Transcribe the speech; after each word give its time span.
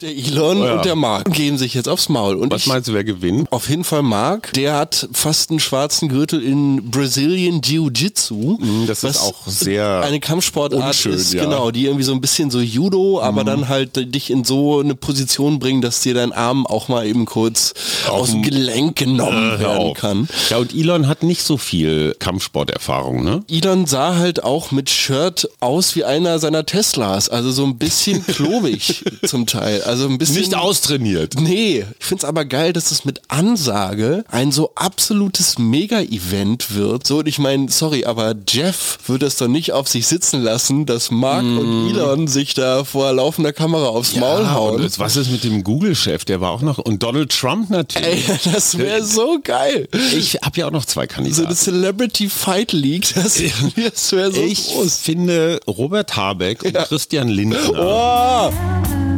Der 0.00 0.16
Elon 0.16 0.62
Oh 0.62 0.64
ja. 0.64 0.74
und 0.76 0.84
der 0.84 0.94
Mark 0.94 1.32
gehen 1.32 1.58
sich 1.58 1.74
jetzt 1.74 1.88
aufs 1.88 2.08
Maul. 2.08 2.36
Und 2.36 2.52
Was 2.52 2.60
ich, 2.62 2.66
meinst 2.68 2.86
du, 2.88 2.92
wer 2.94 3.02
gewinnt? 3.02 3.50
auf 3.50 3.68
jeden 3.68 3.82
Fall 3.82 4.02
Mark, 4.04 4.52
der 4.52 4.76
hat 4.76 5.08
fast 5.12 5.50
einen 5.50 5.58
schwarzen 5.58 6.08
Gürtel 6.08 6.40
in 6.40 6.88
Brazilian 6.88 7.60
Jiu-Jitsu. 7.62 8.58
Mm, 8.60 8.86
das 8.86 9.02
ist 9.02 9.20
auch 9.20 9.44
sehr 9.48 10.02
eine 10.02 10.20
Kampfsportart 10.20 10.80
unschön, 10.84 11.14
ist, 11.14 11.32
ja. 11.32 11.42
Mhm. 11.44 11.50
genau, 11.50 11.70
die 11.72 11.86
irgendwie 11.86 12.04
so 12.04 12.12
ein 12.12 12.20
bisschen 12.20 12.48
so 12.52 12.60
Judo, 12.60 13.20
aber 13.20 13.42
dann 13.42 13.66
halt 13.68 13.96
dich 14.14 14.30
in 14.30 14.44
so 14.44 14.78
eine 14.78 14.94
Position 14.94 15.58
bringen, 15.58 15.82
dass 15.82 15.98
dir 16.00 16.14
dein 16.14 16.30
Arm 16.32 16.64
auch 16.68 16.86
mal 16.86 17.04
eben 17.04 17.24
kurz 17.24 17.74
aus 18.08 18.30
dem 18.30 18.42
Gelenk 18.42 18.94
genommen 18.94 19.50
Hör 19.50 19.58
werden 19.58 19.78
auf. 19.78 19.96
kann. 19.96 20.28
Ja, 20.50 20.58
und 20.58 20.72
Elon 20.76 21.08
hat 21.08 21.24
nicht 21.24 21.42
so 21.42 21.56
viel 21.56 22.14
Kampfsporterfahrung, 22.20 23.24
ne? 23.24 23.42
Elon 23.50 23.86
sah 23.86 24.14
halt 24.14 24.44
auch 24.44 24.70
mit 24.70 24.90
Shirt 24.90 25.48
aus 25.58 25.96
wie 25.96 26.04
einer 26.04 26.38
seiner 26.38 26.64
Teslas, 26.66 27.28
also 27.28 27.50
so 27.50 27.64
ein 27.64 27.78
bisschen 27.78 28.24
klobig 28.28 29.02
zum 29.26 29.46
Teil, 29.46 29.82
also 29.88 30.06
ein 30.06 30.18
bisschen 30.18 30.36
Nicht 30.36 30.54
austrainiert. 30.54 31.34
Nee, 31.40 31.84
ich 31.98 32.04
find's 32.06 32.24
aber 32.24 32.44
geil, 32.44 32.72
dass 32.72 32.90
es 32.90 33.04
mit 33.04 33.22
Ansage 33.28 34.24
ein 34.30 34.52
so 34.52 34.72
absolutes 34.74 35.58
Mega-Event 35.58 36.74
wird. 36.74 37.06
So, 37.06 37.18
und 37.18 37.28
ich 37.28 37.38
meine, 37.38 37.70
sorry, 37.70 38.04
aber 38.04 38.34
Jeff 38.48 38.98
würde 39.06 39.26
es 39.26 39.36
doch 39.36 39.48
nicht 39.48 39.72
auf 39.72 39.88
sich 39.88 40.06
sitzen 40.06 40.42
lassen, 40.42 40.86
dass 40.86 41.10
Mark 41.10 41.44
und 41.44 41.90
Elon 41.90 42.28
sich 42.28 42.54
da 42.54 42.84
vor 42.84 43.12
laufender 43.12 43.52
Kamera 43.52 43.86
aufs 43.88 44.14
Maul 44.16 44.42
Ja, 44.42 44.50
hauen. 44.54 44.76
und 44.76 44.82
jetzt, 44.82 44.98
was 44.98 45.16
ist 45.16 45.30
mit 45.30 45.42
dem 45.44 45.64
Google-Chef? 45.64 46.24
Der 46.24 46.40
war 46.40 46.50
auch 46.50 46.62
noch. 46.62 46.78
Und 46.78 47.02
Donald 47.02 47.30
Trump 47.36 47.70
natürlich. 47.70 48.28
Ey, 48.28 48.38
das 48.52 48.78
wäre 48.78 49.02
so 49.04 49.38
geil. 49.42 49.88
Ich 50.16 50.34
habe 50.42 50.60
ja 50.60 50.66
auch 50.66 50.70
noch 50.70 50.84
zwei 50.84 51.06
So 51.06 51.14
eine 51.16 51.28
Kandidaten. 51.30 51.54
Celebrity 51.56 52.28
Fight 52.28 52.72
League, 52.72 53.06
das, 53.14 53.40
das 53.76 54.12
wäre 54.12 54.32
so 54.32 54.40
ich 54.42 54.68
groß. 54.68 54.98
finde 54.98 55.60
Robert 55.66 56.14
Habeck 56.16 56.62
und 56.62 56.74
Christian 56.74 57.28
Lindner. 57.28 57.58
Oh, 57.74 59.17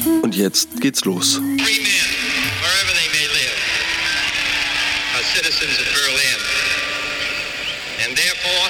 Und 0.31 0.37
jetzt 0.37 0.79
geht's 0.79 1.03
los. 1.03 1.33
free 1.33 1.41
men, 1.43 2.07
wherever 2.61 2.93
they 2.95 3.09
may 3.11 3.27
live, 3.35 3.59
are 5.13 5.23
citizens 5.35 5.77
of 5.77 5.87
Berlin. 5.93 6.39
And 8.05 8.15
therefore, 8.15 8.67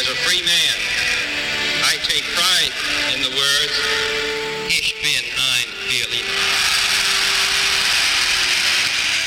as 0.00 0.08
a 0.08 0.14
free 0.24 0.40
man, 0.40 0.76
I 1.84 1.98
take 2.08 2.24
pride 2.34 2.72
in 3.14 3.22
the 3.22 3.32
words, 3.36 3.72
Ich 4.70 4.94
bin 5.02 5.24
ein 5.36 5.68
Berliner. 5.90 6.24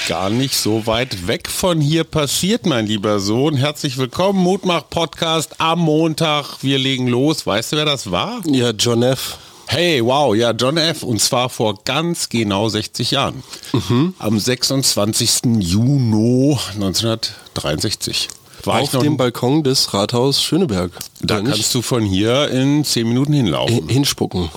Gar 0.08 0.32
nicht 0.32 0.56
so 0.56 0.88
weit 0.88 1.28
weg 1.28 1.48
von 1.48 1.80
hier 1.80 2.06
passiert, 2.06 2.66
mein 2.66 2.88
lieber 2.88 3.20
Sohn. 3.20 3.56
Herzlich 3.56 4.00
willkommen, 4.00 4.40
Mutmach-Podcast 4.40 5.62
am 5.62 5.78
Montag. 5.82 6.64
Wir 6.64 6.80
legen 6.80 7.08
los. 7.08 7.46
Weißt 7.46 7.74
du, 7.74 7.78
wer 7.78 7.86
das 7.86 8.10
war? 8.10 8.42
Ja, 8.48 8.72
John 8.72 9.04
F. 9.04 9.38
Hey, 9.72 10.04
wow, 10.04 10.34
ja, 10.36 10.50
John 10.50 10.78
F. 10.78 11.04
Und 11.04 11.22
zwar 11.22 11.48
vor 11.48 11.84
ganz 11.86 12.28
genau 12.30 12.70
60 12.70 13.12
Jahren. 13.12 13.44
Mhm. 13.72 14.16
Am 14.18 14.40
26. 14.40 15.42
Juni 15.60 16.58
1963. 16.74 18.30
War 18.64 18.82
Auf 18.82 18.90
dem 18.90 19.16
Balkon 19.16 19.64
des 19.64 19.94
Rathaus 19.94 20.42
Schöneberg. 20.42 20.92
da 21.22 21.36
Oder 21.36 21.44
nicht? 21.44 21.54
kannst 21.54 21.76
du 21.76 21.84
von 21.84 22.04
hier 22.04 22.50
in 22.50 22.84
10 22.84 23.08
Minuten 23.08 23.32
hinlaufen. 23.34 23.88
hinspucken. 23.88 24.50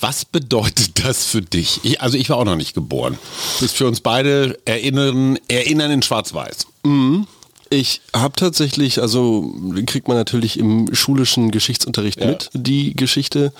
Was 0.00 0.24
bedeutet 0.24 1.04
das 1.06 1.24
für 1.24 1.42
dich? 1.42 1.78
Ich, 1.84 2.00
also 2.02 2.18
ich 2.18 2.28
war 2.28 2.36
auch 2.38 2.44
noch 2.44 2.56
nicht 2.56 2.74
geboren. 2.74 3.16
Das 3.54 3.62
ist 3.62 3.76
für 3.76 3.86
uns 3.86 4.00
beide 4.00 4.58
Erinnern, 4.64 5.38
Erinnern 5.46 5.92
in 5.92 6.02
Schwarz-Weiß. 6.02 6.66
Ich 7.68 8.00
habe 8.14 8.34
tatsächlich, 8.36 9.00
also 9.02 9.52
kriegt 9.86 10.06
man 10.06 10.16
natürlich 10.16 10.58
im 10.58 10.94
schulischen 10.94 11.50
Geschichtsunterricht 11.50 12.20
Ja. 12.20 12.28
mit, 12.28 12.50
die 12.52 12.94
Geschichte. 12.94 13.52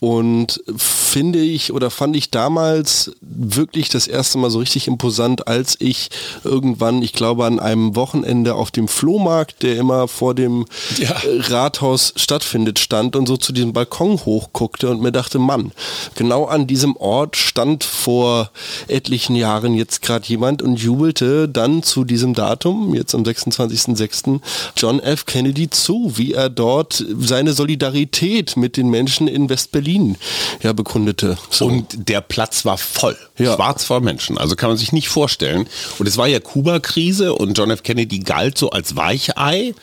Und 0.00 0.62
finde 0.76 1.40
ich 1.40 1.72
oder 1.72 1.90
fand 1.90 2.14
ich 2.14 2.30
damals 2.30 3.10
wirklich 3.20 3.88
das 3.88 4.06
erste 4.06 4.38
Mal 4.38 4.50
so 4.50 4.60
richtig 4.60 4.86
imposant, 4.86 5.48
als 5.48 5.76
ich 5.80 6.10
irgendwann, 6.44 7.02
ich 7.02 7.12
glaube 7.12 7.46
an 7.46 7.58
einem 7.58 7.96
Wochenende 7.96 8.54
auf 8.54 8.70
dem 8.70 8.86
Flohmarkt, 8.86 9.62
der 9.62 9.76
immer 9.76 10.06
vor 10.08 10.34
dem 10.34 10.64
Ja. 10.98 11.10
äh, 11.10 11.40
Rathaus 11.52 12.12
stattfindet, 12.16 12.78
stand 12.78 13.16
und 13.16 13.26
so 13.26 13.36
zu 13.36 13.52
diesem 13.52 13.72
Balkon 13.72 14.24
hochguckte 14.24 14.88
und 14.88 15.02
mir 15.02 15.12
dachte, 15.12 15.38
Mann, 15.38 15.72
genau 16.14 16.44
an 16.44 16.66
diesem 16.66 16.96
Ort 16.96 17.36
stand 17.36 17.82
vor 17.84 18.50
etlichen 18.86 19.34
Jahren 19.34 19.74
jetzt 19.74 20.02
gerade 20.02 20.26
jemand 20.28 20.62
und 20.62 20.76
jubelte 20.78 21.48
dann 21.48 21.82
zu 21.82 22.04
diesem 22.04 22.34
Datum, 22.34 22.94
jetzt 22.94 23.14
am 23.14 23.24
26.06. 23.50 24.40
John 24.76 25.00
F. 25.00 25.26
Kennedy 25.26 25.70
zu, 25.70 26.12
wie 26.16 26.32
er 26.32 26.48
dort 26.48 27.04
seine 27.20 27.52
Solidarität 27.52 28.56
mit 28.56 28.76
den 28.76 28.88
Menschen 28.88 29.28
in 29.28 29.48
West-Berlin 29.48 30.16
ja 30.62 30.72
bekundete. 30.72 31.38
So. 31.50 31.66
Und 31.66 32.08
der 32.08 32.20
Platz 32.20 32.64
war 32.64 32.78
voll. 32.78 33.16
Ja. 33.36 33.54
Schwarz 33.54 33.84
voll 33.84 34.00
Menschen. 34.00 34.38
Also 34.38 34.56
kann 34.56 34.70
man 34.70 34.78
sich 34.78 34.92
nicht 34.92 35.08
vorstellen. 35.08 35.68
Und 35.98 36.06
es 36.06 36.16
war 36.16 36.26
ja 36.26 36.40
Kuba-Krise 36.40 37.34
und 37.34 37.56
John 37.56 37.70
F. 37.70 37.82
Kennedy 37.82 38.20
galt 38.20 38.58
so 38.58 38.70
als 38.70 38.96
Weichei 38.96 39.74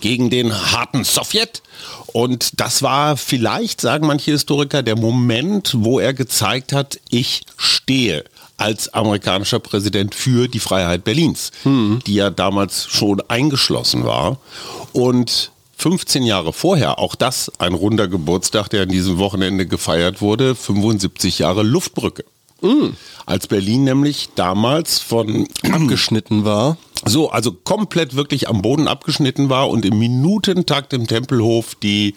gegen 0.00 0.30
den 0.30 0.72
harten 0.72 1.04
Sowjet. 1.04 1.62
Und 2.12 2.60
das 2.60 2.82
war 2.82 3.16
vielleicht, 3.16 3.80
sagen 3.80 4.06
manche 4.06 4.32
Historiker, 4.32 4.82
der 4.82 4.96
Moment, 4.96 5.74
wo 5.78 6.00
er 6.00 6.12
gezeigt 6.14 6.72
hat, 6.72 6.98
ich 7.08 7.42
stehe 7.56 8.24
als 8.60 8.92
amerikanischer 8.92 9.58
Präsident 9.58 10.14
für 10.14 10.48
die 10.48 10.60
Freiheit 10.60 11.02
Berlins, 11.04 11.50
die 12.06 12.14
ja 12.14 12.30
damals 12.30 12.86
schon 12.88 13.20
eingeschlossen 13.28 14.04
war. 14.04 14.38
Und 14.92 15.50
15 15.78 16.24
Jahre 16.24 16.52
vorher, 16.52 16.98
auch 16.98 17.14
das 17.14 17.50
ein 17.58 17.72
runder 17.72 18.06
Geburtstag, 18.06 18.68
der 18.68 18.82
an 18.82 18.90
diesem 18.90 19.16
Wochenende 19.18 19.66
gefeiert 19.66 20.20
wurde, 20.20 20.54
75 20.54 21.38
Jahre 21.38 21.62
Luftbrücke. 21.62 22.24
Als 23.24 23.46
Berlin 23.46 23.84
nämlich 23.84 24.28
damals 24.34 24.98
von 24.98 25.48
abgeschnitten 25.72 26.44
war. 26.44 26.76
So, 27.06 27.30
also 27.30 27.52
komplett 27.52 28.14
wirklich 28.14 28.48
am 28.48 28.62
Boden 28.62 28.86
abgeschnitten 28.86 29.48
war 29.48 29.70
und 29.70 29.84
im 29.84 29.98
Minutentakt 29.98 30.92
im 30.92 31.06
Tempelhof 31.06 31.74
die 31.74 32.14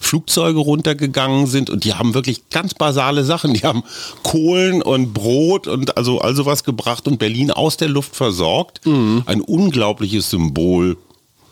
Flugzeuge 0.00 0.58
runtergegangen 0.58 1.46
sind 1.46 1.70
und 1.70 1.84
die 1.84 1.94
haben 1.94 2.14
wirklich 2.14 2.48
ganz 2.50 2.74
basale 2.74 3.24
Sachen. 3.24 3.54
Die 3.54 3.62
haben 3.62 3.84
Kohlen 4.22 4.82
und 4.82 5.14
Brot 5.14 5.66
und 5.68 5.96
also, 5.96 6.20
also 6.20 6.46
was 6.46 6.64
gebracht 6.64 7.06
und 7.06 7.18
Berlin 7.18 7.50
aus 7.50 7.76
der 7.76 7.88
Luft 7.88 8.16
versorgt. 8.16 8.80
Ein 9.26 9.40
unglaubliches 9.40 10.30
Symbol 10.30 10.96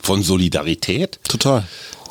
von 0.00 0.22
Solidarität. 0.22 1.20
Total. 1.28 1.64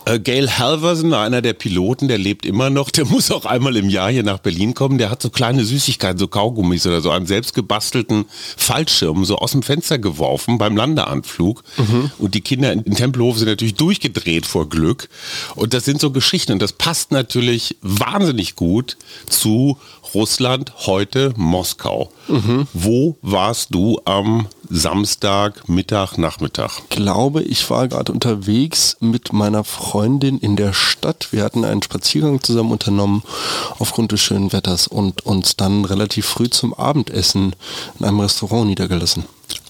Äh, 0.06 0.20
Gail 0.20 0.58
Halverson 0.58 1.12
war 1.12 1.24
einer 1.24 1.42
der 1.42 1.54
Piloten, 1.54 2.08
der 2.08 2.18
lebt 2.18 2.46
immer 2.46 2.70
noch. 2.70 2.90
Der 2.90 3.06
muss 3.12 3.32
auch 3.32 3.46
einmal 3.46 3.76
im 3.78 3.90
Jahr 3.90 4.12
hier 4.12 4.24
nach 4.24 4.40
Berlin 4.40 4.74
kommen. 4.74 4.98
Der 4.98 5.10
hat 5.10 5.22
so 5.22 5.30
kleine 5.30 5.64
Süßigkeiten, 5.64 6.18
so 6.18 6.28
Kaugummis 6.28 6.88
oder 6.88 7.02
so, 7.02 7.12
einen 7.12 7.26
selbst 7.26 7.54
gebastelten 7.54 8.26
Fallschirm 8.58 9.26
so 9.26 9.38
aus 9.38 9.52
dem 9.52 9.64
Fenster 9.64 10.00
geworfen 10.00 10.58
beim 10.58 10.76
Landeanflug. 10.76 11.64
Und 12.18 12.36
die 12.36 12.42
Kinder 12.42 12.72
in 12.72 12.96
Tempelhof 12.96 13.38
sind 13.38 13.48
natürlich 13.48 13.76
durchgedreht 13.76 14.46
vor 14.46 14.70
Glück. 14.70 15.10
Und 15.56 15.74
das 15.74 15.86
sind 15.86 16.02
so 16.02 16.12
Geschichten. 16.12 16.54
Und 16.54 16.62
das 16.62 16.74
passt 16.74 17.12
natürlich 17.12 17.78
wahnsinnig 17.82 18.56
gut 18.56 18.98
zu 19.28 19.78
Russland, 20.14 20.74
heute 20.86 21.34
Moskau. 21.38 22.12
Wo 22.74 23.18
warst 23.22 23.74
du 23.74 24.00
am 24.06 24.48
Samstag, 24.70 25.68
Mittag, 25.70 26.18
Nachmittag? 26.18 26.72
glaube, 26.90 27.42
ich 27.44 27.70
war 27.70 27.88
gerade 27.88 28.12
unterwegs 28.12 28.98
mit 29.00 29.34
meiner 29.34 29.64
Freundin 29.64 30.38
in 30.38 30.56
der 30.56 30.74
Stadt. 30.74 31.30
Wir 31.32 31.44
hatten 31.44 31.66
einen 31.66 31.82
Spaziergang 31.82 32.42
zusammen 32.44 32.72
unternommen 32.72 33.24
aufgrund 33.80 34.12
des 34.12 34.22
schönen 34.22 34.52
Wetters 34.54 34.88
und 34.88 35.26
uns 35.26 35.56
dann 35.56 35.86
relativ 35.86 36.26
früh 36.26 36.50
zum 36.50 36.74
Abendessen 36.74 37.56
in 38.00 38.06
einem 38.06 38.20
Restaurant 38.20 38.68
niedergelassen. 38.68 39.26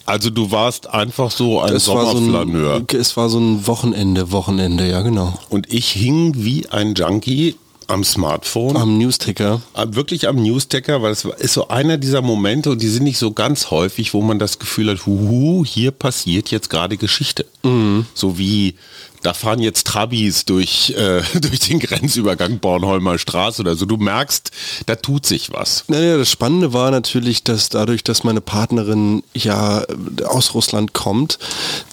Also 0.05 0.29
du 0.29 0.51
warst 0.51 0.87
einfach 0.89 1.31
so 1.31 1.61
ein 1.61 1.73
Es 1.75 1.87
war, 1.87 2.05
so 2.07 2.13
Sommerflaneur. 2.19 2.75
ein, 2.77 2.87
es 2.97 3.15
war 3.15 3.29
so 3.29 3.39
ein 3.39 3.65
Wochenende, 3.67 4.31
Wochenende, 4.31 4.89
ja 4.89 5.01
genau. 5.01 5.33
Und 5.49 5.71
ich 5.71 5.89
hing 5.91 6.33
wie 6.35 6.67
ein 6.69 6.95
Junkie 6.95 7.55
Am 7.91 8.05
Smartphone. 8.05 8.77
Am 8.77 8.97
Newsticker. 8.97 9.61
Wirklich 9.75 10.27
am 10.29 10.38
Newsticker, 10.38 11.01
weil 11.01 11.11
es 11.11 11.25
ist 11.25 11.53
so 11.53 11.67
einer 11.67 11.97
dieser 11.97 12.21
Momente 12.21 12.71
und 12.71 12.81
die 12.81 12.88
sind 12.88 13.03
nicht 13.03 13.17
so 13.17 13.31
ganz 13.31 13.69
häufig, 13.69 14.13
wo 14.13 14.21
man 14.21 14.39
das 14.39 14.59
Gefühl 14.59 14.89
hat, 14.89 15.05
huhu, 15.05 15.65
hier 15.65 15.91
passiert 15.91 16.51
jetzt 16.51 16.69
gerade 16.69 16.95
Geschichte. 16.95 17.45
Mhm. 17.63 18.05
So 18.13 18.38
wie 18.38 18.75
da 19.23 19.33
fahren 19.33 19.59
jetzt 19.59 19.88
Trabis 19.88 20.45
durch, 20.45 20.91
äh, 20.97 21.21
durch 21.39 21.59
den 21.59 21.79
Grenzübergang 21.79 22.59
Bornholmer 22.59 23.17
Straße 23.17 23.61
oder 23.61 23.75
so. 23.75 23.85
Du 23.85 23.97
merkst, 23.97 24.51
da 24.85 24.95
tut 24.95 25.25
sich 25.25 25.51
was. 25.51 25.83
Naja, 25.87 26.17
das 26.17 26.31
Spannende 26.31 26.73
war 26.73 26.91
natürlich, 26.91 27.44
dass 27.44 27.69
dadurch, 27.69 28.03
dass 28.03 28.23
meine 28.23 28.41
Partnerin 28.41 29.23
ja 29.33 29.85
aus 30.25 30.53
Russland 30.53 30.94
kommt, 30.94 31.39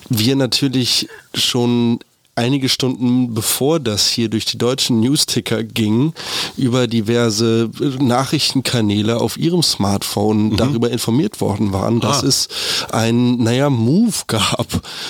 wir 0.09 0.37
natürlich 0.37 1.09
schon 1.35 2.01
einige 2.39 2.69
Stunden 2.69 3.35
bevor 3.35 3.81
das 3.81 4.07
hier 4.07 4.29
durch 4.29 4.45
die 4.45 4.59
deutschen 4.59 5.01
Newsticker 5.01 5.65
ging, 5.65 6.15
über 6.57 6.87
diverse 6.87 7.69
Nachrichtenkanäle 7.99 9.21
auf 9.21 9.37
ihrem 9.37 9.63
Smartphone 9.63 10.51
mhm. 10.51 10.57
darüber 10.57 10.91
informiert 10.91 11.41
worden 11.41 11.73
waren, 11.73 12.01
dass 12.01 12.23
ah. 12.23 12.27
es 12.29 12.49
ein, 12.93 13.39
naja, 13.39 13.71
Move 13.71 14.15
gab 14.29 14.67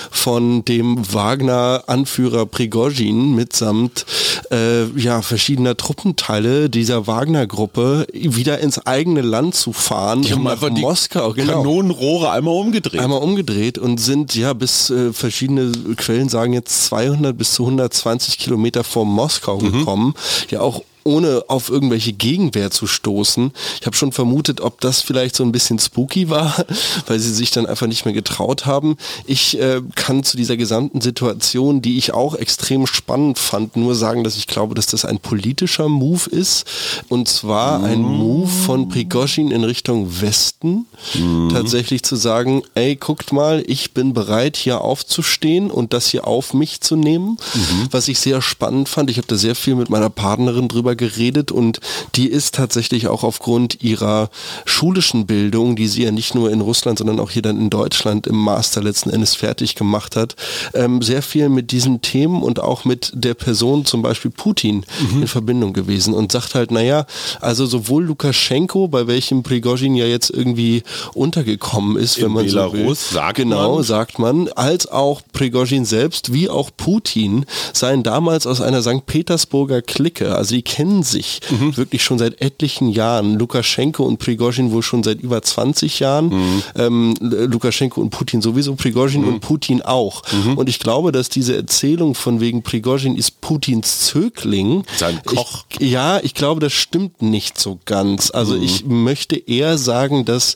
von 0.09 0.65
dem 0.65 1.13
Wagner-Anführer 1.13 2.47
Prigozhin 2.47 3.35
mitsamt 3.35 4.05
äh, 4.51 4.85
ja, 4.99 5.21
verschiedener 5.21 5.77
Truppenteile 5.77 6.69
dieser 6.69 7.05
Wagner-Gruppe 7.05 8.07
wieder 8.11 8.59
ins 8.59 8.79
eigene 8.87 9.21
Land 9.21 9.53
zu 9.53 9.71
fahren, 9.71 10.23
die 10.23 10.33
um 10.33 10.43
nach 10.43 10.61
Moskau, 10.69 11.33
genau. 11.33 11.61
Kanonenrohre 11.61 12.31
einmal 12.31 12.55
umgedreht. 12.55 12.99
Einmal 12.99 13.21
umgedreht 13.21 13.77
und 13.77 13.99
sind 13.99 14.33
ja 14.33 14.53
bis 14.53 14.89
äh, 14.89 15.13
verschiedene 15.13 15.71
Quellen 15.95 16.27
sagen 16.27 16.53
jetzt 16.53 16.85
200 16.85 17.18
100 17.19 17.37
bis 17.37 17.53
zu 17.53 17.63
120 17.63 18.37
Kilometer 18.37 18.83
vor 18.83 19.05
Moskau 19.05 19.59
mhm. 19.59 19.71
gekommen. 19.71 20.13
Ja, 20.49 20.61
auch 20.61 20.83
ohne 21.09 21.43
auf 21.47 21.69
irgendwelche 21.69 22.13
Gegenwehr 22.13 22.69
zu 22.69 22.85
stoßen. 22.85 23.51
Ich 23.79 23.87
habe 23.87 23.95
schon 23.95 24.11
vermutet, 24.11 24.61
ob 24.61 24.79
das 24.79 25.01
vielleicht 25.01 25.35
so 25.35 25.43
ein 25.43 25.51
bisschen 25.51 25.79
spooky 25.79 26.29
war, 26.29 26.63
weil 27.07 27.19
sie 27.19 27.33
sich 27.33 27.49
dann 27.49 27.65
einfach 27.65 27.87
nicht 27.87 28.05
mehr 28.05 28.13
getraut 28.13 28.67
haben. 28.67 28.95
Ich 29.25 29.59
äh, 29.59 29.81
kann 29.95 30.23
zu 30.23 30.37
dieser 30.37 30.55
gesamten 30.55 31.01
Situation, 31.01 31.81
die 31.81 31.97
ich 31.97 32.13
auch 32.13 32.35
extrem 32.35 32.85
spannend 32.85 33.39
fand, 33.39 33.75
nur 33.75 33.95
sagen, 33.95 34.23
dass 34.23 34.37
ich 34.37 34.45
glaube, 34.45 34.75
dass 34.75 34.85
das 34.85 35.03
ein 35.03 35.17
politischer 35.17 35.89
Move 35.89 36.29
ist. 36.29 36.65
Und 37.07 37.27
zwar 37.27 37.83
ein 37.83 38.01
Move 38.01 38.47
von 38.47 38.89
Prigozhin 38.89 39.49
in 39.49 39.63
Richtung 39.63 40.21
Westen. 40.21 40.85
Mhm. 41.15 41.49
Tatsächlich 41.51 42.03
zu 42.03 42.15
sagen, 42.15 42.61
ey, 42.75 42.95
guckt 42.95 43.33
mal, 43.33 43.63
ich 43.65 43.93
bin 43.93 44.13
bereit, 44.13 44.57
hier 44.57 44.81
aufzustehen 44.81 45.71
und 45.71 45.93
das 45.93 46.07
hier 46.07 46.27
auf 46.27 46.53
mich 46.53 46.81
zu 46.81 46.95
nehmen. 46.95 47.37
Mhm. 47.55 47.87
Was 47.89 48.07
ich 48.07 48.19
sehr 48.19 48.43
spannend 48.43 48.89
fand. 48.89 49.09
Ich 49.09 49.17
habe 49.17 49.27
da 49.27 49.35
sehr 49.35 49.55
viel 49.55 49.73
mit 49.75 49.89
meiner 49.89 50.11
Partnerin 50.11 50.67
drüber 50.67 50.98
geredet 50.99 51.51
und 51.51 51.79
die 52.13 52.27
ist 52.27 52.53
tatsächlich 52.53 53.07
auch 53.07 53.23
aufgrund 53.23 53.81
ihrer 53.81 54.29
schulischen 54.65 55.25
Bildung, 55.25 55.75
die 55.75 55.87
sie 55.87 56.03
ja 56.03 56.11
nicht 56.11 56.35
nur 56.35 56.51
in 56.51 56.61
Russland, 56.61 56.99
sondern 56.99 57.19
auch 57.19 57.31
hier 57.31 57.41
dann 57.41 57.59
in 57.59 57.71
Deutschland 57.71 58.27
im 58.27 58.35
Master 58.35 58.83
letzten 58.83 59.09
Endes 59.09 59.33
fertig 59.33 59.73
gemacht 59.73 60.15
hat, 60.15 60.35
ähm, 60.73 61.01
sehr 61.01 61.23
viel 61.23 61.49
mit 61.49 61.71
diesen 61.71 62.01
Themen 62.01 62.43
und 62.43 62.59
auch 62.59 62.85
mit 62.85 63.11
der 63.15 63.33
Person 63.33 63.85
zum 63.85 64.01
Beispiel 64.01 64.29
Putin 64.29 64.85
mhm. 65.11 65.21
in 65.23 65.27
Verbindung 65.27 65.73
gewesen 65.73 66.13
und 66.13 66.31
sagt 66.31 66.53
halt, 66.53 66.69
naja, 66.69 67.05
also 67.39 67.65
sowohl 67.65 68.03
Lukaschenko, 68.03 68.87
bei 68.89 69.07
welchem 69.07 69.41
Prigozhin 69.41 69.95
ja 69.95 70.05
jetzt 70.05 70.29
irgendwie 70.29 70.83
untergekommen 71.13 71.97
ist, 71.97 72.17
in 72.17 72.25
wenn 72.25 72.31
man 72.33 72.45
Belarus, 72.45 73.09
so 73.09 73.15
will, 73.15 73.21
sagt 73.21 73.37
genau, 73.37 73.75
man. 73.75 73.83
sagt 73.83 74.19
man, 74.19 74.47
als 74.49 74.87
auch 74.87 75.21
Prigozhin 75.31 75.85
selbst, 75.85 76.33
wie 76.33 76.49
auch 76.49 76.69
Putin, 76.75 77.45
seien 77.73 78.03
damals 78.03 78.45
aus 78.45 78.59
einer 78.59 78.81
St. 78.81 79.05
Petersburger 79.05 79.81
Clique, 79.81 80.35
also 80.35 80.55
die 80.55 80.61
kennen 80.79 81.03
sich 81.03 81.41
mhm. 81.49 81.75
wirklich 81.75 82.01
schon 82.05 82.19
seit 82.19 82.39
etlichen 82.39 82.87
Jahren. 82.87 83.37
Lukaschenko 83.37 84.05
und 84.05 84.17
Prigozhin 84.17 84.71
wohl 84.71 84.81
schon 84.81 85.03
seit 85.03 85.19
über 85.19 85.41
20 85.41 85.99
Jahren. 85.99 86.29
Mhm. 86.29 86.63
Ähm, 86.77 87.15
Lukaschenko 87.19 87.99
und 87.99 88.11
Putin 88.11 88.41
sowieso, 88.41 88.75
Prigozhin 88.75 89.23
mhm. 89.23 89.27
und 89.27 89.39
Putin 89.41 89.81
auch. 89.81 90.23
Mhm. 90.31 90.57
Und 90.57 90.69
ich 90.69 90.79
glaube, 90.79 91.11
dass 91.11 91.27
diese 91.27 91.53
Erzählung 91.53 92.15
von 92.15 92.39
wegen 92.39 92.63
Prigozhin 92.63 93.17
ist 93.17 93.41
Putins 93.41 93.99
Zögling. 94.05 94.85
Sein 94.95 95.19
Koch. 95.25 95.65
Ich, 95.79 95.89
ja, 95.91 96.21
ich 96.23 96.33
glaube, 96.33 96.61
das 96.61 96.71
stimmt 96.71 97.21
nicht 97.21 97.59
so 97.59 97.77
ganz. 97.83 98.31
Also 98.31 98.55
mhm. 98.55 98.63
ich 98.63 98.85
möchte 98.85 99.35
eher 99.35 99.77
sagen, 99.77 100.23
dass 100.23 100.55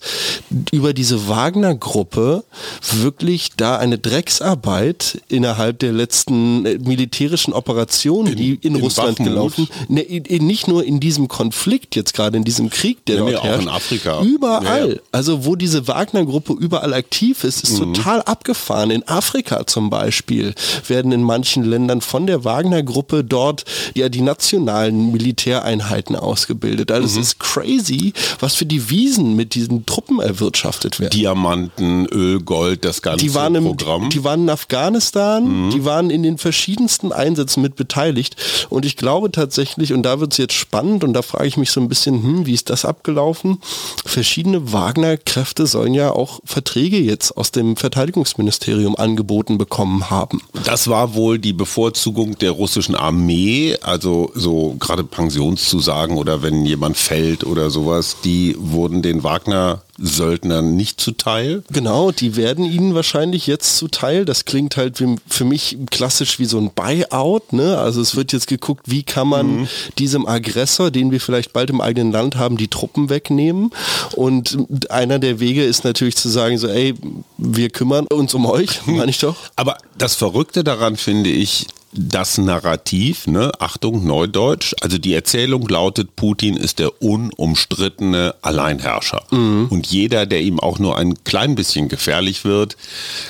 über 0.72 0.94
diese 0.94 1.28
Wagner-Gruppe 1.28 2.46
wirklich 2.94 3.50
da 3.58 3.78
eine 3.78 3.98
Drecksarbeit 3.98 5.22
innerhalb 5.28 5.80
der 5.80 5.92
letzten 5.92 6.66
äh, 6.66 6.78
militärischen 6.78 7.52
Operationen, 7.52 8.38
die 8.38 8.54
in, 8.62 8.76
in 8.76 8.82
Russland 8.82 9.18
gelaufen, 9.18 9.68
ne, 9.90 10.13
nicht 10.20 10.68
nur 10.68 10.84
in 10.84 11.00
diesem 11.00 11.28
Konflikt 11.28 11.96
jetzt 11.96 12.14
gerade, 12.14 12.38
in 12.38 12.44
diesem 12.44 12.70
Krieg, 12.70 13.06
der 13.06 13.16
ja, 13.16 13.32
dort 13.32 13.44
herrscht, 13.44 13.64
in 13.64 13.70
Afrika. 13.70 14.22
überall. 14.22 14.90
Ja, 14.90 14.94
ja. 14.96 15.00
Also 15.12 15.46
wo 15.46 15.56
diese 15.56 15.88
Wagner-Gruppe 15.88 16.54
überall 16.54 16.94
aktiv 16.94 17.44
ist, 17.44 17.64
ist 17.64 17.80
mhm. 17.80 17.94
total 17.94 18.22
abgefahren. 18.22 18.92
In 18.92 19.08
Afrika 19.08 19.66
zum 19.66 19.90
Beispiel 19.90 20.54
werden 20.88 21.12
in 21.12 21.24
manchen 21.24 21.64
Ländern 21.64 22.02
von 22.02 22.28
der 22.28 22.44
Wagner-Gruppe 22.44 23.24
dort 23.24 23.66
ja 23.94 24.10
die 24.10 24.22
nationalen 24.22 25.12
Militäreinheiten 25.12 26.16
ausgebildet. 26.16 26.92
Also 26.92 27.08
mhm. 27.08 27.22
es 27.22 27.28
ist 27.28 27.40
crazy, 27.40 28.14
was 28.40 28.56
für 28.56 28.66
die 28.66 28.90
Wiesen 28.90 29.36
mit 29.36 29.56
diesen 29.56 29.86
Truppen 29.86 30.20
erwirtschaftet 30.20 31.00
werden. 31.00 31.12
Diamanten, 31.12 32.06
Öl, 32.08 32.40
Gold, 32.40 32.86
das 32.86 33.02
ganze 33.02 33.26
die 33.26 33.34
waren 33.34 33.56
im, 33.56 33.64
Programm. 33.64 34.10
Die 34.10 34.24
waren 34.24 34.44
in 34.44 34.50
Afghanistan, 34.50 35.68
mhm. 35.68 35.70
die 35.72 35.86
waren 35.86 36.10
in 36.10 36.24
den 36.24 36.38
verschiedensten 36.38 37.12
Einsätzen 37.12 37.62
mit 37.62 37.76
beteiligt. 37.76 38.36
Und 38.70 38.86
ich 38.86 38.98
glaube 38.98 39.32
tatsächlich, 39.32 39.94
und 39.94 40.03
da 40.04 40.20
wird 40.20 40.34
es 40.34 40.38
jetzt 40.38 40.54
spannend 40.54 41.04
und 41.04 41.14
da 41.14 41.22
frage 41.22 41.48
ich 41.48 41.58
mich 41.58 41.72
so 41.72 41.82
ein 41.82 41.90
bisschen, 41.90 42.22
hm, 42.22 42.46
wie 42.46 42.54
ist 42.54 42.70
das 42.70 42.86
abgelaufen? 42.86 43.60
Verschiedene 44.06 44.72
Wagner-Kräfte 44.72 45.68
sollen 45.68 45.94
ja 45.94 46.12
auch 46.12 46.40
Verträge 46.46 46.98
jetzt 47.00 47.36
aus 47.38 47.52
dem 47.52 47.76
Verteidigungsministerium 47.76 48.96
angeboten 48.96 49.58
bekommen 49.58 50.10
haben. 50.10 50.42
Das 50.66 50.88
war 50.88 51.16
wohl 51.16 51.40
die 51.40 51.54
Bevorzugung 51.54 52.38
der 52.38 52.52
russischen 52.52 52.96
Armee, 52.96 53.78
also 53.82 54.32
so 54.36 54.76
gerade 54.80 55.04
Pensionszusagen 55.04 56.18
oder 56.18 56.44
wenn 56.44 56.66
jemand 56.66 56.98
fällt 56.98 57.44
oder 57.44 57.70
sowas, 57.70 58.18
die 58.24 58.56
wurden 58.60 59.02
den 59.02 59.24
Wagner 59.24 59.82
Söldnern 60.00 60.76
nicht 60.76 61.00
zuteil. 61.00 61.64
Genau, 61.72 62.12
die 62.12 62.36
werden 62.36 62.66
ihnen 62.66 62.96
wahrscheinlich 62.96 63.46
jetzt 63.46 63.78
zuteil. 63.78 64.26
Das 64.26 64.46
klingt 64.46 64.76
halt 64.76 65.02
für 65.28 65.46
mich 65.46 65.78
klassisch 65.92 66.40
wie 66.40 66.46
so 66.46 66.58
ein 66.58 66.72
Buyout. 66.72 67.54
Ne? 67.54 67.78
Also 67.78 68.02
es 68.02 68.16
wird 68.16 68.34
jetzt 68.34 68.48
geguckt, 68.48 68.90
wie 68.90 69.04
kann 69.04 69.28
man 69.28 69.62
mhm. 69.62 69.68
diesem 70.00 70.26
Aggressor, 70.28 70.90
den 70.90 71.12
wir 71.12 71.22
vielleicht 71.22 71.54
bald 71.54 71.70
im 71.70 71.82
eigenen 71.82 72.12
Land 72.12 72.38
haben, 72.38 72.58
die 72.58 72.70
Truppen 72.70 73.10
wegnehmen. 73.10 73.72
Und 74.16 74.58
einer 74.90 75.20
der 75.20 75.40
Wege 75.40 75.64
ist 75.64 75.84
natürlich 75.84 76.16
zu 76.16 76.30
sagen, 76.30 76.58
so, 76.58 76.68
ey, 76.68 76.96
wir 77.38 77.70
kümmern 77.70 78.08
uns 78.08 78.34
um 78.34 78.46
euch, 78.46 78.82
meine 78.86 79.12
ich 79.12 79.20
doch. 79.20 79.36
Aber 79.56 79.78
das 79.98 80.16
Verrückte 80.16 80.64
daran 80.64 80.98
finde 80.98 81.30
ich, 81.30 81.68
das 81.96 82.38
Narrativ, 82.38 83.28
ne, 83.28 83.52
Achtung, 83.60 84.06
Neudeutsch, 84.06 84.74
also 84.82 84.98
die 84.98 85.14
Erzählung 85.14 85.68
lautet, 85.68 86.16
Putin 86.16 86.58
ist 86.58 86.80
der 86.80 87.02
unumstrittene 87.02 88.36
Alleinherrscher. 88.42 89.24
Mhm. 89.32 89.68
Und 89.70 89.88
jeder, 89.88 90.26
der 90.26 90.42
ihm 90.42 90.60
auch 90.60 90.80
nur 90.80 90.98
ein 90.98 91.24
klein 91.24 91.56
bisschen 91.56 91.90
gefährlich 91.90 92.46
wird, 92.46 92.78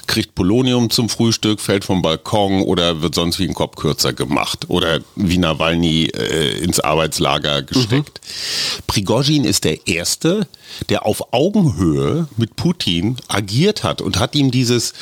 kriegt 0.07 0.35
Polonium 0.35 0.89
zum 0.89 1.09
Frühstück, 1.09 1.59
fällt 1.59 1.83
vom 1.83 2.01
Balkon 2.01 2.61
oder 2.61 3.01
wird 3.01 3.15
sonst 3.15 3.39
wie 3.39 3.47
ein 3.47 3.53
Kopf 3.53 3.75
kürzer 3.75 4.13
gemacht 4.13 4.65
oder 4.69 4.99
wie 5.15 5.37
Nawalny 5.37 6.05
äh, 6.05 6.63
ins 6.63 6.79
Arbeitslager 6.79 7.63
gesteckt. 7.63 8.21
Mhm. 8.23 8.83
Prigozhin 8.87 9.43
ist 9.43 9.63
der 9.63 9.87
Erste, 9.87 10.47
der 10.89 11.05
auf 11.05 11.33
Augenhöhe 11.33 12.27
mit 12.37 12.55
Putin 12.55 13.17
agiert 13.27 13.83
hat 13.83 14.01
und 14.01 14.19
hat 14.19 14.35
ihm 14.35 14.51
dieses, 14.51 14.93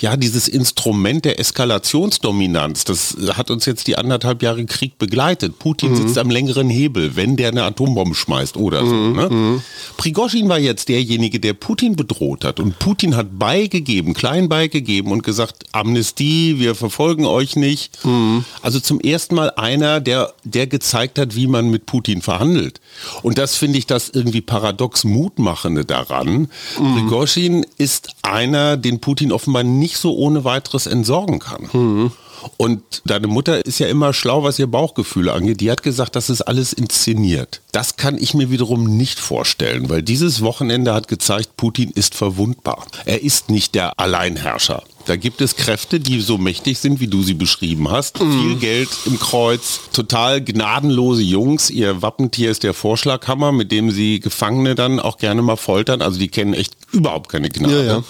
ja, 0.00 0.16
dieses 0.16 0.48
Instrument 0.48 1.24
der 1.24 1.40
Eskalationsdominanz, 1.40 2.84
das 2.84 3.05
hat 3.34 3.50
uns 3.50 3.66
jetzt 3.66 3.86
die 3.86 3.96
anderthalb 3.96 4.42
Jahre 4.42 4.64
Krieg 4.66 4.98
begleitet. 4.98 5.58
Putin 5.58 5.90
mhm. 5.90 5.96
sitzt 5.96 6.18
am 6.18 6.30
längeren 6.30 6.68
Hebel, 6.68 7.16
wenn 7.16 7.36
der 7.36 7.48
eine 7.50 7.64
Atombombe 7.64 8.14
schmeißt 8.14 8.56
oder 8.56 8.80
so. 8.80 8.94
Mhm. 8.94 9.16
Ne? 9.16 9.28
Mhm. 9.28 9.62
Prigozhin 9.96 10.48
war 10.48 10.58
jetzt 10.58 10.88
derjenige, 10.88 11.40
der 11.40 11.54
Putin 11.54 11.96
bedroht 11.96 12.44
hat. 12.44 12.60
Und 12.60 12.78
Putin 12.78 13.16
hat 13.16 13.38
beigegeben, 13.38 14.14
klein 14.14 14.48
beigegeben 14.48 15.12
und 15.12 15.22
gesagt, 15.22 15.64
Amnestie, 15.72 16.58
wir 16.58 16.74
verfolgen 16.74 17.26
euch 17.26 17.56
nicht. 17.56 18.04
Mhm. 18.04 18.44
Also 18.62 18.80
zum 18.80 19.00
ersten 19.00 19.34
Mal 19.34 19.50
einer, 19.56 20.00
der, 20.00 20.32
der 20.44 20.66
gezeigt 20.66 21.18
hat, 21.18 21.34
wie 21.36 21.46
man 21.46 21.70
mit 21.70 21.86
Putin 21.86 22.22
verhandelt. 22.22 22.80
Und 23.22 23.38
das 23.38 23.56
finde 23.56 23.78
ich 23.78 23.86
das 23.86 24.08
irgendwie 24.08 24.40
paradox 24.40 25.04
Mutmachende 25.04 25.84
daran. 25.84 26.48
Mhm. 26.78 26.94
Prigozhin 26.94 27.66
ist 27.78 28.10
einer, 28.22 28.76
den 28.76 29.00
Putin 29.00 29.32
offenbar 29.32 29.62
nicht 29.62 29.96
so 29.96 30.14
ohne 30.14 30.44
weiteres 30.44 30.86
entsorgen 30.86 31.38
kann. 31.38 32.10
Und 32.56 33.02
deine 33.04 33.26
Mutter 33.26 33.64
ist 33.64 33.78
ja 33.78 33.88
immer 33.88 34.12
schlau, 34.12 34.42
was 34.42 34.58
ihr 34.58 34.66
Bauchgefühle 34.66 35.32
angeht. 35.32 35.60
Die 35.60 35.70
hat 35.70 35.82
gesagt, 35.82 36.16
das 36.16 36.30
ist 36.30 36.42
alles 36.42 36.72
inszeniert. 36.72 37.60
Das 37.72 37.96
kann 37.96 38.18
ich 38.18 38.34
mir 38.34 38.50
wiederum 38.50 38.96
nicht 38.96 39.18
vorstellen, 39.18 39.88
weil 39.88 40.02
dieses 40.02 40.42
Wochenende 40.42 40.94
hat 40.94 41.08
gezeigt, 41.08 41.56
Putin 41.56 41.90
ist 41.90 42.14
verwundbar. 42.14 42.86
Er 43.04 43.22
ist 43.22 43.50
nicht 43.50 43.74
der 43.74 43.98
Alleinherrscher. 43.98 44.82
Da 45.06 45.16
gibt 45.16 45.40
es 45.40 45.56
Kräfte, 45.56 46.00
die 46.00 46.20
so 46.20 46.36
mächtig 46.36 46.78
sind, 46.78 47.00
wie 47.00 47.06
du 47.06 47.22
sie 47.22 47.34
beschrieben 47.34 47.90
hast. 47.90 48.20
Mhm. 48.22 48.40
Viel 48.42 48.56
Geld 48.56 48.88
im 49.06 49.18
Kreuz, 49.18 49.80
total 49.92 50.42
gnadenlose 50.42 51.22
Jungs. 51.22 51.70
Ihr 51.70 52.02
Wappentier 52.02 52.50
ist 52.50 52.64
der 52.64 52.74
Vorschlaghammer, 52.74 53.52
mit 53.52 53.70
dem 53.72 53.90
sie 53.90 54.20
Gefangene 54.20 54.74
dann 54.74 54.98
auch 55.00 55.16
gerne 55.18 55.42
mal 55.42 55.56
foltern. 55.56 56.02
Also 56.02 56.18
die 56.18 56.28
kennen 56.28 56.54
echt 56.54 56.74
überhaupt 56.92 57.30
keine 57.30 57.48
Gnade. 57.50 57.86
Ja, 57.86 57.92
ja. 57.98 58.04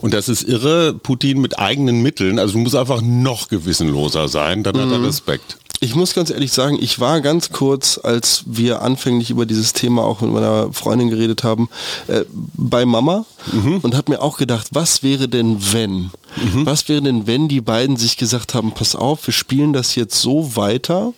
Und 0.00 0.14
das 0.14 0.28
ist 0.28 0.42
irre, 0.42 0.94
Putin 0.94 1.40
mit 1.40 1.58
eigenen 1.58 2.02
Mitteln. 2.02 2.38
Also 2.38 2.54
du 2.54 2.58
musst 2.60 2.74
einfach 2.74 3.02
noch 3.02 3.48
gewissenloser 3.48 4.28
sein, 4.28 4.62
dann 4.62 4.76
Mhm. 4.76 4.80
hat 4.80 4.92
er 4.92 5.02
Respekt. 5.06 5.58
Ich 5.82 5.94
muss 5.94 6.12
ganz 6.12 6.28
ehrlich 6.28 6.52
sagen, 6.52 6.78
ich 6.78 7.00
war 7.00 7.22
ganz 7.22 7.52
kurz, 7.52 7.98
als 8.02 8.44
wir 8.44 8.82
anfänglich 8.82 9.30
über 9.30 9.46
dieses 9.46 9.72
Thema 9.72 10.04
auch 10.04 10.20
mit 10.20 10.30
meiner 10.30 10.70
Freundin 10.74 11.08
geredet 11.08 11.42
haben, 11.42 11.70
äh, 12.06 12.24
bei 12.30 12.84
Mama 12.84 13.24
und 13.82 13.96
habe 13.96 14.12
mir 14.12 14.20
auch 14.20 14.36
gedacht, 14.36 14.68
was 14.72 15.02
wäre 15.02 15.26
denn 15.26 15.56
wenn? 15.72 16.10
Was 16.64 16.88
wäre 16.88 17.00
denn, 17.02 17.26
wenn 17.26 17.48
die 17.48 17.60
beiden 17.60 17.96
sich 17.96 18.16
gesagt 18.16 18.54
haben, 18.54 18.72
pass 18.72 18.94
auf, 18.94 19.26
wir 19.26 19.32
spielen 19.32 19.72
das 19.72 19.94
jetzt 19.94 20.20
so 20.20 20.54
weiter, 20.54 21.12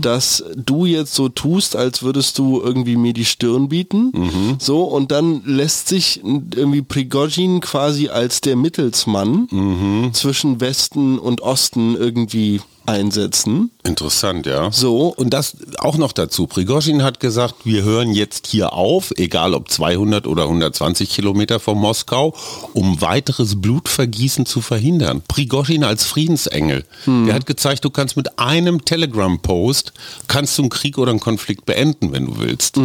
dass 0.00 0.44
du 0.54 0.84
jetzt 0.84 1.14
so 1.14 1.28
tust, 1.28 1.74
als 1.74 2.02
würdest 2.02 2.38
du 2.38 2.60
irgendwie 2.62 2.96
mir 2.96 3.14
die 3.14 3.24
Stirn 3.24 3.68
bieten. 3.68 4.12
So, 4.60 4.84
und 4.84 5.10
dann 5.10 5.42
lässt 5.44 5.88
sich 5.88 6.22
irgendwie 6.22 6.82
Prigozhin 6.82 7.60
quasi 7.60 8.10
als 8.10 8.42
der 8.42 8.54
Mittelsmann 8.54 10.10
zwischen 10.12 10.60
Westen 10.60 11.18
und 11.18 11.40
Osten 11.40 11.96
irgendwie 11.96 12.60
einsetzen. 12.86 13.70
Interessant, 13.82 14.46
ja. 14.46 14.70
So. 14.72 15.08
Und 15.08 15.30
das 15.30 15.56
auch 15.78 15.96
noch 15.96 16.12
dazu. 16.12 16.46
Prigozhin 16.46 17.02
hat 17.02 17.20
gesagt, 17.20 17.64
wir 17.64 17.82
hören 17.82 18.12
jetzt 18.12 18.46
hier 18.46 18.72
auf, 18.72 19.12
egal 19.16 19.54
ob 19.54 19.70
200 19.70 20.26
oder 20.26 20.44
120 20.44 21.10
Kilometer 21.10 21.60
von 21.60 21.78
Moskau, 21.78 22.34
um 22.72 23.00
weiteres 23.00 23.60
Blutvergießen 23.60 24.46
zu 24.46 24.60
verhindern. 24.60 25.22
Prigozhin 25.26 25.84
als 25.84 26.04
Friedensengel. 26.04 26.84
Der 27.06 27.34
hat 27.34 27.46
gezeigt, 27.46 27.84
du 27.84 27.90
kannst 27.90 28.16
mit 28.16 28.38
einem 28.38 28.84
Telegram-Post, 28.84 29.92
kannst 30.28 30.56
du 30.58 30.62
einen 30.62 30.70
Krieg 30.70 30.98
oder 30.98 31.10
einen 31.10 31.20
Konflikt 31.20 31.66
beenden, 31.66 32.12
wenn 32.12 32.26
du 32.26 32.38
willst. 32.38 32.78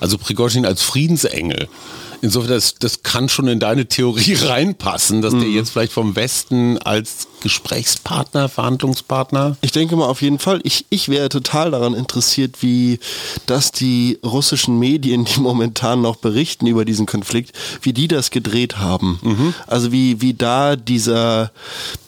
Also 0.00 0.18
Prigozhin 0.18 0.66
als 0.66 0.82
Friedensengel. 0.82 1.68
Insofern, 2.22 2.50
das, 2.50 2.76
das 2.76 3.02
kann 3.02 3.28
schon 3.28 3.48
in 3.48 3.58
deine 3.58 3.86
Theorie 3.86 4.34
reinpassen, 4.40 5.22
dass 5.22 5.32
der 5.32 5.48
jetzt 5.48 5.70
vielleicht 5.70 5.92
vom 5.92 6.14
Westen 6.14 6.78
als 6.78 7.26
Gesprächspartner, 7.42 8.48
Verhandlungspartner 8.48 9.56
Ich 9.60 9.72
denke 9.72 9.96
mal 9.96 10.06
auf 10.06 10.22
jeden 10.22 10.38
Fall. 10.38 10.60
Ich, 10.62 10.86
ich 10.90 11.08
wäre 11.08 11.28
total 11.28 11.72
daran 11.72 11.94
interessiert, 11.94 12.62
wie 12.62 13.00
das 13.46 13.72
die 13.72 14.20
russischen 14.24 14.78
Medien, 14.78 15.24
die 15.24 15.40
momentan 15.40 16.00
noch 16.00 16.14
berichten 16.16 16.68
über 16.68 16.84
diesen 16.84 17.06
Konflikt, 17.06 17.56
wie 17.82 17.92
die 17.92 18.06
das 18.06 18.30
gedreht 18.30 18.78
haben. 18.78 19.18
Also 19.66 19.90
wie, 19.90 20.20
wie 20.20 20.34
da 20.34 20.76
dieser, 20.76 21.50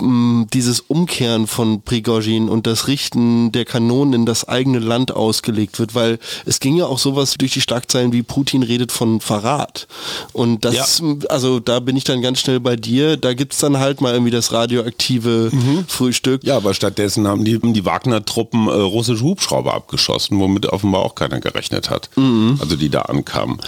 mh, 0.01 0.47
dieses 0.53 0.79
Umkehren 0.79 1.49
von 1.49 1.83
Prigozhin 1.83 2.49
und 2.49 2.69
das 2.69 2.87
Richten 2.87 3.51
der 3.51 3.65
Kanonen 3.65 4.15
in 4.15 4.27
das 4.27 4.47
eigene 4.47 4.79
Land 4.79 5.11
ausgelegt 5.11 5.81
wird, 5.81 5.97
weil 5.97 6.21
es 6.45 6.61
ging 6.61 6.77
ja 6.77 6.87
auch 6.87 7.01
sowas 7.01 7.35
durch 7.37 7.53
die 7.53 7.61
Schlagzeilen 7.61 8.13
wie 8.13 8.23
Putin 8.23 8.63
redet 8.63 8.93
von 8.93 9.21
Verrat. 9.21 9.89
Und 10.33 10.65
das, 10.65 11.03
also 11.29 11.61
da 11.61 11.81
bin 11.81 11.97
ich 11.97 12.05
dann 12.05 12.23
ganz 12.23 12.41
schnell 12.41 12.61
bei 12.61 12.77
dir. 12.77 13.17
Da 13.17 13.35
gibt's 13.35 13.59
dann 13.59 13.79
halt 13.79 14.01
mal 14.01 14.13
irgendwie 14.13 14.31
das 14.31 14.53
radioaktive 14.53 15.51
Frühstück. 15.89 16.45
Ja, 16.45 16.57
aber 16.57 16.75
stattdessen 16.75 17.27
haben 17.27 17.45
die, 17.45 17.59
die 17.59 17.85
Wagner-Truppen 17.85 18.69
äh, 18.69 18.71
russische 18.71 19.23
Hubschrauber 19.25 19.75
abgeschossen, 19.75 20.39
womit 20.39 20.67
offenbar 20.67 21.03
auch 21.03 21.15
keiner 21.15 21.41
gerechnet 21.41 21.91
hat. 21.91 22.11
Also 22.61 22.77
die 22.77 22.89
da 22.89 23.03
ankamen. 23.03 23.59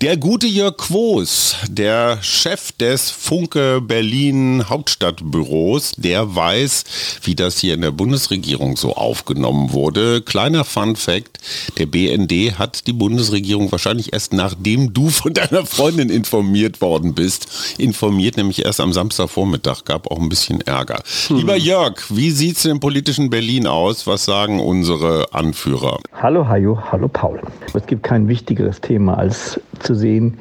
Der 0.00 0.16
gute 0.16 0.46
Jörg 0.46 0.76
Quos, 0.76 1.56
der 1.68 2.18
Chef 2.22 2.72
des 2.72 3.10
Funke 3.10 3.80
Berlin 3.80 4.68
Hauptstadtbüros, 4.68 5.92
der 5.96 6.34
weiß, 6.34 6.84
wie 7.22 7.34
das 7.34 7.58
hier 7.58 7.74
in 7.74 7.80
der 7.80 7.90
Bundesregierung 7.90 8.76
so 8.76 8.94
aufgenommen 8.94 9.72
wurde. 9.72 10.22
Kleiner 10.22 10.64
Fun 10.64 10.96
Fact, 10.96 11.38
der 11.78 11.86
BND 11.86 12.58
hat 12.58 12.86
die 12.86 12.92
Bundesregierung 12.92 13.70
wahrscheinlich 13.72 14.12
erst 14.12 14.32
nachdem 14.32 14.92
du 14.92 15.10
von 15.10 15.32
deiner 15.32 15.64
Freundin 15.84 16.08
informiert 16.08 16.80
worden 16.80 17.12
bist, 17.12 17.76
informiert, 17.78 18.38
nämlich 18.38 18.64
erst 18.64 18.80
am 18.80 18.94
Samstagvormittag, 18.94 19.84
gab 19.84 20.10
auch 20.10 20.18
ein 20.18 20.30
bisschen 20.30 20.62
Ärger. 20.62 21.02
Lieber 21.28 21.56
Jörg, 21.56 21.96
wie 22.08 22.30
sieht's 22.30 22.64
im 22.64 22.80
politischen 22.80 23.28
Berlin 23.28 23.66
aus? 23.66 24.06
Was 24.06 24.24
sagen 24.24 24.60
unsere 24.60 25.26
Anführer? 25.34 25.98
Hallo 26.14 26.48
Hajo, 26.48 26.80
hallo 26.90 27.06
Paul. 27.08 27.38
Es 27.74 27.84
gibt 27.86 28.02
kein 28.02 28.28
wichtigeres 28.28 28.80
Thema, 28.80 29.18
als 29.18 29.60
zu 29.80 29.94
sehen, 29.94 30.38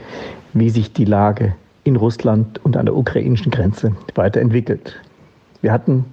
wie 0.54 0.70
sich 0.70 0.94
die 0.94 1.04
Lage 1.04 1.54
in 1.84 1.98
Russland 1.98 2.64
und 2.64 2.78
an 2.78 2.86
der 2.86 2.96
ukrainischen 2.96 3.52
Grenze 3.52 3.94
weiterentwickelt. 4.16 4.96
Wir 5.60 5.74
hatten 5.74 6.06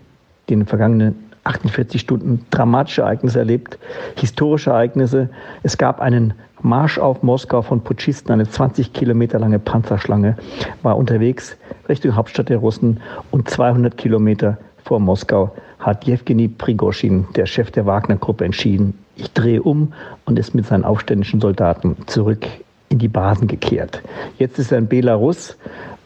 in 0.49 0.59
den 0.59 0.67
vergangenen 0.67 1.15
48 1.45 2.01
Stunden 2.01 2.45
dramatische 2.51 3.03
Ereignisse 3.03 3.39
erlebt, 3.39 3.79
historische 4.17 4.71
Ereignisse. 4.71 5.31
Es 5.63 5.79
gab 5.79 6.01
einen 6.01 6.35
Marsch 6.63 6.99
auf 6.99 7.23
Moskau 7.23 7.63
von 7.63 7.81
Putschisten, 7.81 8.33
eine 8.33 8.49
20 8.49 8.93
Kilometer 8.93 9.39
lange 9.39 9.59
Panzerschlange 9.59 10.37
war 10.83 10.97
unterwegs 10.97 11.57
Richtung 11.89 12.15
Hauptstadt 12.15 12.49
der 12.49 12.59
Russen 12.59 13.01
und 13.31 13.49
200 13.49 13.97
Kilometer 13.97 14.59
vor 14.85 15.01
Moskau 15.01 15.53
hat 15.79 16.05
Jewgeni 16.05 16.49
Prigozhin, 16.49 17.27
der 17.37 17.47
Chef 17.47 17.71
der 17.71 17.87
Wagner-Gruppe, 17.87 18.45
entschieden, 18.45 18.99
ich 19.17 19.33
drehe 19.33 19.63
um 19.63 19.93
und 20.25 20.39
ist 20.39 20.55
mit 20.55 20.67
seinen 20.67 20.85
aufständischen 20.85 21.41
Soldaten 21.41 21.97
zurück 22.07 22.47
in 22.89 22.99
die 22.99 23.09
Basen 23.09 23.49
gekehrt. 23.49 24.03
Jetzt 24.39 24.59
ist 24.59 24.73
er 24.73 24.79
in 24.79 24.89
Belarus 24.89 25.57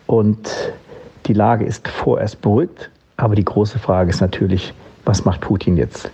und 0.07 0.49
die 1.27 1.33
Lage 1.33 1.65
ist 1.65 1.89
vorerst 1.89 2.41
beruhigt, 2.43 2.91
aber 3.17 3.35
die 3.35 3.45
große 3.45 3.79
Frage 3.79 4.11
ist 4.11 4.21
natürlich, 4.21 4.75
was 5.05 5.25
macht 5.25 5.41
Putin 5.41 5.77
jetzt? 5.77 6.11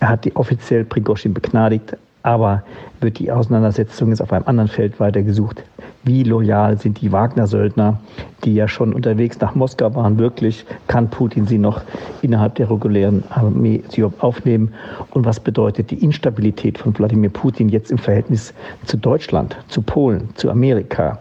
Er 0.00 0.08
hat 0.08 0.24
die 0.24 0.34
offiziell 0.36 0.84
Prigozhin 0.84 1.34
begnadigt, 1.34 1.96
aber 2.28 2.62
wird 3.00 3.18
die 3.18 3.32
Auseinandersetzung 3.32 4.10
jetzt 4.10 4.20
auf 4.20 4.32
einem 4.34 4.46
anderen 4.46 4.68
Feld 4.68 5.00
weitergesucht? 5.00 5.62
Wie 6.04 6.24
loyal 6.24 6.78
sind 6.78 7.00
die 7.00 7.10
Wagner-Söldner, 7.10 7.98
die 8.44 8.54
ja 8.54 8.68
schon 8.68 8.92
unterwegs 8.92 9.40
nach 9.40 9.54
Moskau 9.54 9.94
waren, 9.94 10.18
wirklich? 10.18 10.66
Kann 10.88 11.08
Putin 11.08 11.46
sie 11.46 11.56
noch 11.56 11.80
innerhalb 12.20 12.54
der 12.56 12.70
regulären 12.70 13.24
Armee 13.30 13.82
aufnehmen? 14.18 14.74
Und 15.10 15.24
was 15.24 15.40
bedeutet 15.40 15.90
die 15.90 16.04
Instabilität 16.04 16.76
von 16.76 16.96
Wladimir 16.98 17.30
Putin 17.30 17.70
jetzt 17.70 17.90
im 17.90 17.98
Verhältnis 17.98 18.52
zu 18.84 18.98
Deutschland, 18.98 19.56
zu 19.68 19.80
Polen, 19.80 20.28
zu 20.34 20.50
Amerika? 20.50 21.18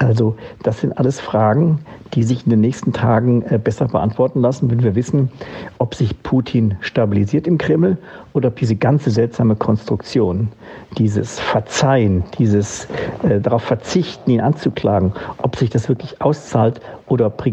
Also 0.00 0.34
das 0.62 0.80
sind 0.80 0.96
alles 0.96 1.20
Fragen, 1.20 1.78
die 2.14 2.22
sich 2.22 2.46
in 2.46 2.50
den 2.50 2.62
nächsten 2.62 2.94
Tagen 2.94 3.42
äh, 3.42 3.58
besser 3.62 3.86
beantworten 3.86 4.40
lassen, 4.40 4.70
wenn 4.70 4.82
wir 4.82 4.94
wissen, 4.94 5.30
ob 5.76 5.94
sich 5.94 6.22
Putin 6.22 6.76
stabilisiert 6.80 7.46
im 7.46 7.58
Kreml 7.58 7.98
oder 8.32 8.48
ob 8.48 8.56
diese 8.56 8.76
ganze 8.76 9.10
seltsame 9.10 9.56
Konstruktion, 9.56 10.48
dieses 10.96 11.38
Verzeihen, 11.38 12.24
dieses 12.38 12.88
äh, 13.22 13.40
darauf 13.40 13.62
verzichten, 13.62 14.30
ihn 14.30 14.40
anzuklagen, 14.40 15.12
ob 15.36 15.56
sich 15.56 15.68
das 15.68 15.90
wirklich 15.90 16.22
auszahlt 16.22 16.80
oder 17.06 17.26
ob 17.26 17.44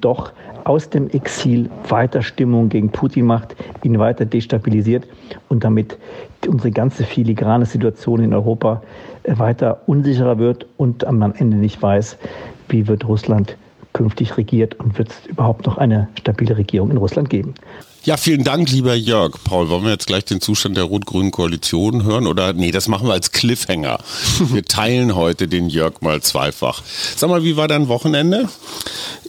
doch 0.00 0.32
aus 0.62 0.90
dem 0.90 1.10
Exil 1.10 1.68
weiter 1.88 2.22
Stimmung 2.22 2.68
gegen 2.68 2.90
Putin 2.90 3.26
macht, 3.26 3.56
ihn 3.82 3.98
weiter 3.98 4.24
destabilisiert 4.24 5.04
und 5.48 5.64
damit 5.64 5.98
unsere 6.46 6.70
ganze 6.70 7.02
filigrane 7.02 7.66
Situation 7.66 8.22
in 8.22 8.34
Europa 8.34 8.82
weiter 9.36 9.82
unsicherer 9.86 10.38
wird 10.38 10.66
und 10.76 11.04
am 11.04 11.22
Ende 11.22 11.56
nicht 11.56 11.82
weiß, 11.82 12.16
wie 12.68 12.86
wird 12.86 13.06
Russland 13.06 13.56
künftig 13.92 14.36
regiert 14.36 14.74
und 14.80 14.96
wird 14.98 15.10
es 15.10 15.26
überhaupt 15.26 15.66
noch 15.66 15.78
eine 15.78 16.08
stabile 16.18 16.56
Regierung 16.56 16.90
in 16.90 16.96
Russland 16.96 17.30
geben. 17.30 17.54
Ja, 18.04 18.16
vielen 18.16 18.44
Dank, 18.44 18.70
lieber 18.70 18.94
Jörg. 18.94 19.34
Paul, 19.44 19.68
wollen 19.68 19.84
wir 19.84 19.90
jetzt 19.90 20.06
gleich 20.06 20.24
den 20.24 20.40
Zustand 20.40 20.76
der 20.76 20.84
rot-grünen 20.84 21.30
Koalition 21.30 22.04
hören? 22.04 22.26
Oder 22.26 22.52
nee, 22.52 22.70
das 22.70 22.88
machen 22.88 23.06
wir 23.08 23.12
als 23.12 23.32
Cliffhanger. 23.32 23.98
Wir 24.50 24.64
teilen 24.64 25.14
heute 25.14 25.48
den 25.48 25.68
Jörg 25.68 26.00
mal 26.00 26.22
zweifach. 26.22 26.82
Sag 27.16 27.28
mal, 27.28 27.42
wie 27.44 27.56
war 27.56 27.68
dein 27.68 27.88
Wochenende? 27.88 28.48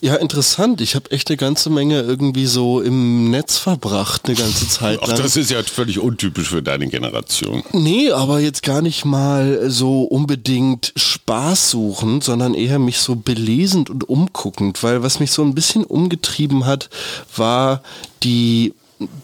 Ja, 0.01 0.15
interessant. 0.15 0.79
Ich 0.79 0.95
habe 0.95 1.11
echt 1.11 1.29
eine 1.29 1.37
ganze 1.37 1.69
Menge 1.69 2.01
irgendwie 2.01 2.45
so 2.45 2.79
im 2.79 3.31
Netz 3.31 3.57
verbracht, 3.57 4.23
eine 4.25 4.35
ganze 4.35 4.67
Zeit 4.69 5.01
lang. 5.01 5.09
Ach, 5.11 5.17
das 5.17 5.35
ist 5.35 5.51
ja 5.51 5.61
völlig 5.63 5.99
untypisch 5.99 6.49
für 6.49 6.61
deine 6.61 6.87
Generation. 6.87 7.63
Nee, 7.73 8.11
aber 8.11 8.39
jetzt 8.39 8.63
gar 8.63 8.81
nicht 8.81 9.03
mal 9.03 9.69
so 9.69 10.03
unbedingt 10.03 10.93
Spaß 10.95 11.71
suchen, 11.71 12.21
sondern 12.21 12.53
eher 12.53 12.79
mich 12.79 12.99
so 12.99 13.15
belesend 13.15 13.89
und 13.89 14.07
umguckend, 14.07 14.83
weil 14.83 15.03
was 15.03 15.19
mich 15.19 15.31
so 15.31 15.41
ein 15.43 15.53
bisschen 15.53 15.83
umgetrieben 15.83 16.65
hat, 16.65 16.89
war 17.35 17.81
die 18.23 18.68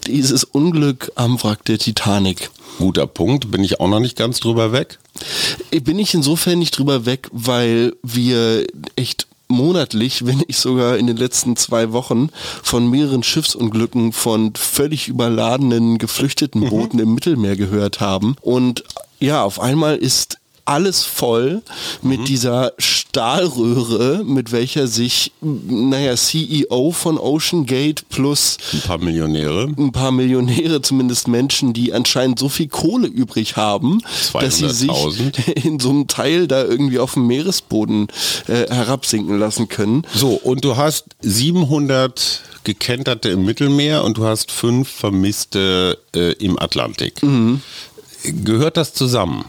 dieses 0.06 0.44
Unglück 0.44 1.12
am 1.14 1.42
Wrack 1.42 1.64
der 1.64 1.78
Titanic. 1.78 2.50
Guter 2.78 3.06
Punkt, 3.06 3.50
bin 3.50 3.64
ich 3.64 3.80
auch 3.80 3.88
noch 3.88 4.00
nicht 4.00 4.16
ganz 4.16 4.40
drüber 4.40 4.72
weg. 4.72 4.98
Bin 5.70 5.98
ich 5.98 6.14
insofern 6.14 6.58
nicht 6.58 6.78
drüber 6.78 7.06
weg, 7.06 7.28
weil 7.32 7.94
wir 8.02 8.66
echt 8.96 9.26
monatlich, 9.48 10.26
wenn 10.26 10.38
nicht 10.38 10.58
sogar 10.58 10.96
in 10.96 11.06
den 11.06 11.16
letzten 11.16 11.56
zwei 11.56 11.92
Wochen, 11.92 12.30
von 12.62 12.90
mehreren 12.90 13.22
Schiffsunglücken 13.22 14.12
von 14.12 14.54
völlig 14.54 15.08
überladenen 15.08 15.98
geflüchteten 15.98 16.68
Booten 16.68 16.98
im 16.98 17.14
Mittelmeer 17.14 17.56
gehört 17.56 18.00
haben. 18.00 18.36
Und 18.40 18.84
ja, 19.20 19.42
auf 19.42 19.60
einmal 19.60 19.96
ist 19.96 20.38
alles 20.66 21.04
voll 21.04 21.62
mit 22.02 22.20
Mhm. 22.20 22.24
dieser 22.26 22.72
Stahlröhre, 22.78 24.22
mit 24.24 24.52
welcher 24.52 24.86
sich, 24.88 25.32
naja, 25.40 26.16
CEO 26.16 26.90
von 26.92 27.18
Ocean 27.18 27.64
Gate 27.66 28.04
plus 28.10 28.58
Ein 28.72 28.80
paar 28.82 28.98
Millionäre. 28.98 29.72
ein 29.76 29.92
paar 29.92 30.12
Millionäre, 30.12 30.82
zumindest 30.82 31.28
Menschen, 31.28 31.72
die 31.72 31.92
anscheinend 31.92 32.38
so 32.38 32.48
viel 32.48 32.68
Kohle 32.68 33.06
übrig 33.08 33.56
haben, 33.56 34.02
dass 34.34 34.58
sie 34.58 34.68
sich 34.70 34.90
200.000. 34.90 35.64
in 35.64 35.78
so 35.80 35.90
einem 35.90 36.06
Teil 36.08 36.46
da 36.46 36.62
irgendwie 36.64 36.98
auf 36.98 37.14
dem 37.14 37.26
Meeresboden 37.26 38.08
äh, 38.48 38.66
herabsinken 38.68 39.38
lassen 39.38 39.68
können. 39.68 40.02
So, 40.14 40.30
und 40.34 40.64
du 40.64 40.76
hast 40.76 41.04
700 41.22 42.42
Gekenterte 42.64 43.28
im 43.30 43.44
Mittelmeer 43.44 44.04
und 44.04 44.18
du 44.18 44.24
hast 44.26 44.50
fünf 44.50 44.88
Vermisste 44.90 45.98
äh, 46.14 46.32
im 46.34 46.58
Atlantik. 46.58 47.14
Gehört 48.24 48.76
das 48.76 48.92
zusammen? 48.92 49.44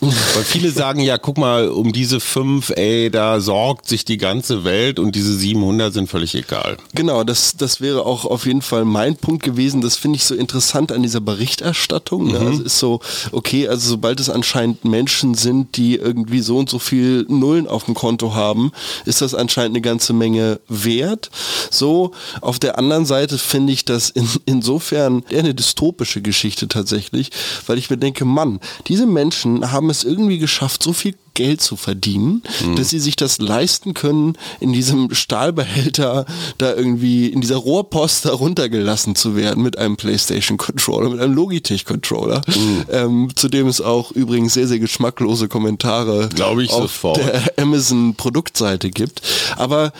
Weil 0.00 0.44
viele 0.44 0.70
sagen 0.70 1.00
ja, 1.00 1.18
guck 1.18 1.36
mal, 1.36 1.68
um 1.68 1.92
diese 1.92 2.20
fünf, 2.20 2.70
ey, 2.70 3.10
da 3.10 3.40
sorgt 3.40 3.86
sich 3.86 4.04
die 4.04 4.16
ganze 4.16 4.64
Welt 4.64 4.98
und 4.98 5.14
diese 5.14 5.34
700 5.34 5.92
sind 5.92 6.08
völlig 6.08 6.34
egal. 6.34 6.78
Genau, 6.94 7.22
das, 7.24 7.56
das 7.56 7.80
wäre 7.80 8.06
auch 8.06 8.24
auf 8.24 8.46
jeden 8.46 8.62
Fall 8.62 8.84
mein 8.84 9.16
Punkt 9.16 9.42
gewesen. 9.42 9.82
Das 9.82 9.96
finde 9.96 10.16
ich 10.16 10.24
so 10.24 10.34
interessant 10.34 10.90
an 10.90 11.02
dieser 11.02 11.20
Berichterstattung. 11.20 12.28
Ne? 12.28 12.38
Also 12.38 12.62
ist 12.62 12.78
so, 12.78 13.00
okay, 13.32 13.68
also 13.68 13.88
sobald 13.88 14.20
es 14.20 14.30
anscheinend 14.30 14.84
Menschen 14.84 15.34
sind, 15.34 15.76
die 15.76 15.96
irgendwie 15.96 16.40
so 16.40 16.58
und 16.58 16.70
so 16.70 16.78
viel 16.78 17.26
Nullen 17.28 17.66
auf 17.66 17.84
dem 17.84 17.94
Konto 17.94 18.34
haben, 18.34 18.72
ist 19.04 19.20
das 19.20 19.34
anscheinend 19.34 19.76
eine 19.76 19.82
ganze 19.82 20.12
Menge 20.12 20.60
wert. 20.68 21.30
So, 21.70 22.12
auf 22.40 22.58
der 22.58 22.78
anderen 22.78 23.04
Seite 23.04 23.36
finde 23.36 23.72
ich 23.72 23.84
das 23.84 24.08
in, 24.08 24.28
insofern 24.46 25.24
eher 25.28 25.40
eine 25.40 25.54
dystopische 25.54 26.22
Geschichte 26.22 26.68
tatsächlich, 26.68 27.30
weil 27.66 27.76
ich 27.76 27.90
mir 27.90 27.98
denke, 27.98 28.24
Mann, 28.24 28.60
diese 28.86 29.06
Menschen 29.06 29.70
haben 29.70 29.89
es 29.90 30.04
irgendwie 30.04 30.38
geschafft, 30.38 30.82
so 30.82 30.92
viel 30.92 31.14
Geld 31.34 31.60
zu 31.60 31.76
verdienen, 31.76 32.42
dass 32.76 32.90
sie 32.90 32.98
sich 32.98 33.16
das 33.16 33.38
leisten 33.38 33.94
können, 33.94 34.36
in 34.58 34.72
diesem 34.72 35.14
Stahlbehälter 35.14 36.26
da 36.58 36.74
irgendwie, 36.74 37.28
in 37.28 37.40
dieser 37.40 37.56
Rohrpost 37.56 38.26
da 38.26 38.32
runtergelassen 38.32 39.14
zu 39.14 39.36
werden 39.36 39.62
mit 39.62 39.78
einem 39.78 39.96
PlayStation-Controller, 39.96 41.08
mit 41.08 41.20
einem 41.20 41.34
Logitech-Controller, 41.34 42.42
ähm, 42.90 43.30
zu 43.36 43.48
dem 43.48 43.68
es 43.68 43.80
auch 43.80 44.12
übrigens 44.12 44.54
sehr, 44.54 44.66
sehr 44.68 44.80
geschmacklose 44.80 45.48
Kommentare 45.48 46.28
Glaube 46.34 46.62
ich 46.62 46.70
auf 46.70 46.82
sofort. 46.82 47.18
der 47.18 47.52
Amazon-Produktseite 47.56 48.90
gibt. 48.90 49.22
Aber, 49.56 49.92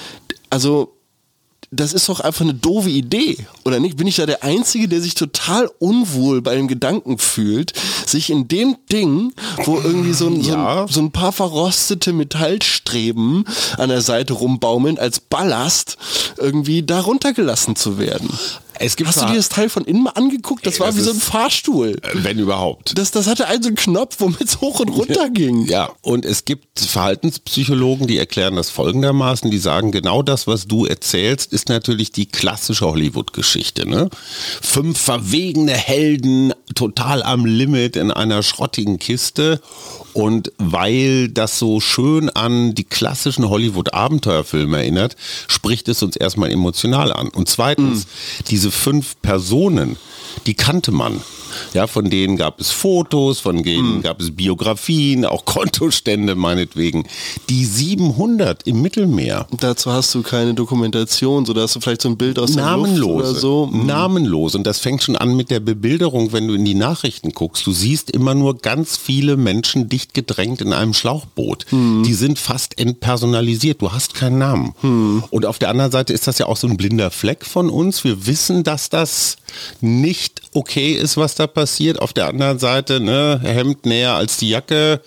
also, 0.50 0.92
das 1.72 1.92
ist 1.92 2.08
doch 2.08 2.18
einfach 2.20 2.40
eine 2.40 2.54
doofe 2.54 2.90
Idee, 2.90 3.36
oder 3.64 3.78
nicht? 3.78 3.96
Bin 3.96 4.06
ich 4.08 4.16
da 4.16 4.26
der 4.26 4.42
Einzige, 4.42 4.88
der 4.88 5.00
sich 5.00 5.14
total 5.14 5.70
unwohl 5.78 6.42
bei 6.42 6.56
dem 6.56 6.66
Gedanken 6.66 7.18
fühlt, 7.18 7.72
sich 8.06 8.30
in 8.30 8.48
dem 8.48 8.76
Ding, 8.90 9.32
wo 9.64 9.76
irgendwie 9.78 10.12
so 10.12 10.26
ein, 10.26 10.42
so 10.42 10.50
Ja. 10.50 10.82
ein, 10.82 10.88
so 10.88 11.00
ein 11.00 11.12
paar 11.12 11.30
verrostete 11.32 12.12
Metallstreben 12.12 13.44
an 13.78 13.88
der 13.88 14.00
Seite 14.02 14.32
rumbaumeln, 14.32 14.98
als 14.98 15.20
Ballast 15.20 15.96
irgendwie 16.38 16.82
da 16.82 17.00
runtergelassen 17.00 17.76
zu 17.76 17.98
werden? 17.98 18.28
Es 18.82 18.96
gibt 18.96 19.08
Hast 19.08 19.20
du 19.20 19.26
dir 19.26 19.36
das 19.36 19.50
Teil 19.50 19.68
von 19.68 19.84
innen 19.84 20.04
mal 20.04 20.12
angeguckt? 20.12 20.64
Das 20.64 20.74
Ey, 20.74 20.80
war 20.80 20.86
das 20.86 20.96
wie 20.96 21.00
so 21.02 21.10
ein 21.10 21.20
Fahrstuhl. 21.20 21.96
Wenn 22.14 22.38
überhaupt. 22.38 22.96
Das, 22.96 23.10
das 23.10 23.26
hatte 23.26 23.46
einen 23.46 23.62
so 23.62 23.68
einen 23.68 23.76
Knopf, 23.76 24.16
womit 24.20 24.40
es 24.40 24.62
hoch 24.62 24.80
und 24.80 24.88
runter 24.88 25.28
ging. 25.34 25.66
Ja, 25.66 25.90
und 26.00 26.24
es 26.24 26.46
gibt 26.46 26.80
Verhaltenspsychologen, 26.80 28.06
die 28.06 28.16
erklären 28.16 28.56
das 28.56 28.70
folgendermaßen, 28.70 29.50
die 29.50 29.58
sagen, 29.58 29.92
genau 29.92 30.22
das, 30.22 30.46
was 30.46 30.66
du 30.66 30.86
erzählst, 30.86 31.52
ist 31.52 31.68
natürlich 31.68 32.10
die 32.10 32.24
klassische 32.24 32.86
Hollywood-Geschichte. 32.86 33.86
Ne? 33.86 34.08
Fünf 34.62 34.98
verwegene 34.98 35.72
Helden, 35.72 36.54
total 36.74 37.22
am 37.22 37.44
Limit 37.44 37.96
in 37.96 38.10
einer 38.10 38.42
schrottigen 38.42 38.98
Kiste. 38.98 39.60
Und 40.12 40.52
weil 40.58 41.28
das 41.28 41.58
so 41.58 41.80
schön 41.80 42.30
an 42.30 42.74
die 42.74 42.84
klassischen 42.84 43.48
Hollywood-Abenteuerfilme 43.48 44.78
erinnert, 44.78 45.16
spricht 45.46 45.88
es 45.88 46.02
uns 46.02 46.16
erstmal 46.16 46.50
emotional 46.50 47.12
an. 47.12 47.28
Und 47.28 47.48
zweitens, 47.48 48.06
diese 48.48 48.69
fünf 48.70 49.20
Personen, 49.22 49.96
die 50.46 50.54
kannte 50.54 50.92
man. 50.92 51.20
Ja, 51.74 51.86
von 51.86 52.10
denen 52.10 52.36
gab 52.36 52.60
es 52.60 52.70
Fotos, 52.70 53.40
von 53.40 53.62
denen 53.62 54.02
gab 54.02 54.20
es 54.20 54.34
Biografien, 54.34 55.24
auch 55.24 55.44
Kontostände 55.80 56.34
meinetwegen. 56.34 57.08
Die 57.48 57.64
700 57.64 58.66
im 58.66 58.82
Mittelmeer. 58.82 59.46
Dazu 59.58 59.92
hast 59.92 60.14
du 60.14 60.22
keine 60.22 60.54
Dokumentation, 60.54 61.44
so 61.46 61.52
da 61.52 61.62
hast 61.62 61.76
du 61.76 61.80
vielleicht 61.80 62.02
so 62.02 62.08
ein 62.08 62.16
Bild 62.16 62.38
aus 62.38 62.52
der 62.52 62.62
Luft 62.64 62.70
Namenlose. 62.76 63.14
oder 63.14 63.34
so. 63.34 63.66
Mhm. 63.66 63.86
Namenlos. 63.86 64.54
Und 64.54 64.64
das 64.64 64.78
fängt 64.78 65.02
schon 65.02 65.16
an 65.16 65.36
mit 65.36 65.50
der 65.50 65.60
Bebilderung, 65.60 66.32
wenn 66.32 66.46
du 66.48 66.54
in 66.54 66.64
die 66.64 66.74
Nachrichten 66.74 67.32
guckst. 67.32 67.66
Du 67.66 67.72
siehst 67.72 68.10
immer 68.10 68.34
nur 68.34 68.58
ganz 68.58 68.96
viele 68.96 69.36
Menschen 69.36 69.88
dicht 69.88 70.14
gedrängt 70.14 70.60
in 70.60 70.72
einem 70.72 70.94
Schlauchboot. 70.94 71.66
Mhm. 71.72 72.04
Die 72.04 72.14
sind 72.14 72.38
fast 72.38 72.78
entpersonalisiert. 72.78 73.82
Du 73.82 73.92
hast 73.92 74.14
keinen 74.14 74.38
Namen. 74.38 74.74
Mhm. 74.82 75.24
Und 75.30 75.46
auf 75.46 75.58
der 75.58 75.70
anderen 75.70 75.90
Seite 75.90 76.12
ist 76.12 76.26
das 76.26 76.38
ja 76.38 76.46
auch 76.46 76.56
so 76.56 76.66
ein 76.68 76.76
blinder 76.76 77.10
Fleck 77.10 77.44
von 77.44 77.70
uns. 77.70 78.04
Wir 78.04 78.26
wissen, 78.26 78.59
dass 78.62 78.88
das 78.88 79.36
nicht 79.80 80.42
okay 80.52 80.92
ist, 80.92 81.16
was 81.16 81.34
da 81.34 81.46
passiert. 81.46 82.00
Auf 82.00 82.12
der 82.12 82.28
anderen 82.28 82.58
Seite, 82.58 83.00
ne, 83.00 83.40
Hemd 83.42 83.86
näher 83.86 84.14
als 84.14 84.36
die 84.38 84.48
Jacke. 84.50 85.00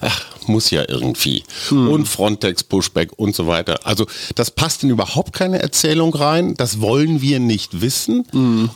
Ach, 0.00 0.24
muss 0.46 0.70
ja 0.70 0.82
irgendwie. 0.88 1.42
Und 1.70 2.06
Frontex, 2.08 2.62
Pushback 2.64 3.10
und 3.18 3.36
so 3.36 3.46
weiter. 3.46 3.80
Also 3.84 4.06
das 4.34 4.50
passt 4.50 4.82
in 4.82 4.88
überhaupt 4.88 5.34
keine 5.34 5.58
Erzählung 5.60 6.14
rein. 6.14 6.54
Das 6.56 6.80
wollen 6.80 7.20
wir 7.20 7.38
nicht 7.38 7.82
wissen. 7.82 8.24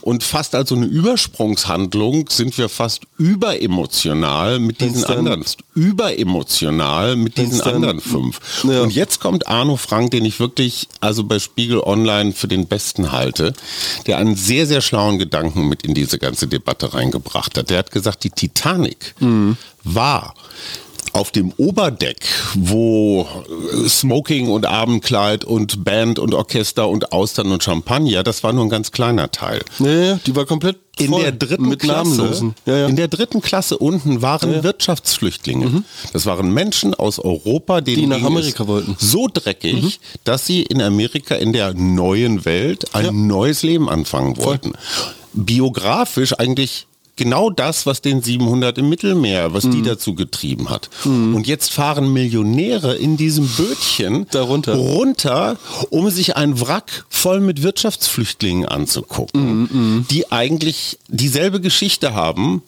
Und 0.01 0.23
fast 0.23 0.53
als 0.53 0.69
so 0.69 0.75
eine 0.75 0.85
Übersprungshandlung 0.85 2.29
sind 2.29 2.55
wir 2.59 2.69
fast 2.69 3.01
überemotional 3.17 4.59
mit 4.59 4.81
diesen 4.81 4.95
Wenn's 4.97 5.07
dann- 5.07 5.17
anderen. 5.17 5.43
Überemotional 5.73 7.15
mit 7.15 7.37
Wenn's 7.37 7.49
diesen 7.49 7.63
dann- 7.65 7.75
anderen 7.75 8.01
fünf. 8.01 8.39
Ja. 8.63 8.81
Und 8.81 8.93
jetzt 8.93 9.19
kommt 9.19 9.47
Arno 9.47 9.75
Frank, 9.77 10.11
den 10.11 10.25
ich 10.25 10.39
wirklich 10.39 10.87
also 10.99 11.23
bei 11.23 11.39
Spiegel 11.39 11.79
Online 11.79 12.33
für 12.33 12.47
den 12.47 12.67
besten 12.67 13.11
halte, 13.11 13.53
der 14.05 14.17
einen 14.17 14.35
sehr, 14.35 14.67
sehr 14.67 14.81
schlauen 14.81 15.02
Gedanken 15.11 15.67
mit 15.67 15.83
in 15.83 15.93
diese 15.93 16.17
ganze 16.17 16.47
Debatte 16.47 16.93
reingebracht 16.93 17.57
hat. 17.57 17.69
Der 17.69 17.79
hat 17.79 17.91
gesagt, 17.91 18.23
die 18.23 18.29
Titanic 18.29 19.15
war 19.83 20.33
auf 21.13 21.31
dem 21.31 21.53
Oberdeck, 21.57 22.17
wo 22.55 23.27
äh, 23.85 23.87
Smoking 23.87 24.49
und 24.49 24.65
Abendkleid 24.65 25.45
und 25.45 25.83
Band 25.83 26.19
und 26.19 26.33
Orchester 26.33 26.89
und 26.89 27.11
Austern 27.11 27.51
und 27.51 27.63
Champagner, 27.63 28.23
das 28.23 28.43
war 28.43 28.51
nur 28.53 28.65
ein 28.65 28.69
ganz 28.69 28.91
kleiner 28.91 29.31
Teil. 29.31 29.61
Nee, 29.79 30.15
die 30.25 30.35
war 30.35 30.45
komplett 30.45 30.77
In 30.97 31.09
voll 31.09 31.21
der 31.21 31.31
dritten 31.31 31.69
mit 31.69 31.79
Klasse, 31.79 32.09
Namenlosen. 32.17 32.55
Ja, 32.65 32.77
ja. 32.77 32.87
in 32.87 32.95
der 32.95 33.07
dritten 33.07 33.41
Klasse 33.41 33.77
unten 33.77 34.21
waren 34.21 34.63
Wirtschaftsflüchtlinge. 34.63 35.83
Das 36.13 36.25
waren 36.25 36.51
Menschen 36.53 36.93
aus 36.93 37.19
Europa, 37.19 37.81
denen 37.81 37.97
Die 38.01 38.07
nach 38.07 38.23
Amerika 38.23 38.67
wollten. 38.67 38.95
So 38.99 39.29
dreckig, 39.31 39.99
dass 40.23 40.45
sie 40.45 40.63
in 40.63 40.81
Amerika 40.81 41.35
in 41.35 41.53
der 41.53 41.73
neuen 41.73 42.45
Welt 42.45 42.93
ein 42.95 43.05
Ja. 43.05 43.11
neues 43.11 43.63
Leben 43.63 43.89
anfangen 43.89 44.37
wollten. 44.37 44.73
Biografisch 45.33 46.33
eigentlich 46.39 46.87
genau 47.15 47.49
das, 47.49 47.85
was 47.85 48.01
den 48.01 48.21
700 48.21 48.77
im 48.77 48.89
Mittelmeer, 48.89 49.53
was 49.53 49.65
Mhm. 49.65 49.71
die 49.71 49.81
dazu 49.83 50.15
getrieben 50.15 50.69
hat. 50.69 50.89
Und 51.05 51.45
jetzt 51.47 51.71
fahren 51.71 52.11
Millionäre 52.11 52.95
in 52.95 53.17
diesem 53.17 53.47
Bötchen 53.47 54.25
Darunter. 54.31 54.75
runter, 54.75 55.57
um 55.89 56.09
sich 56.09 56.35
ein 56.35 56.59
Wrack 56.59 57.05
voll 57.09 57.39
mit 57.39 57.61
Wirtschaftsflüchtlingen 57.63 58.65
anzugucken, 58.67 60.05
die 60.09 60.31
eigentlich 60.31 60.97
dieselbe 61.07 61.61
Geschichte 61.61 62.13
haben. 62.13 62.61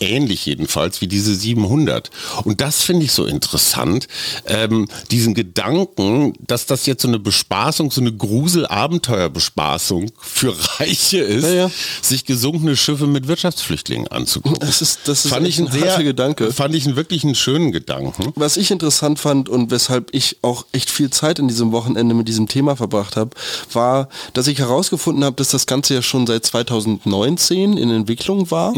Ähnlich 0.00 0.44
jedenfalls 0.46 1.00
wie 1.00 1.06
diese 1.08 1.34
700. 1.34 2.10
Und 2.44 2.60
das 2.60 2.82
finde 2.82 3.04
ich 3.04 3.12
so 3.12 3.24
interessant, 3.24 4.08
ähm, 4.46 4.88
diesen 5.10 5.34
Gedanken, 5.34 6.34
dass 6.46 6.66
das 6.66 6.86
jetzt 6.86 7.02
so 7.02 7.08
eine 7.08 7.18
Bespaßung, 7.18 7.90
so 7.90 8.00
eine 8.00 8.12
Grusel-Abenteuerbespaßung 8.12 10.10
für 10.20 10.54
Reiche 10.78 11.18
ist, 11.18 11.44
Ja, 11.44 11.52
ja. 11.54 11.70
sich 12.02 12.24
gesunkene 12.24 12.76
Schiffe 12.76 13.06
mit 13.06 13.28
Wirtschaftsflüchtlingen 13.28 14.08
anzugucken. 14.08 14.58
Das 14.66 14.82
ist, 14.82 15.00
das 15.04 15.24
ist 15.24 15.30
fand 15.30 15.46
ich 15.46 15.58
einen 15.58 15.70
sehr, 15.70 16.02
Gedanke. 16.02 16.52
fand 16.52 16.74
ich 16.74 16.86
einen 16.86 16.96
wirklich 16.96 17.24
einen 17.24 17.34
schönen 17.34 17.72
Gedanken. 17.72 18.32
Was 18.34 18.56
ich 18.56 18.70
interessant 18.70 19.18
fand 19.18 19.48
und 19.48 19.70
weshalb 19.70 20.12
ich 20.12 20.38
auch 20.42 20.66
echt 20.72 20.90
viel 20.90 21.10
Zeit 21.10 21.38
in 21.38 21.46
diesem 21.48 21.72
Wochenende 21.72 22.14
mit 22.14 22.26
diesem 22.28 22.48
Thema 22.48 22.76
verbracht 22.76 23.16
habe, 23.16 23.30
war, 23.72 24.08
dass 24.34 24.46
ich 24.48 24.58
herausgefunden 24.58 25.24
habe, 25.24 25.36
dass 25.36 25.48
das 25.48 25.66
Ganze 25.66 25.94
ja 25.94 26.02
schon 26.02 26.26
seit 26.26 26.44
2019 26.44 27.76
in 27.78 27.90
Entwicklung 27.90 28.50
war 28.50 28.74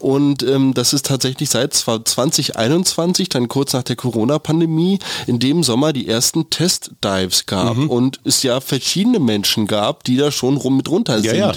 und 0.00 0.42
ähm, 0.58 0.74
dass 0.74 0.92
es 0.92 1.02
tatsächlich 1.02 1.50
seit 1.50 1.74
zwar 1.74 2.04
2021, 2.04 3.28
dann 3.28 3.48
kurz 3.48 3.72
nach 3.72 3.82
der 3.82 3.96
Corona-Pandemie, 3.96 4.98
in 5.26 5.38
dem 5.38 5.62
Sommer 5.62 5.92
die 5.92 6.08
ersten 6.08 6.50
Test-Dives 6.50 7.46
gab 7.46 7.76
und 7.78 8.20
es 8.24 8.42
ja 8.42 8.60
verschiedene 8.60 9.18
Menschen 9.20 9.66
gab, 9.66 10.04
die 10.04 10.16
da 10.16 10.30
schon 10.30 10.56
rum 10.56 10.76
mit 10.76 10.88
runter 10.88 11.16
Ja, 11.18 11.30
sind 11.30 11.38
ja. 11.38 11.52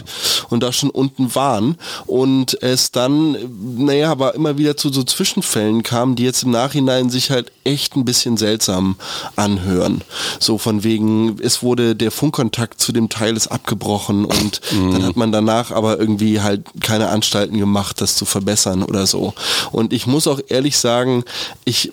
und 0.50 0.62
da 0.64 0.72
schon 0.72 0.90
unten 0.90 1.34
waren 1.36 1.78
und 2.06 2.62
es 2.62 2.92
dann, 2.92 3.38
naja, 3.78 4.12
aber 4.12 4.36
immer 4.36 4.58
wieder 4.58 4.78
zu 4.78 4.92
so 4.92 5.04
Zwischenfällen 5.04 5.84
kam, 5.84 6.16
die 6.16 6.24
jetzt 6.24 6.44
im 6.44 6.52
Nachhinein 6.52 7.10
sich 7.10 7.32
halt 7.32 7.52
echt 7.64 7.96
ein 7.96 8.06
bisschen 8.06 8.38
seltsam 8.38 8.96
anhören. 9.36 10.02
So 10.40 10.58
von 10.58 10.84
wegen, 10.84 11.38
es 11.42 11.64
wurde 11.64 11.96
der 11.96 12.12
Funkkontakt 12.12 12.80
zu 12.82 12.92
dem 12.92 13.10
Teil 13.10 13.36
ist 13.36 13.48
abgebrochen 13.48 14.26
und 14.26 14.62
Mhm. 14.72 14.92
dann 14.94 15.04
hat 15.06 15.16
man 15.18 15.32
danach 15.32 15.72
aber 15.72 16.00
irgendwie 16.00 16.42
halt 16.42 16.66
keine 16.82 17.10
Anstalten 17.10 17.58
gemacht, 17.58 18.00
das 18.02 18.16
zu 18.16 18.26
verbessern 18.26 18.84
oder 18.92 19.08
so. 19.08 19.34
Und 19.72 19.94
ich 19.94 20.06
muss 20.06 20.28
auch 20.28 20.40
ehrlich 20.50 20.78
sagen, 20.78 21.24
ich 21.64 21.92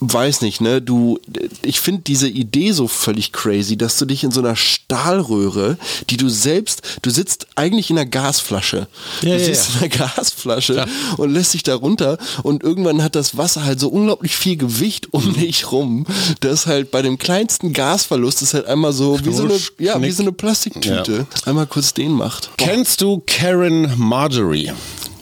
weiß 0.00 0.42
nicht, 0.42 0.60
ne, 0.60 0.80
du, 0.80 1.18
ich 1.62 1.80
finde 1.80 2.02
diese 2.06 2.28
Idee 2.28 2.70
so 2.72 2.86
völlig 2.88 3.32
crazy, 3.32 3.76
dass 3.76 3.98
du 3.98 4.04
dich 4.06 4.22
in 4.22 4.30
so 4.30 4.40
einer 4.40 4.54
Stahlröhre, 4.56 5.76
die 6.08 6.16
du 6.16 6.28
selbst, 6.28 6.82
du 7.02 7.10
sitzt 7.10 7.48
eigentlich 7.56 7.90
in 7.90 7.98
einer 7.98 8.08
Gasflasche. 8.08 8.86
Ja, 9.22 9.36
du 9.36 9.38
ja, 9.40 9.44
sitzt 9.44 9.68
ja. 9.68 9.74
in 9.74 9.78
einer 9.80 9.88
Gasflasche 10.14 10.86
und 11.16 11.32
lässt 11.32 11.54
dich 11.54 11.62
da 11.64 11.74
runter 11.74 12.16
und 12.42 12.62
irgendwann 12.62 13.02
hat 13.02 13.16
das 13.16 13.36
Wasser 13.36 13.64
halt 13.64 13.80
so 13.80 13.88
unglaublich 13.88 14.36
viel 14.36 14.56
Gewicht 14.56 15.12
um 15.12 15.24
Mhm. 15.24 15.34
dich 15.34 15.72
rum, 15.72 16.06
dass 16.40 16.66
halt 16.66 16.90
bei 16.90 17.02
dem 17.02 17.18
kleinsten 17.18 17.72
Gasverlust 17.72 18.42
ist 18.42 18.54
halt 18.54 18.66
einmal 18.66 18.92
so 18.92 19.18
wie 19.24 19.32
so 19.32 19.44
eine, 19.44 19.58
ja, 19.78 20.00
wie 20.00 20.10
so 20.10 20.22
eine 20.22 20.32
Plastiktüte. 20.32 21.26
Einmal 21.44 21.66
kurz 21.66 21.92
den 21.94 22.12
macht. 22.12 22.50
Kennst 22.56 23.00
du 23.00 23.22
Karen 23.26 23.92
Marjorie? 23.98 24.72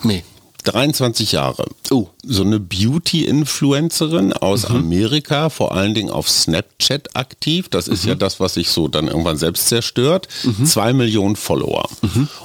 Nee. 0.02 0.22
23 0.70 1.24
Jahre. 1.30 1.64
Oh. 1.90 2.08
So 2.30 2.42
eine 2.42 2.60
Beauty-Influencerin 2.60 4.34
aus 4.34 4.66
Amerika, 4.66 5.48
vor 5.48 5.72
allen 5.72 5.94
Dingen 5.94 6.10
auf 6.10 6.28
Snapchat 6.28 7.16
aktiv. 7.16 7.68
Das 7.70 7.88
ist 7.88 8.04
ja 8.04 8.14
das, 8.14 8.38
was 8.38 8.54
sich 8.54 8.68
so 8.68 8.86
dann 8.86 9.08
irgendwann 9.08 9.38
selbst 9.38 9.68
zerstört. 9.68 10.28
Zwei 10.66 10.92
Millionen 10.92 11.36
Follower. 11.36 11.88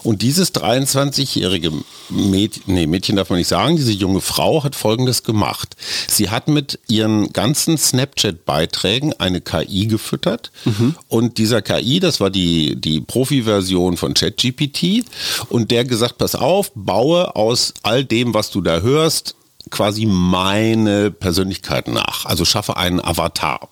Und 0.03 0.21
dieses 0.21 0.53
23-jährige 0.55 1.71
Mädchen, 2.09 2.63
nee, 2.67 2.87
Mädchen 2.87 3.17
darf 3.17 3.29
man 3.29 3.39
nicht 3.39 3.47
sagen, 3.49 3.75
diese 3.75 3.91
junge 3.91 4.21
Frau 4.21 4.63
hat 4.63 4.75
Folgendes 4.75 5.23
gemacht. 5.23 5.75
Sie 6.07 6.29
hat 6.29 6.47
mit 6.47 6.79
ihren 6.87 7.33
ganzen 7.33 7.77
Snapchat-Beiträgen 7.77 9.13
eine 9.19 9.41
KI 9.41 9.87
gefüttert. 9.87 10.51
Und 11.09 11.37
dieser 11.37 11.61
KI, 11.61 11.99
das 11.99 12.21
war 12.21 12.29
die, 12.29 12.75
die 12.79 13.01
Profi-Version 13.01 13.97
von 13.97 14.13
ChatGPT. 14.13 15.03
Und 15.49 15.71
der 15.71 15.83
gesagt, 15.83 16.17
pass 16.19 16.35
auf, 16.35 16.71
baue 16.73 17.35
aus 17.35 17.73
all 17.83 18.05
dem, 18.05 18.33
was 18.33 18.49
du 18.49 18.61
da 18.61 18.79
hörst, 18.79 19.35
quasi 19.69 20.05
meine 20.05 21.11
Persönlichkeit 21.11 21.87
nach. 21.87 22.25
Also 22.25 22.45
schaffe 22.45 22.77
einen 22.77 22.99
Avatar. 23.03 23.69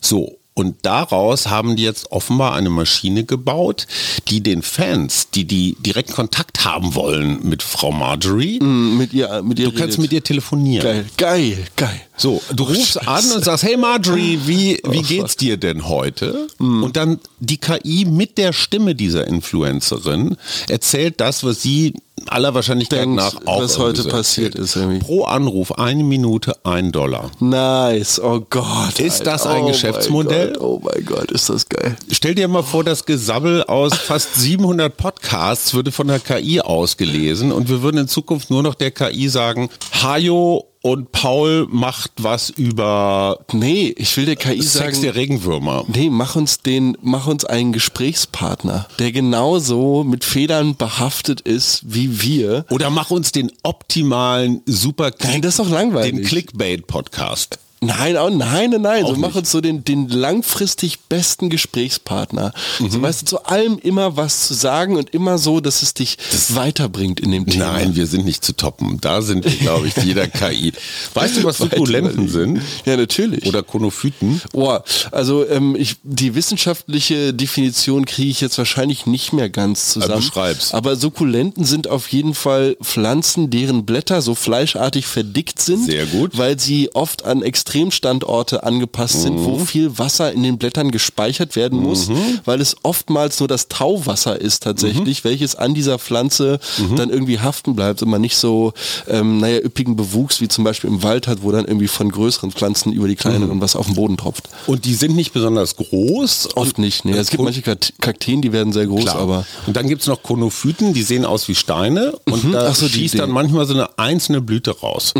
So. 0.00 0.36
Und 0.52 0.76
daraus 0.82 1.46
haben 1.46 1.76
die 1.76 1.84
jetzt 1.84 2.10
offenbar 2.10 2.54
eine 2.54 2.68
Maschine 2.68 3.24
gebaut, 3.24 3.86
die 4.28 4.42
den 4.42 4.60
Fans, 4.62 5.30
die 5.30 5.46
die 5.46 5.74
direkt 5.78 6.12
Kontakt 6.12 6.64
haben 6.66 6.94
wollen 6.96 7.38
mit 7.48 7.62
Frau 7.62 7.92
Marjorie, 7.92 8.58
Mit 8.60 9.14
ihr, 9.14 9.42
mit 9.42 9.58
ihr 9.58 9.66
du 9.66 9.70
kannst 9.70 9.92
redet. 9.96 9.98
mit 10.00 10.12
ihr 10.12 10.24
telefonieren. 10.24 10.84
Geil, 10.84 11.06
geil, 11.16 11.66
geil. 11.76 12.00
So, 12.16 12.42
du 12.54 12.64
rufst 12.64 13.00
an 13.08 13.24
und 13.30 13.42
sagst, 13.44 13.64
hey 13.64 13.76
Marjorie, 13.78 14.40
wie, 14.44 14.80
wie 14.86 15.02
geht's 15.02 15.36
dir 15.36 15.56
denn 15.56 15.88
heute? 15.88 16.48
Und 16.58 16.94
dann 16.96 17.20
die 17.38 17.56
KI 17.56 18.04
mit 18.04 18.36
der 18.36 18.52
Stimme 18.52 18.94
dieser 18.94 19.26
Influencerin 19.28 20.36
erzählt 20.68 21.20
das, 21.20 21.42
was 21.42 21.62
sie 21.62 21.94
aller 22.28 22.54
Wahrscheinlichkeit 22.54 23.00
Denkt, 23.00 23.16
nach 23.16 23.34
auch 23.46 23.62
was 23.62 23.78
heute 23.78 24.04
passiert 24.04 24.54
ist 24.54 24.76
irgendwie. 24.76 24.98
Pro 24.98 25.24
Anruf 25.24 25.72
eine 25.72 26.04
Minute 26.04 26.54
ein 26.64 26.92
Dollar. 26.92 27.30
Nice, 27.40 28.20
oh 28.22 28.40
Gott. 28.48 28.98
Ist 28.98 29.26
das 29.26 29.46
ein 29.46 29.60
oh 29.60 29.62
mein 29.64 29.72
Geschäftsmodell? 29.72 30.52
Gott, 30.52 30.62
Oh 30.62 30.80
mein 30.82 31.04
Gott, 31.04 31.30
ist 31.30 31.48
das 31.48 31.68
geil. 31.68 31.96
Stell 32.10 32.34
dir 32.34 32.48
mal 32.48 32.62
vor, 32.62 32.84
das 32.84 33.04
Gesabbel 33.04 33.64
aus 33.64 33.94
fast 33.94 34.34
700 34.36 34.96
Podcasts 34.96 35.74
würde 35.74 35.92
von 35.92 36.08
der 36.08 36.20
KI 36.20 36.60
ausgelesen 36.60 37.52
und 37.52 37.68
wir 37.68 37.82
würden 37.82 37.98
in 37.98 38.08
Zukunft 38.08 38.50
nur 38.50 38.62
noch 38.62 38.74
der 38.74 38.90
KI 38.90 39.28
sagen, 39.28 39.68
Hajo 40.02 40.69
und 40.82 41.12
Paul 41.12 41.66
macht 41.70 42.10
was 42.18 42.48
über 42.50 43.38
Nee, 43.52 43.94
ich 43.98 44.16
will 44.16 44.24
der 44.24 44.36
KI 44.36 44.62
Sex 44.62 44.72
sagen. 44.72 45.02
der 45.02 45.14
Regenwürmer. 45.14 45.84
Nee, 45.88 46.08
mach 46.10 46.36
uns 46.36 46.60
den, 46.60 46.96
mach 47.02 47.26
uns 47.26 47.44
einen 47.44 47.72
Gesprächspartner, 47.72 48.86
der 48.98 49.12
genauso 49.12 50.04
mit 50.04 50.24
Federn 50.24 50.76
behaftet 50.76 51.40
ist 51.42 51.82
wie 51.86 52.22
wir. 52.22 52.64
Oder 52.70 52.88
mach 52.90 53.10
uns 53.10 53.30
den 53.32 53.52
optimalen 53.62 54.62
super 54.66 55.10
Nein, 55.22 55.42
das 55.42 55.54
ist 55.54 55.58
doch 55.58 55.70
langweilig. 55.70 56.14
den 56.16 56.24
Clickbait-Podcast. 56.24 57.58
Nein, 57.82 58.18
auch, 58.18 58.28
nein, 58.28 58.70
nein, 58.70 58.82
nein. 58.82 59.04
Auch 59.04 59.14
so 59.14 59.20
mach 59.20 59.34
uns 59.34 59.50
so 59.50 59.62
den, 59.62 59.84
den 59.84 60.08
langfristig 60.08 61.00
besten 61.08 61.48
Gesprächspartner. 61.48 62.52
Mhm. 62.78 62.90
So 62.90 63.00
weißt 63.00 63.22
du, 63.22 63.26
zu 63.26 63.44
allem 63.46 63.78
immer 63.78 64.18
was 64.18 64.48
zu 64.48 64.54
sagen 64.54 64.96
und 64.96 65.14
immer 65.14 65.38
so, 65.38 65.60
dass 65.60 65.82
es 65.82 65.94
dich 65.94 66.18
weiterbringt 66.50 67.20
in 67.20 67.30
dem 67.30 67.46
Thema. 67.46 67.72
Nein, 67.72 67.96
wir 67.96 68.06
sind 68.06 68.26
nicht 68.26 68.44
zu 68.44 68.54
toppen. 68.54 69.00
Da 69.00 69.22
sind 69.22 69.46
wir, 69.46 69.52
glaube 69.52 69.88
ich, 69.88 69.96
jeder 69.96 70.26
KI. 70.28 70.74
Weißt 71.14 71.38
du, 71.38 71.44
was 71.44 71.56
Sukkulenten 71.56 72.28
sind? 72.28 72.60
Ja, 72.84 72.98
natürlich. 72.98 73.46
Oder 73.46 73.62
Konophyten? 73.62 74.42
Oh, 74.52 74.76
also 75.10 75.48
ähm, 75.48 75.74
ich, 75.74 75.96
die 76.02 76.34
wissenschaftliche 76.34 77.32
Definition 77.32 78.04
kriege 78.04 78.30
ich 78.30 78.42
jetzt 78.42 78.58
wahrscheinlich 78.58 79.06
nicht 79.06 79.32
mehr 79.32 79.48
ganz 79.48 79.92
zusammen. 79.92 80.12
Also 80.12 80.28
beschreib's. 80.28 80.74
Aber 80.74 80.96
Sukkulenten 80.96 81.64
sind 81.64 81.88
auf 81.88 82.08
jeden 82.08 82.34
Fall 82.34 82.76
Pflanzen, 82.82 83.48
deren 83.48 83.86
Blätter 83.86 84.20
so 84.20 84.34
fleischartig 84.34 85.06
verdickt 85.06 85.62
sind. 85.62 85.86
Sehr 85.86 86.04
gut. 86.04 86.36
Weil 86.36 86.60
sie 86.60 86.94
oft 86.94 87.24
an 87.24 87.42
Extremstandorte 87.70 88.64
angepasst 88.64 89.22
sind, 89.22 89.36
Mhm. 89.38 89.44
wo 89.44 89.58
viel 89.58 89.98
Wasser 89.98 90.32
in 90.32 90.42
den 90.42 90.58
Blättern 90.58 90.90
gespeichert 90.90 91.56
werden 91.56 91.78
muss, 91.80 92.10
weil 92.44 92.60
es 92.60 92.76
oftmals 92.82 93.38
nur 93.40 93.48
das 93.48 93.68
Tauwasser 93.68 94.40
ist 94.40 94.62
tatsächlich, 94.64 95.22
Mhm. 95.24 95.28
welches 95.28 95.54
an 95.54 95.74
dieser 95.74 95.98
Pflanze 95.98 96.58
dann 96.96 97.10
irgendwie 97.10 97.38
haften 97.38 97.74
bleibt 97.76 98.02
und 98.02 98.10
man 98.10 98.20
nicht 98.20 98.36
so, 98.36 98.72
ähm, 99.08 99.38
naja, 99.38 99.58
üppigen 99.60 99.96
Bewuchs 99.96 100.40
wie 100.40 100.48
zum 100.48 100.64
Beispiel 100.64 100.90
im 100.90 101.02
Wald 101.02 101.26
hat, 101.26 101.42
wo 101.42 101.52
dann 101.52 101.64
irgendwie 101.64 101.88
von 101.88 102.10
größeren 102.10 102.50
Pflanzen 102.50 102.92
über 102.92 103.08
die 103.08 103.16
kleineren 103.16 103.56
Mhm. 103.56 103.60
was 103.60 103.76
auf 103.76 103.86
den 103.86 103.94
Boden 103.94 104.16
tropft. 104.16 104.48
Und 104.66 104.84
die 104.84 104.94
sind 104.94 105.14
nicht 105.16 105.32
besonders 105.32 105.76
groß. 105.76 106.56
Oft 106.56 106.78
nicht. 106.78 107.04
Nee. 107.04 107.12
Und- 107.12 107.18
Es 107.18 107.30
gibt 107.30 107.42
manche 107.42 107.62
Kakt- 107.62 107.94
Kakteen, 108.00 108.42
die 108.42 108.52
werden 108.52 108.72
sehr 108.72 108.86
groß, 108.86 109.02
Klar. 109.02 109.16
aber 109.16 109.46
und 109.66 109.76
dann 109.76 109.88
gibt's 109.88 110.06
noch 110.06 110.22
Konophyten, 110.22 110.92
die 110.92 111.02
sehen 111.02 111.24
aus 111.24 111.48
wie 111.48 111.54
Steine 111.54 112.12
und 112.26 112.44
Mhm. 112.44 112.52
da 112.52 112.74
so, 112.74 112.88
schießt 112.88 113.18
dann 113.18 113.30
manchmal 113.30 113.66
so 113.66 113.74
eine 113.74 113.98
einzelne 113.98 114.40
Blüte 114.40 114.70
raus. 114.80 115.14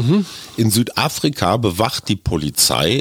In 0.57 0.71
Südafrika 0.71 1.57
bewacht 1.57 2.09
die 2.09 2.17
Polizei 2.17 2.39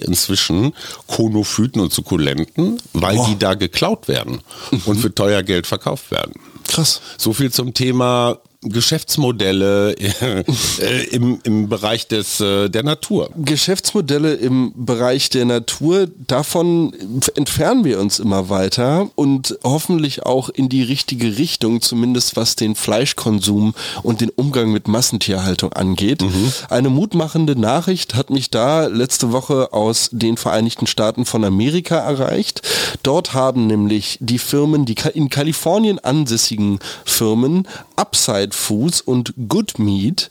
inzwischen 0.06 0.74
Konophyten 1.08 1.82
und 1.82 1.94
Sukkulenten, 1.94 2.82
weil 2.94 3.18
die 3.28 3.38
da 3.38 3.54
geklaut 3.54 4.08
werden 4.08 4.42
und 4.86 4.98
für 5.00 5.14
teuer 5.14 5.44
Geld 5.44 5.68
verkauft 5.68 6.12
werden. 6.12 6.34
krass. 6.68 7.02
So 7.18 7.34
viel 7.34 7.52
zum 7.52 7.74
Thema 7.74 8.38
Geschäftsmodelle 8.62 9.94
äh, 10.80 11.04
im, 11.12 11.40
im 11.44 11.70
Bereich 11.70 12.10
des, 12.10 12.42
äh, 12.42 12.68
der 12.70 12.84
Natur. 12.84 13.30
Geschäftsmodelle 13.38 14.34
im 14.34 14.74
Bereich 14.76 15.30
der 15.30 15.46
Natur, 15.46 16.10
davon 16.28 16.94
entfernen 17.36 17.86
wir 17.86 18.02
uns 18.02 18.20
immer 18.20 18.50
weiter 18.50 19.10
und 19.16 19.58
hoffentlich 19.64 20.26
auch 20.26 20.50
in 20.50 20.68
die 20.68 20.84
richtige 20.84 21.38
Richtung, 21.38 21.82
zumindest 21.82 22.36
was 22.36 22.58
den 22.58 22.76
Fleischkonsum 22.76 23.76
und 24.04 24.20
den 24.20 24.30
Umgang 24.30 24.74
mit 24.74 24.90
Massentierhaltung 24.90 25.72
angeht. 25.72 26.22
Eine 26.70 26.90
mutmachende 26.90 27.58
Nachricht 27.58 28.14
hat 28.16 28.30
mich 28.30 28.50
da 28.50 28.88
letzte 28.88 29.32
Woche 29.32 29.72
aus 29.72 30.10
den 30.12 30.36
Vereinigten 30.36 30.86
Staaten 30.86 31.24
von 31.24 31.46
Amerika 31.46 31.96
erreicht. 31.96 32.62
Dort 33.04 33.34
haben 33.34 33.68
nämlich 33.68 34.18
die 34.20 34.40
Firmen, 34.40 34.84
die 34.84 34.96
in 35.14 35.30
Kalifornien 35.30 36.00
ansässigen 36.00 36.80
Firmen, 37.06 37.66
Upside 37.96 38.49
Foods 38.54 39.02
und 39.02 39.34
Good 39.48 39.80
Meat, 39.80 40.30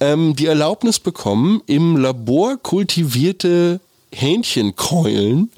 ähm, 0.00 0.34
die 0.36 0.46
Erlaubnis 0.46 0.98
bekommen, 0.98 1.62
im 1.66 1.96
Labor 1.96 2.56
kultivierte 2.56 3.80
Hähnchenkeulen 4.12 5.50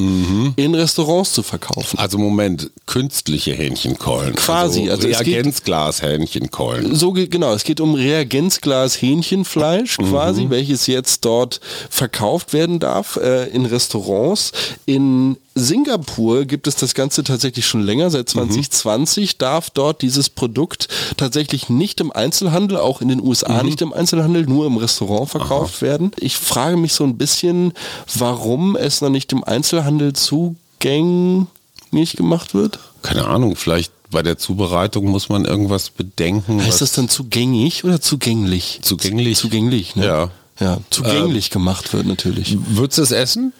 in 0.56 0.74
Restaurants 0.74 1.32
zu 1.32 1.42
verkaufen. 1.42 1.98
Also 1.98 2.18
Moment, 2.18 2.70
künstliche 2.84 3.54
Hähnchenkeulen. 3.54 4.34
Quasi, 4.34 4.90
also 4.90 5.08
es 5.08 5.18
geht- 5.20 5.36
Reagenzglas-Hähnchenkeulen. 5.36 6.94
So 6.94 7.12
ge- 7.12 7.28
genau, 7.28 7.54
es 7.54 7.64
geht 7.64 7.80
um 7.80 7.94
Reagenzglas 7.94 9.00
Hähnchenfleisch 9.00 9.96
quasi, 9.96 10.46
welches 10.50 10.86
jetzt 10.86 11.24
dort 11.24 11.60
verkauft 11.88 12.52
werden 12.52 12.78
darf 12.78 13.16
äh, 13.16 13.48
in 13.48 13.64
Restaurants. 13.64 14.52
In 14.84 15.36
Singapur 15.54 16.44
gibt 16.44 16.66
es 16.66 16.76
das 16.76 16.94
Ganze 16.94 17.24
tatsächlich 17.24 17.66
schon 17.66 17.82
länger, 17.82 18.10
seit 18.10 18.28
2020 18.28 19.38
darf 19.38 19.70
dort 19.70 20.02
dieses 20.02 20.30
Produkt 20.30 20.88
tatsächlich 21.16 21.68
nicht 21.68 22.00
im 22.00 22.12
Einzelhandel, 22.12 22.78
auch 22.78 23.00
in 23.00 23.08
den 23.08 23.20
USA 23.20 23.62
nicht 23.62 23.82
im 23.82 23.92
Einzelhandel, 23.92 24.46
nur 24.46 24.66
im 24.66 24.76
Restaurant 24.76 25.30
verkauft 25.30 25.82
werden. 25.82 26.12
Ich 26.18 26.36
frage 26.36 26.76
mich 26.76 26.94
so 26.94 27.04
ein 27.04 27.18
bisschen, 27.18 27.72
warum 28.16 28.76
es 28.76 29.00
noch 29.00 29.10
nicht 29.10 29.32
im 29.32 29.44
Einzelhandel 29.44 30.14
zugänglich 30.14 31.46
gemacht 32.16 32.54
wird. 32.54 32.78
Keine 33.02 33.26
Ahnung, 33.26 33.56
vielleicht 33.56 33.92
bei 34.10 34.22
der 34.22 34.38
Zubereitung 34.38 35.06
muss 35.06 35.28
man 35.28 35.44
irgendwas 35.44 35.90
bedenken. 35.90 36.62
Heißt 36.62 36.80
das 36.80 36.92
dann 36.92 37.08
zugänglich 37.08 37.84
oder 37.84 38.00
zugänglich? 38.00 38.78
Zugänglich. 38.82 39.38
Zugänglich, 39.38 39.96
ne? 39.96 40.06
Ja. 40.06 40.30
Ja, 40.62 40.78
zugänglich 40.90 41.50
gemacht 41.50 41.92
wird 41.92 42.06
natürlich. 42.06 42.56
Würdest 42.68 42.98
du 42.98 43.02
es 43.02 43.10
essen? 43.10 43.52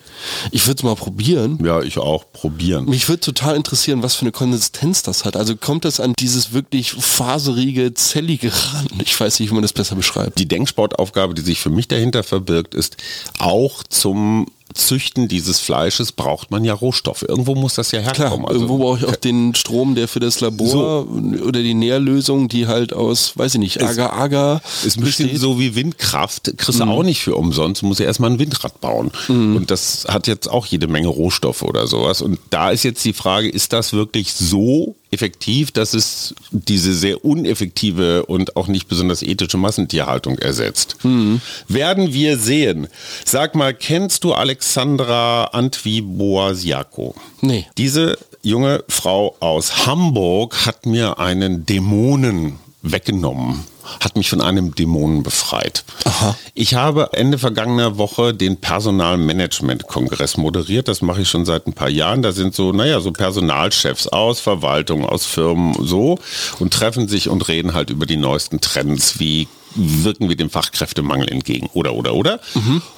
Ich 0.53 0.67
würde 0.69 0.79
es 0.79 0.83
mal 0.85 0.95
probieren. 0.95 1.59
Ja, 1.65 1.83
ich 1.83 1.99
auch. 1.99 2.25
Probieren. 2.33 2.85
Mich 2.85 3.09
würde 3.09 3.21
total 3.21 3.57
interessieren, 3.57 4.05
was 4.05 4.15
für 4.15 4.23
eine 4.23 4.31
Konsistenz 4.31 5.03
das 5.03 5.25
hat. 5.25 5.35
Also 5.35 5.57
kommt 5.57 5.85
das 5.85 5.99
an 5.99 6.15
dieses 6.17 6.53
wirklich 6.53 6.93
faserige, 6.93 7.93
zellige 7.95 8.53
ran? 8.53 8.87
Ich 9.05 9.19
weiß 9.19 9.41
nicht, 9.41 9.51
wie 9.51 9.55
man 9.55 9.63
das 9.63 9.73
besser 9.73 9.97
beschreibt. 9.97 10.39
Die 10.39 10.47
Denksportaufgabe, 10.47 11.35
die 11.35 11.43
sich 11.43 11.59
für 11.59 11.71
mich 11.71 11.89
dahinter 11.89 12.23
verbirgt, 12.23 12.75
ist 12.75 12.97
auch 13.39 13.83
zum 13.83 14.47
Züchten 14.75 15.29
dieses 15.29 15.61
Fleisches 15.61 16.13
braucht 16.13 16.51
man 16.51 16.65
ja 16.65 16.75
Rohstoffe. 16.75 17.23
Irgendwo 17.23 17.55
muss 17.55 17.75
das 17.75 17.93
ja 17.93 18.01
herkommen. 18.01 18.47
Klar, 18.47 18.53
irgendwo 18.53 18.79
brauche 18.79 18.99
ich 18.99 19.05
auch 19.07 19.17
den 19.17 19.55
Strom, 19.55 19.95
der 19.95 20.09
für 20.09 20.21
das 20.21 20.41
Labor 20.41 21.07
oder 21.09 21.63
die 21.63 21.75
Nährlösung, 21.75 22.49
die 22.49 22.67
halt 22.67 22.93
aus, 22.93 23.37
weiß 23.37 23.55
ich 23.55 23.61
nicht, 23.61 23.83
Agar-Agar 23.83 24.63
Ist 24.85 24.99
ein 24.99 25.05
bisschen 25.05 25.37
so 25.37 25.59
wie 25.59 25.75
Windkraft, 25.75 26.57
kriegst 26.57 26.81
du 26.81 26.85
auch 26.85 27.03
nicht 27.03 27.23
für 27.23 27.37
umsonst, 27.37 27.83
muss 27.83 27.99
ja 27.99 28.07
erstmal 28.07 28.31
ein 28.31 28.39
Windrad 28.39 28.81
bauen. 28.81 29.11
Und 29.29 29.71
das 29.71 30.07
hat 30.09 30.27
jetzt 30.27 30.49
auch 30.49 30.67
jede 30.67 30.87
Menge 30.87 31.09
Rohstoffe 31.09 31.63
oder 31.63 31.87
sowas. 31.87 32.23
Und 32.23 32.39
da 32.51 32.71
ist 32.71 32.83
jetzt 32.83 33.05
die 33.05 33.13
Frage, 33.13 33.49
ist 33.49 33.73
das 33.73 33.93
wirklich 33.93 34.33
so 34.33 34.97
effektiv, 35.13 35.71
dass 35.71 35.95
es 35.95 36.35
diese 36.51 36.95
sehr 36.95 37.25
uneffektive 37.25 38.27
und 38.27 38.57
auch 38.57 38.67
nicht 38.67 38.89
besonders 38.89 39.23
ethische 39.23 39.59
Massentierhaltung 39.59 40.39
ersetzt? 40.39 40.97
Werden 41.69 42.13
wir 42.13 42.39
sehen. 42.39 42.89
Sag 43.25 43.55
mal, 43.55 43.75
kennst 43.75 44.25
du 44.25 44.33
Alexandra 44.33 45.45
Antwi-Boasiako? 45.53 47.15
Nee. 47.41 47.67
Diese 47.77 48.19
junge 48.43 48.85
Frau 48.89 49.37
aus 49.41 49.87
Hamburg 49.87 50.67
hat 50.67 50.87
mir 50.87 51.19
einen 51.19 51.67
Dämonen 51.67 52.59
weggenommen, 52.83 53.65
hat 54.01 54.17
mich 54.17 54.29
von 54.29 54.41
einem 54.41 54.75
Dämonen 54.75 55.23
befreit. 55.23 55.85
Ich 56.55 56.75
habe 56.75 57.11
Ende 57.13 57.39
vergangener 57.39 57.97
Woche 57.97 58.35
den 58.35 58.57
Personalmanagement-Kongress 58.59 60.37
moderiert. 60.37 60.89
Das 60.89 61.01
mache 61.01 61.23
ich 61.23 61.29
schon 61.29 61.45
seit 61.45 61.67
ein 61.67 61.73
paar 61.73 61.89
Jahren. 61.89 62.23
Da 62.23 62.33
sind 62.33 62.55
so, 62.55 62.73
naja, 62.73 63.01
so 63.01 63.13
Personalchefs 63.13 64.09
aus 64.09 64.41
Verwaltung, 64.41 65.07
aus 65.07 65.25
Firmen 65.27 65.75
so 65.81 66.19
und 66.59 66.73
treffen 66.73 67.09
sich 67.09 67.29
und 67.29 67.49
reden 67.49 67.75
halt 67.75 67.91
über 67.91 68.07
die 68.07 68.17
neuesten 68.17 68.61
Trends, 68.61 69.19
wie 69.19 69.49
wirken 69.75 70.29
wir 70.29 70.37
dem 70.37 70.51
Fachkräftemangel 70.51 71.29
entgegen 71.31 71.69
oder 71.73 71.95
oder 71.95 72.15
oder. 72.15 72.41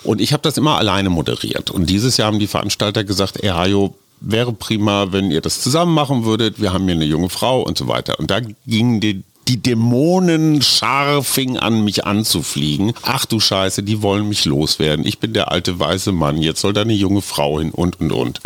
Und 0.02 0.20
ich 0.20 0.32
habe 0.32 0.42
das 0.42 0.56
immer 0.56 0.78
alleine 0.78 1.10
moderiert. 1.10 1.70
Und 1.70 1.88
dieses 1.88 2.16
Jahr 2.16 2.28
haben 2.28 2.40
die 2.40 2.46
Veranstalter 2.46 3.04
gesagt, 3.04 3.42
ey 3.42 3.50
Hajo, 3.50 3.94
wäre 4.20 4.52
prima, 4.52 5.12
wenn 5.12 5.30
ihr 5.30 5.40
das 5.40 5.60
zusammen 5.60 5.94
machen 5.94 6.24
würdet. 6.24 6.60
Wir 6.60 6.72
haben 6.72 6.84
hier 6.84 6.94
eine 6.94 7.04
junge 7.04 7.28
Frau 7.28 7.62
und 7.62 7.76
so 7.78 7.86
weiter. 7.86 8.18
Und 8.18 8.30
da 8.30 8.40
gingen 8.66 9.00
die 9.00 9.22
die 9.48 9.60
Dämonenschar 9.62 11.22
fing 11.22 11.58
an, 11.58 11.84
mich 11.84 12.04
anzufliegen. 12.06 12.92
Ach 13.02 13.26
du 13.26 13.40
Scheiße, 13.40 13.82
die 13.82 14.02
wollen 14.02 14.28
mich 14.28 14.44
loswerden. 14.44 15.06
Ich 15.06 15.18
bin 15.18 15.32
der 15.32 15.50
alte 15.52 15.78
weiße 15.78 16.12
Mann. 16.12 16.38
Jetzt 16.38 16.60
soll 16.60 16.72
da 16.72 16.82
eine 16.82 16.94
junge 16.94 17.22
Frau 17.22 17.58
hin 17.60 17.70
und 17.70 18.00
und 18.00 18.12
und. 18.12 18.40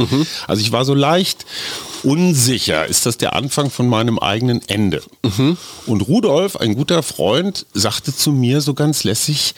Also 0.46 0.60
ich 0.60 0.72
war 0.72 0.84
so 0.84 0.94
leicht 0.94 1.46
unsicher. 2.02 2.86
Ist 2.86 3.06
das 3.06 3.16
der 3.18 3.34
Anfang 3.34 3.70
von 3.70 3.88
meinem 3.88 4.18
eigenen 4.18 4.60
Ende? 4.68 5.02
Und 5.86 6.00
Rudolf, 6.02 6.56
ein 6.56 6.74
guter 6.74 7.02
Freund, 7.02 7.66
sagte 7.74 8.14
zu 8.14 8.32
mir 8.32 8.60
so 8.60 8.74
ganz 8.74 9.04
lässig, 9.04 9.54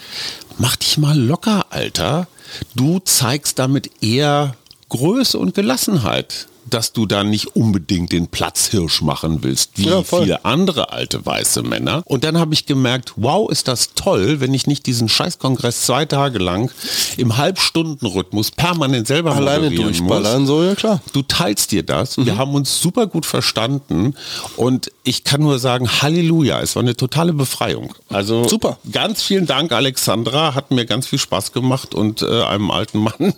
mach 0.59 0.77
dich 0.77 0.99
mal 0.99 1.19
locker, 1.19 1.67
Alter. 1.71 2.29
Du 2.75 2.99
zeigst 2.99 3.59
damit 3.59 3.91
eher 4.03 4.57
Größe 4.91 5.39
und 5.39 5.55
Gelassenheit, 5.55 6.49
dass 6.69 6.93
du 6.93 7.07
da 7.07 7.25
nicht 7.25 7.57
unbedingt 7.57 8.13
den 8.13 8.29
Platzhirsch 8.29 9.03
machen 9.03 9.43
willst, 9.43 9.73
wie 9.77 9.89
Ja, 9.89 10.03
viele 10.03 10.45
andere 10.45 10.93
alte 10.93 11.25
weiße 11.25 11.63
Männer. 11.63 12.03
Und 12.07 12.25
dann 12.25 12.39
habe 12.39 12.55
ich 12.55 12.67
gemerkt, 12.67 13.13
wow, 13.17 13.51
ist 13.51 13.69
das 13.69 13.95
toll, 13.95 14.41
wenn 14.41 14.55
ich 14.55 14.67
nicht 14.67 14.87
diesen 14.87 15.09
Scheißkongress 15.09 15.83
zwei 15.87 16.05
Tage 16.05 16.39
lang 16.39 16.71
im 17.17 17.37
Halbstundenrhythmus 17.37 18.51
permanent 18.51 19.07
selber 19.07 19.35
Alleine 19.35 19.71
durchballern, 19.71 20.41
muss. 20.41 20.49
so, 20.49 20.63
ja 20.63 20.75
klar. 20.75 21.01
Du 21.13 21.23
teilst 21.23 21.73
dir 21.73 21.83
das. 21.83 22.17
Mhm. 22.17 22.27
Wir 22.27 22.37
haben 22.39 22.55
uns 22.55 22.81
super 22.81 23.07
gut 23.07 23.27
verstanden 23.27 24.15
und 24.57 24.91
ich 25.05 25.25
kann 25.25 25.41
nur 25.41 25.59
sagen, 25.59 25.89
Halleluja, 26.03 26.61
es 26.61 26.77
war 26.77 26.83
eine 26.83 26.97
totale 26.97 27.33
Befreiung. 27.33 27.95
Also 28.09 28.47
Super. 28.49 28.79
Ganz 28.91 29.23
vielen 29.23 29.47
Dank, 29.47 29.73
Alexandra, 29.73 30.55
hat 30.55 30.71
mir 30.71 30.87
ganz 30.87 31.07
viel 31.07 31.19
Spaß 31.19 31.53
gemacht 31.53 31.95
und 31.95 32.23
äh, 32.23 32.43
einem 32.43 32.71
alten 32.71 32.99
Mann 32.99 33.15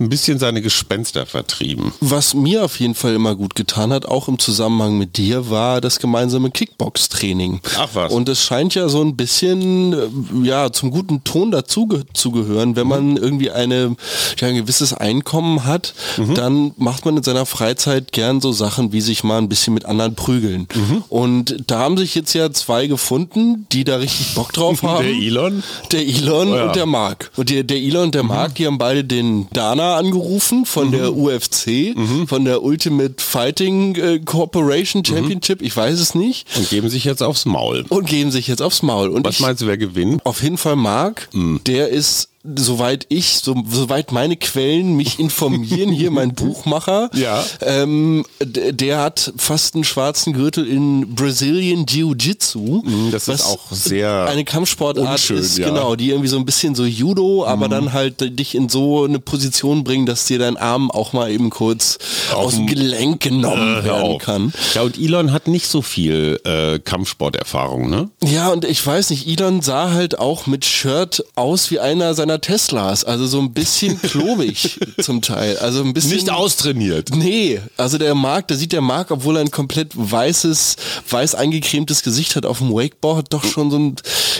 ein 0.00 0.08
bisschen 0.08 0.38
seine 0.38 0.62
Gespenster 0.62 1.26
vertrieben. 1.26 1.92
Was 2.00 2.34
mir 2.34 2.49
auf 2.58 2.80
jeden 2.80 2.94
Fall 2.94 3.14
immer 3.14 3.34
gut 3.34 3.54
getan 3.54 3.92
hat, 3.92 4.06
auch 4.06 4.28
im 4.28 4.38
Zusammenhang 4.38 4.98
mit 4.98 5.16
dir, 5.16 5.50
war 5.50 5.80
das 5.80 5.98
gemeinsame 5.98 6.50
Kickbox-Training. 6.50 7.60
Ach 7.78 7.88
was. 7.94 8.12
Und 8.12 8.28
es 8.28 8.42
scheint 8.42 8.74
ja 8.74 8.88
so 8.88 9.02
ein 9.02 9.16
bisschen 9.16 9.92
äh, 9.92 10.46
ja, 10.46 10.72
zum 10.72 10.90
guten 10.90 11.24
Ton 11.24 11.50
dazu 11.50 11.86
ge 11.86 12.02
zu 12.12 12.30
gehören. 12.30 12.76
Wenn 12.76 12.86
man 12.88 13.16
irgendwie 13.16 13.50
eine, 13.50 13.96
ja, 14.38 14.48
ein 14.48 14.56
gewisses 14.56 14.92
Einkommen 14.94 15.64
hat, 15.64 15.94
dann 16.34 16.72
macht 16.76 17.04
man 17.04 17.16
in 17.16 17.22
seiner 17.22 17.46
Freizeit 17.46 18.12
gern 18.12 18.40
so 18.40 18.52
Sachen 18.52 18.92
wie 18.92 19.00
sich 19.00 19.24
mal 19.24 19.38
ein 19.38 19.48
bisschen 19.48 19.74
mit 19.74 19.84
anderen 19.84 20.14
prügeln. 20.14 20.66
Und 21.08 21.64
da 21.66 21.78
haben 21.80 21.96
sich 21.96 22.14
jetzt 22.14 22.32
ja 22.34 22.50
zwei 22.52 22.86
gefunden, 22.86 23.66
die 23.72 23.84
da 23.84 23.96
richtig 23.96 24.34
Bock 24.34 24.52
drauf 24.52 24.82
haben. 24.82 25.04
Der 25.04 25.12
Elon? 25.14 25.62
Der 25.92 26.00
Elon 26.06 26.48
Oh 26.50 26.56
ja. 26.56 26.66
und 26.66 26.76
der 26.76 26.86
Mark. 26.86 27.30
Und 27.36 27.50
der, 27.50 27.62
der 27.64 27.76
Elon 27.76 28.04
und 28.04 28.14
der 28.14 28.22
Mark, 28.22 28.54
die 28.56 28.66
haben 28.66 28.78
beide 28.78 29.04
den 29.04 29.46
Dana 29.52 29.96
angerufen 29.96 30.64
von 30.66 30.90
der 30.90 31.14
UFC, 31.14 31.94
von 32.26 32.39
der 32.44 32.62
Ultimate 32.62 33.14
Fighting 33.18 33.94
äh, 33.96 34.18
Corporation 34.20 35.04
Championship, 35.04 35.62
ich 35.62 35.76
weiß 35.76 35.98
es 36.00 36.14
nicht, 36.14 36.46
Und 36.56 36.68
geben 36.70 36.88
sich 36.88 37.04
jetzt 37.04 37.22
aufs 37.22 37.44
Maul. 37.46 37.84
und 37.88 38.06
geben 38.06 38.30
sich 38.30 38.46
jetzt 38.48 38.62
aufs 38.62 38.82
Maul. 38.82 39.08
Und 39.08 39.26
Was 39.26 39.34
ich, 39.36 39.40
meinst 39.40 39.62
du, 39.62 39.66
wer 39.66 39.76
gewinnt? 39.78 40.24
auf 40.24 40.42
jeden 40.42 40.58
Fall 40.58 40.76
Mark, 40.76 41.28
der 41.66 41.88
ist 41.88 42.28
soweit 42.42 43.04
ich, 43.10 43.40
so, 43.40 43.54
soweit 43.70 44.12
meine 44.12 44.36
Quellen 44.36 44.94
mich 44.96 45.18
informieren, 45.18 45.90
hier 45.92 46.10
mein 46.10 46.34
Buchmacher, 46.34 47.10
Ja. 47.12 47.44
ähm, 47.60 48.24
der 48.40 48.98
hat 49.02 49.32
fast 49.36 49.74
einen 49.74 49.84
schwarzen 49.84 50.32
Gürtel 50.32 50.66
in 50.66 51.14
Brazilian 51.14 51.84
Jiu-Jitsu. 51.86 52.82
das 53.10 53.28
ist 53.28 53.44
auch 53.44 53.70
sehr 53.70 54.26
eine 54.26 54.44
Kampfsportart 54.44 55.06
unschön, 55.06 55.36
ist, 55.38 55.58
ja. 55.58 55.66
Mhm. 55.68 55.74
genau, 55.74 55.96
die 55.96 56.08
irgendwie 56.10 56.28
so 56.28 56.38
ein 56.38 56.46
bisschen 56.46 56.74
so 56.74 56.84
Judo, 56.84 57.44
aber 57.44 57.68
dann 57.68 57.92
halt 57.92 58.38
dich 58.38 58.54
in 58.54 58.68
so 58.70 59.04
eine 59.04 59.18
Position 59.18 59.84
bringen, 59.84 60.06
dass 60.06 60.24
dir 60.24 60.38
dein 60.38 60.56
Arm 60.56 60.90
auch 60.90 61.12
mal 61.12 61.30
eben 61.30 61.50
kurz 61.50 61.98
aus 62.34 62.54
dem 62.54 62.66
Gelenk 62.66 63.20
genommen 63.20 63.76
Hör 63.76 63.84
werden 63.84 64.02
auf. 64.14 64.22
kann. 64.22 64.52
Ja, 64.74 64.82
und 64.82 64.98
Elon 64.98 65.32
hat 65.32 65.46
nicht 65.46 65.66
so 65.66 65.82
viel 65.82 66.40
äh, 66.44 66.78
Kampfsporterfahrung, 66.78 67.90
ne? 67.90 68.08
Ja, 68.24 68.48
und 68.48 68.64
ich 68.64 68.84
weiß 68.84 69.10
nicht, 69.10 69.26
Elon 69.26 69.60
sah 69.60 69.90
halt 69.90 70.18
auch 70.18 70.46
mit 70.46 70.64
Shirt 70.64 71.22
aus 71.36 71.70
wie 71.70 71.78
einer 71.80 72.14
seiner 72.14 72.29
Teslas. 72.38 73.04
Also 73.04 73.26
so 73.26 73.40
ein 73.40 73.52
bisschen 73.52 74.00
klobig 74.02 74.78
zum 75.00 75.22
Teil. 75.22 75.58
Also 75.58 75.82
ein 75.82 75.92
bisschen. 75.92 76.12
Nicht 76.12 76.30
austrainiert. 76.30 77.10
Nee, 77.14 77.60
also 77.76 77.98
der 77.98 78.14
Mark, 78.14 78.48
da 78.48 78.54
sieht 78.54 78.72
der 78.72 78.80
Mark, 78.80 79.10
obwohl 79.10 79.36
er 79.36 79.40
ein 79.40 79.50
komplett 79.50 79.92
weißes, 79.94 80.76
weiß 81.08 81.34
eingecremtes 81.34 82.02
Gesicht 82.02 82.36
hat 82.36 82.46
auf 82.46 82.58
dem 82.58 82.72
Wakeboard, 82.72 83.32
doch 83.32 83.44
schon 83.44 83.70
so 83.70 83.78
ein, 83.78 83.96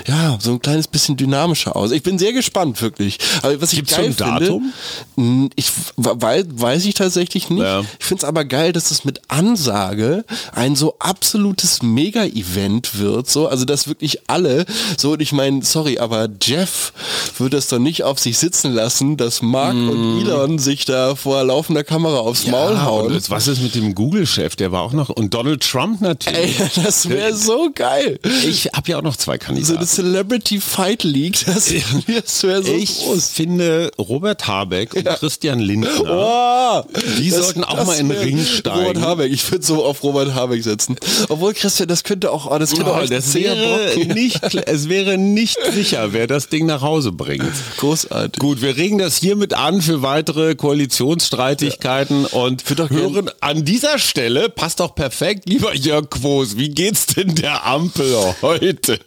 ja, 0.07 0.38
so 0.40 0.53
ein 0.53 0.61
kleines 0.61 0.87
bisschen 0.88 1.16
dynamischer 1.16 1.76
aus. 1.76 1.90
Ich 1.90 2.03
bin 2.03 2.18
sehr 2.18 2.33
gespannt, 2.33 2.81
wirklich. 2.83 3.18
Aber 3.42 3.61
was 3.61 3.72
ich 3.72 3.81
Gibt's 3.81 3.96
geil 3.96 4.12
schon 4.14 4.26
ein 4.26 4.35
finde, 4.35 4.46
Datum? 4.46 4.72
Mh, 5.16 5.48
ich 5.57 5.70
weiß, 5.96 6.44
weiß 6.53 6.85
ich 6.85 6.94
tatsächlich 6.94 7.50
nicht. 7.50 7.62
Ja. 7.62 7.81
Ich 7.98 8.05
finde 8.05 8.22
es 8.22 8.24
aber 8.24 8.44
geil, 8.44 8.72
dass 8.72 8.90
es 8.90 9.05
mit 9.05 9.20
Ansage 9.29 10.24
ein 10.53 10.76
so 10.76 10.96
absolutes 10.98 11.83
Mega-Event 11.83 12.98
wird, 12.98 13.29
so, 13.29 13.48
also 13.48 13.64
dass 13.64 13.88
wirklich 13.88 14.20
alle, 14.29 14.64
so, 14.96 15.12
und 15.12 15.22
ich 15.22 15.33
meine, 15.33 15.64
sorry, 15.64 15.98
aber 15.98 16.29
Jeff 16.40 16.92
würde 17.38 17.57
es 17.57 17.68
doch 17.68 17.79
nicht 17.83 18.05
auf 18.05 18.19
sich 18.19 18.38
sitzen 18.38 18.73
lassen, 18.73 19.16
dass 19.16 19.43
Mark 19.43 19.75
und 19.75 20.21
Elon 20.23 20.59
sich 20.59 20.85
da 20.85 21.14
vor 21.14 21.43
laufender 21.45 21.85
Kamera 21.85 22.19
aufs 22.19 22.47
Maul 22.47 22.73
Ja, 22.75 22.85
hauen. 22.85 23.07
und 23.09 23.14
jetzt, 23.14 23.31
was 23.31 23.49
ist 23.49 23.61
mit 23.62 23.75
dem 23.75 23.95
Google-Chef? 23.95 24.57
Der 24.57 24.73
war 24.73 24.83
auch 24.83 24.93
noch. 24.93 25.09
Und 25.11 25.35
Donald 25.35 25.62
Trump 25.69 26.01
natürlich. 26.01 26.59
Ey, 26.61 26.71
das 26.85 27.09
wäre 27.09 27.35
so 27.35 27.71
geil. 27.75 28.19
Ich 28.47 28.66
habe 28.75 28.90
ja 28.90 28.99
auch 28.99 29.03
noch 29.03 29.16
zwei 29.16 29.37
So 29.38 29.47
eine 29.49 29.61
Kandidaten. 29.61 29.87
Celebrity 29.87 30.61
Fight 30.61 31.03
League, 31.05 31.45
das, 31.47 31.73
das 32.07 32.43
wäre 32.43 32.62
so 32.62 32.73
ich 32.73 32.99
groß. 33.01 33.29
finde 33.29 33.90
Robert 33.99 34.47
Habeck 34.47 34.95
und 34.95 35.05
Christian 35.07 35.59
Lindner. 35.61 35.90
Oh, 36.07 36.83
Die 37.19 37.31
sollten 37.31 37.64
auch 37.64 37.85
mal 37.87 37.97
in 37.99 38.09
den 38.09 38.19
Ring 38.19 38.45
steigen. 38.45 38.79
Robert 38.87 39.01
Habeck, 39.03 39.33
ich 39.33 39.51
würde 39.51 39.64
so 39.64 39.85
auf 39.85 40.03
Robert 40.03 40.35
Habeck 40.35 40.62
setzen. 40.62 40.97
Obwohl, 41.29 41.55
Christian, 41.55 41.88
das 41.88 42.05
könnte 42.05 42.31
auch, 42.33 42.51
oh, 42.51 42.59
das 42.59 42.71
könnte 42.73 42.90
auch 42.93 42.99
Oh, 42.99 43.03
echt 43.03 43.12
das 43.12 43.35
wäre 43.35 43.97
nicht, 44.14 44.40
es 44.55 44.88
wäre 44.88 45.16
nicht 45.19 45.59
sicher, 45.73 46.12
wer 46.12 46.27
das 46.27 46.49
Ding 46.49 46.66
nach 46.66 46.83
Hause 46.83 47.12
bringt. 47.12 47.45
Großartig. 47.79 48.39
Gut, 48.41 48.63
wir 48.63 48.77
regen 48.77 48.99
das 48.99 49.17
hiermit 49.17 49.55
an 49.55 49.81
für 49.81 50.03
weitere 50.03 50.55
Koalitionsstreitigkeiten 50.55 52.27
und 52.27 52.79
doch 52.79 52.89
gern- 52.89 53.01
hören 53.01 53.31
an 53.41 53.65
dieser 53.65 53.99
Stelle, 53.99 54.49
passt 54.49 54.81
doch 54.81 54.95
perfekt, 54.95 55.49
lieber 55.49 55.75
Jörg 55.75 56.11
Quos, 56.11 56.57
wie 56.57 56.71
geht's 56.71 57.07
denn 57.07 57.35
der 57.35 57.67
Ampel 57.67 58.15
heute? 58.43 58.99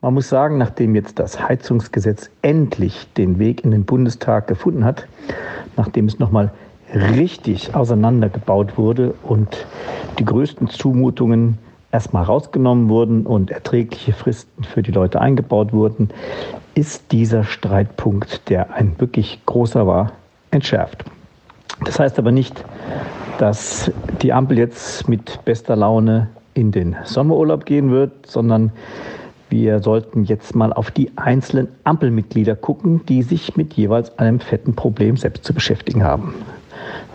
Man 0.00 0.14
muss 0.14 0.28
sagen, 0.28 0.58
nachdem 0.58 0.94
jetzt 0.96 1.18
das 1.18 1.38
Heizungsgesetz 1.40 2.28
endlich 2.42 3.06
den 3.16 3.38
Weg 3.38 3.62
in 3.64 3.70
den 3.70 3.84
Bundestag 3.84 4.48
gefunden 4.48 4.84
hat, 4.84 5.06
nachdem 5.76 6.06
es 6.06 6.18
nochmal 6.18 6.52
richtig 6.92 7.74
auseinandergebaut 7.74 8.76
wurde 8.76 9.14
und 9.22 9.66
die 10.18 10.24
größten 10.24 10.68
Zumutungen 10.68 11.58
erstmal 11.92 12.24
rausgenommen 12.24 12.88
wurden 12.88 13.26
und 13.26 13.50
erträgliche 13.50 14.12
Fristen 14.12 14.64
für 14.64 14.82
die 14.82 14.90
Leute 14.90 15.20
eingebaut 15.20 15.72
wurden, 15.72 16.10
ist 16.74 17.12
dieser 17.12 17.44
Streitpunkt, 17.44 18.48
der 18.48 18.74
ein 18.74 18.98
wirklich 18.98 19.40
großer 19.46 19.86
war, 19.86 20.12
entschärft. 20.50 21.04
Das 21.84 22.00
heißt 22.00 22.18
aber 22.18 22.32
nicht, 22.32 22.64
dass 23.38 23.90
die 24.22 24.32
Ampel 24.32 24.58
jetzt 24.58 25.08
mit 25.08 25.44
bester 25.44 25.76
Laune 25.76 26.28
in 26.54 26.70
den 26.72 26.96
Sommerurlaub 27.04 27.64
gehen 27.64 27.90
wird, 27.90 28.26
sondern 28.26 28.72
Wir 29.52 29.80
sollten 29.80 30.24
jetzt 30.24 30.54
mal 30.54 30.72
auf 30.72 30.90
die 30.90 31.10
einzelnen 31.16 31.68
Ampelmitglieder 31.84 32.56
gucken, 32.56 33.04
die 33.04 33.22
sich 33.22 33.54
mit 33.54 33.74
jeweils 33.74 34.18
einem 34.18 34.40
fetten 34.40 34.74
Problem 34.74 35.18
selbst 35.18 35.44
zu 35.44 35.52
beschäftigen 35.52 36.02
haben. 36.02 36.34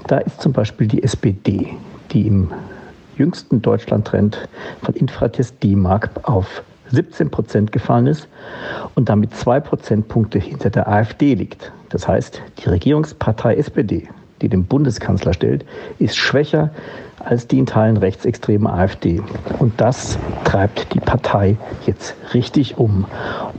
Da 0.06 0.20
ist 0.20 0.40
zum 0.40 0.54
Beispiel 0.54 0.86
die 0.86 1.02
SPD, 1.02 1.74
die 2.12 2.28
im 2.28 2.52
jüngsten 3.18 3.62
Deutschland-Trend 3.62 4.48
von 4.84 4.94
Infratest 4.96 5.62
D-Mark 5.64 6.10
auf 6.24 6.64
17 6.92 7.30
Prozent 7.30 7.72
gefallen 7.72 8.08
ist 8.08 8.28
und 8.96 9.10
damit 9.10 9.36
zwei 9.36 9.60
Prozentpunkte 9.60 10.40
hinter 10.40 10.70
der 10.70 10.88
AfD 10.88 11.34
liegt. 11.34 11.72
Das 11.90 12.08
heißt, 12.08 12.42
die 12.60 12.70
Regierungspartei 12.70 13.56
SPD, 13.56 14.08
die 14.42 14.50
den 14.50 14.66
Bundeskanzler 14.66 15.34
stellt, 15.34 15.66
ist 16.00 16.16
schwächer 16.18 16.72
als 17.20 17.48
die 17.48 17.60
in 17.60 17.66
Teilen 17.66 17.98
rechtsextreme 17.98 18.72
AfD. 18.72 19.22
Und 19.60 19.80
das 19.82 20.18
treibt 20.44 20.94
die 20.94 21.00
Partei 21.00 21.58
jetzt 21.86 22.16
richtig 22.34 22.78
um. 22.78 23.06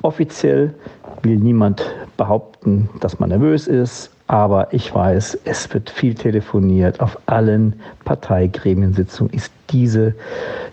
Offiziell 0.03 0.75
will 1.23 1.37
niemand 1.37 1.85
behaupten, 2.17 2.89
dass 3.01 3.19
man 3.19 3.31
nervös 3.31 3.67
ist, 3.67 4.11
aber 4.29 4.73
ich 4.75 4.95
weiß, 4.95 5.39
es 5.45 5.73
wird 5.73 5.89
viel 5.89 6.15
telefoniert. 6.15 7.01
Auf 7.01 7.19
allen 7.27 7.81
Parteigremiensitzungen 8.05 9.33
ist 9.33 9.51
diese, 9.71 10.15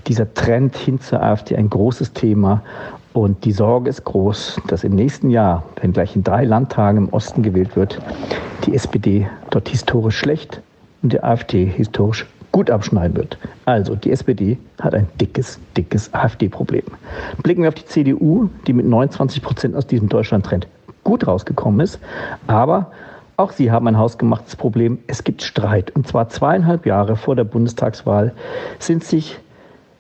dieser 0.08 0.32
Trend 0.34 0.76
hin 0.76 1.00
zur 1.00 1.24
AfD 1.24 1.56
ein 1.56 1.70
großes 1.70 2.12
Thema. 2.13 2.62
Und 3.13 3.46
die 3.46 3.54
Sorge 3.54 3.89
ist 3.89 4.04
groß, 4.04 4.60
dass 4.68 4.84
im 4.84 4.94
nächsten 4.94 5.30
Jahr, 5.30 5.63
wenn 5.82 5.94
gleich 5.94 6.18
in 6.18 6.24
drei 6.24 6.44
Landtagen 6.44 6.98
im 6.98 7.10
Osten 7.13 7.44
gewählt 7.44 7.78
wird, 7.78 8.02
die 8.65 8.76
SPD 8.76 9.28
dort 9.52 9.70
historisch 9.70 10.18
schlecht 10.18 10.62
und 11.02 11.13
die 11.13 11.24
AfD 11.24 11.65
historisch 11.65 12.26
gut 12.52 12.70
abschneiden 12.70 13.15
wird. 13.15 13.38
Also 13.63 13.96
die 13.96 14.12
SPD 14.12 14.58
hat 14.82 14.94
ein 14.94 15.08
dickes, 15.22 15.60
dickes 15.78 16.13
AfD-Problem. 16.13 16.84
Blicken 17.41 17.62
wir 17.62 17.70
auf 17.70 17.76
die 17.76 17.86
CDU, 17.86 18.50
die 18.68 18.74
mit 18.74 18.86
29 18.86 19.41
Prozent 19.41 19.76
aus 19.76 19.88
diesem 19.88 20.10
Deutschland-Trend 20.10 20.68
gut 21.06 21.26
rausgekommen 21.26 21.80
ist, 21.80 22.00
aber 22.48 22.91
auch 23.38 23.52
sie 23.52 23.71
haben 23.71 23.88
ein 23.88 23.98
hausgemachtes 23.98 24.56
Problem. 24.56 25.00
Es 25.08 25.24
gibt 25.24 25.41
Streit. 25.41 25.91
Und 25.95 26.08
zwar 26.08 26.30
zweieinhalb 26.30 26.86
Jahre 26.86 27.15
vor 27.15 27.36
der 27.36 27.43
Bundestagswahl 27.43 28.34
sind 28.80 29.04
sich 29.04 29.39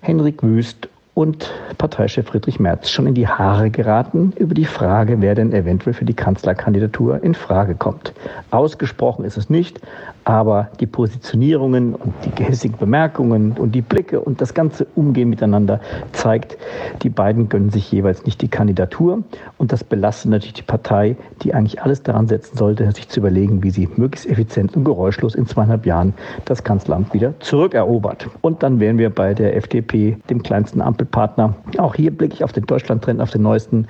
Henrik 0.01 0.43
Wüst 0.43 0.89
und 1.15 1.49
Parteichef 1.77 2.27
Friedrich 2.27 2.59
Merz 2.59 2.89
schon 2.89 3.07
in 3.07 3.15
die 3.15 3.27
Haare 3.27 3.71
geraten 3.71 4.33
über 4.37 4.53
die 4.53 4.65
Frage, 4.65 5.21
wer 5.21 5.33
denn 5.33 5.53
eventuell 5.53 5.93
für 5.93 6.05
die 6.05 6.13
Kanzlerkandidatur 6.13 7.23
in 7.23 7.33
Frage 7.33 7.73
kommt. 7.73 8.13
Ausgesprochen 8.51 9.25
ist 9.25 9.37
es 9.37 9.49
nicht, 9.49 9.79
aber 10.25 10.69
die 10.79 10.87
Positionierungen 10.87 11.95
und 11.95 12.13
die 12.25 12.31
gehässigen 12.31 12.77
Bemerkungen 12.77 13.53
und 13.53 13.73
die 13.73 13.81
Blicke 13.81 14.19
und 14.19 14.41
das 14.41 14.53
ganze 14.53 14.85
Umgehen 14.95 15.29
miteinander 15.29 15.79
zeigt, 16.11 16.57
die 17.03 17.09
beiden 17.09 17.47
gönnen 17.47 17.69
sich 17.69 17.91
jeweils 17.91 18.25
nicht 18.25 18.41
die 18.41 18.47
Kandidatur. 18.47 19.23
Und 19.57 19.71
das 19.71 19.83
belastet 19.83 20.31
natürlich 20.31 20.53
die 20.53 20.63
Partei, 20.63 21.15
die 21.43 21.53
eigentlich 21.53 21.81
alles 21.81 22.03
daran 22.03 22.27
setzen 22.27 22.57
sollte, 22.57 22.91
sich 22.91 23.07
zu 23.07 23.19
überlegen, 23.19 23.63
wie 23.63 23.69
sie 23.69 23.87
möglichst 23.95 24.27
effizient 24.27 24.75
und 24.75 24.83
geräuschlos 24.83 25.35
in 25.35 25.45
zweieinhalb 25.45 25.85
Jahren 25.85 26.13
das 26.45 26.63
Kanzleramt 26.63 27.13
wieder 27.13 27.39
zurückerobert. 27.39 28.27
Und 28.41 28.63
dann 28.63 28.79
wären 28.79 28.97
wir 28.97 29.11
bei 29.11 29.33
der 29.33 29.55
FDP, 29.55 30.17
dem 30.29 30.41
kleinsten 30.41 30.81
Ampelpartner. 31.05 31.55
Auch 31.77 31.95
hier 31.95 32.11
blicke 32.11 32.33
ich 32.33 32.43
auf 32.43 32.51
den 32.51 32.65
Deutschlandtrend, 32.65 33.21
auf 33.21 33.29
den 33.29 33.43
neuesten 33.43 33.87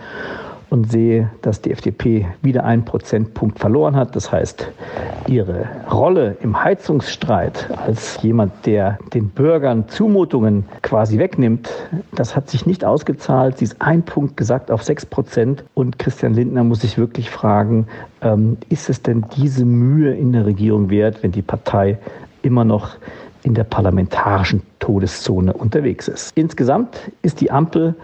und 0.71 0.91
sehe, 0.91 1.29
dass 1.43 1.61
die 1.61 1.71
FDP 1.71 2.25
wieder 2.41 2.63
einen 2.65 2.83
Prozentpunkt 2.83 3.59
verloren 3.59 3.95
hat. 3.95 4.15
Das 4.15 4.31
heißt, 4.31 4.67
ihre 5.27 5.67
Rolle 5.91 6.37
im 6.41 6.61
Heizungsstreit 6.61 7.69
als 7.85 8.21
jemand, 8.23 8.65
der 8.65 8.97
den 9.13 9.29
Bürgern 9.29 9.87
Zumutungen 9.87 10.65
quasi 10.81 11.19
wegnimmt, 11.19 11.69
das 12.15 12.35
hat 12.35 12.49
sich 12.49 12.65
nicht 12.65 12.83
ausgezahlt. 12.83 13.59
Sie 13.59 13.65
ist 13.65 13.79
ein 13.79 14.03
Punkt 14.03 14.37
gesagt 14.37 14.71
auf 14.71 14.83
sechs 14.83 15.05
Prozent. 15.05 15.63
Und 15.75 15.99
Christian 15.99 16.33
Lindner 16.33 16.63
muss 16.63 16.81
sich 16.81 16.97
wirklich 16.97 17.29
fragen, 17.29 17.87
ähm, 18.21 18.57
ist 18.69 18.89
es 18.89 19.03
denn 19.03 19.23
diese 19.37 19.65
Mühe 19.65 20.15
in 20.15 20.33
der 20.33 20.45
Regierung 20.47 20.89
wert, 20.89 21.21
wenn 21.21 21.31
die 21.31 21.43
Partei 21.43 21.99
immer 22.41 22.65
noch 22.65 22.97
in 23.45 23.53
der 23.53 23.63
parlamentarischen 23.63 24.63
Todeszone 24.79 25.53
unterwegs 25.53 26.07
ist. 26.07 26.35
Insgesamt 26.35 27.11
ist 27.21 27.41
die 27.41 27.51
Ampel 27.51 27.95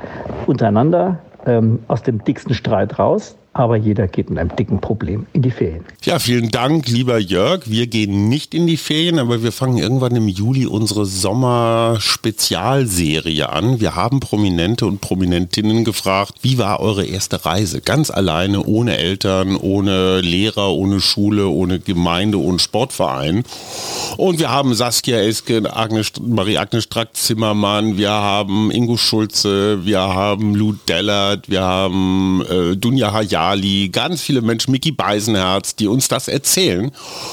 untereinander 0.46 1.18
ähm, 1.48 1.80
aus 1.88 2.04
dem 2.04 2.24
dicksten 2.24 2.54
Streit 2.54 3.00
raus 3.00 3.36
aber 3.54 3.76
jeder 3.76 4.08
geht 4.08 4.30
mit 4.30 4.40
einem 4.40 4.56
dicken 4.56 4.80
Problem 4.80 5.26
in 5.34 5.42
die 5.42 5.52
Ferien. 5.52 5.84
Ja, 6.04 6.20
vielen 6.20 6.52
Dank, 6.52 6.88
lieber 6.88 7.20
Jörg. 7.20 7.64
Wir 7.66 7.88
gehen 7.88 8.30
nicht 8.30 8.54
in 8.54 8.66
die 8.66 8.78
Ferien, 8.78 9.20
aber 9.20 9.44
wir 9.44 9.52
fangen 9.52 9.78
irgendwann 9.78 10.16
im 10.16 10.30
Juli 10.30 10.66
unsere 10.66 11.06
Sommer-Spezialserie 11.06 13.50
an. 13.50 13.82
Wir 13.82 13.96
haben 13.96 14.22
Prominente 14.22 14.86
und 14.86 15.02
Prominentinnen 15.02 15.84
gefragt, 15.84 16.36
wie 16.42 16.60
war 16.60 16.80
eure 16.80 17.06
erste 17.06 17.46
Reise? 17.46 17.82
Ganz 17.82 18.10
alleine, 18.10 18.64
ohne 18.64 18.98
Eltern, 18.98 19.58
ohne 19.58 20.22
Lehrer, 20.22 20.72
ohne 20.72 21.02
Schule, 21.02 21.50
ohne 21.50 21.80
Gemeinde, 21.80 22.40
ohne 22.40 22.60
Sportverein. 22.60 23.44
Und 24.16 24.40
wir 24.40 24.50
haben 24.50 24.74
Saskia 24.74 25.20
Eske, 25.20 25.62
Agnes, 25.76 26.14
Marie-Agnes 26.22 26.86
Strack-Zimmermann, 26.86 27.98
wir 27.98 28.12
haben 28.12 28.72
Ingo 28.72 28.96
Schulze, 28.96 29.86
wir 29.86 30.00
haben 30.00 30.56
Lou 30.56 30.76
Dellert, 30.88 31.50
wir 31.50 31.64
haben 31.64 32.46
äh, 32.50 32.78
Dunja 32.78 33.12
Hayat, 33.12 33.41
Ali, 33.42 33.90
ganz 33.90 34.22
viele 34.22 34.42
Menschen, 34.42 34.72
Mickey 34.72 34.92
Beisenherz, 34.92 35.76
die 35.76 35.88
uns 35.88 36.08
das 36.08 36.28
erzählen. 36.28 36.92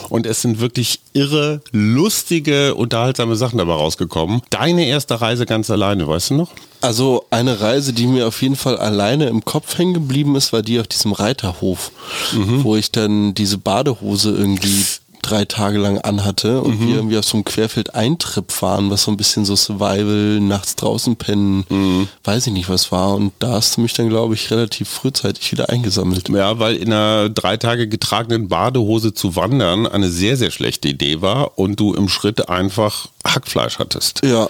Und 0.08 0.26
es 0.26 0.42
sind 0.42 0.60
wirklich 0.60 1.00
irre, 1.12 1.60
lustige, 1.72 2.74
unterhaltsame 2.74 3.36
Sachen 3.36 3.58
dabei 3.58 3.74
rausgekommen. 3.74 4.40
Deine 4.50 4.86
erste 4.86 5.20
Reise 5.20 5.46
ganz 5.46 5.70
alleine, 5.70 6.08
weißt 6.08 6.30
du 6.30 6.34
noch? 6.34 6.50
Also 6.80 7.26
eine 7.30 7.60
Reise, 7.60 7.92
die 7.92 8.06
mir 8.06 8.26
auf 8.28 8.40
jeden 8.40 8.56
Fall 8.56 8.78
alleine 8.78 9.28
im 9.28 9.44
Kopf 9.44 9.76
hängen 9.78 9.94
geblieben 9.94 10.36
ist, 10.36 10.52
war 10.52 10.62
die 10.62 10.78
auf 10.80 10.86
diesem 10.86 11.12
Reiterhof, 11.12 11.90
mhm. 12.32 12.64
wo 12.64 12.76
ich 12.76 12.92
dann 12.92 13.34
diese 13.34 13.58
Badehose 13.58 14.30
irgendwie 14.30 14.84
drei 15.22 15.44
Tage 15.44 15.78
lang 15.78 15.98
anhatte 15.98 16.62
und 16.62 16.80
mhm. 16.80 16.86
wir 16.86 16.96
irgendwie 16.96 17.18
auf 17.18 17.24
so 17.24 17.36
einem 17.36 17.44
Querfeld-Eintrip 17.44 18.52
fahren, 18.52 18.90
was 18.90 19.04
so 19.04 19.10
ein 19.10 19.16
bisschen 19.16 19.44
so 19.44 19.56
Survival, 19.56 20.40
nachts 20.40 20.76
draußen 20.76 21.16
pennen, 21.16 21.64
mhm. 21.68 22.08
weiß 22.24 22.46
ich 22.46 22.52
nicht 22.52 22.68
was 22.68 22.92
war. 22.92 23.14
Und 23.14 23.32
da 23.38 23.52
hast 23.52 23.76
du 23.76 23.80
mich 23.80 23.94
dann, 23.94 24.08
glaube 24.08 24.34
ich, 24.34 24.50
relativ 24.50 24.88
frühzeitig 24.88 25.50
wieder 25.52 25.68
eingesammelt. 25.68 26.28
Ja, 26.28 26.58
weil 26.58 26.76
in 26.76 26.92
einer 26.92 27.28
drei 27.28 27.56
Tage 27.56 27.88
getragenen 27.88 28.48
Badehose 28.48 29.14
zu 29.14 29.36
wandern 29.36 29.86
eine 29.86 30.10
sehr, 30.10 30.36
sehr 30.36 30.50
schlechte 30.50 30.88
Idee 30.88 31.20
war 31.20 31.58
und 31.58 31.80
du 31.80 31.94
im 31.94 32.08
Schritt 32.08 32.48
einfach 32.48 33.08
Hackfleisch 33.34 33.78
hattest. 33.78 34.20
Ja. 34.24 34.48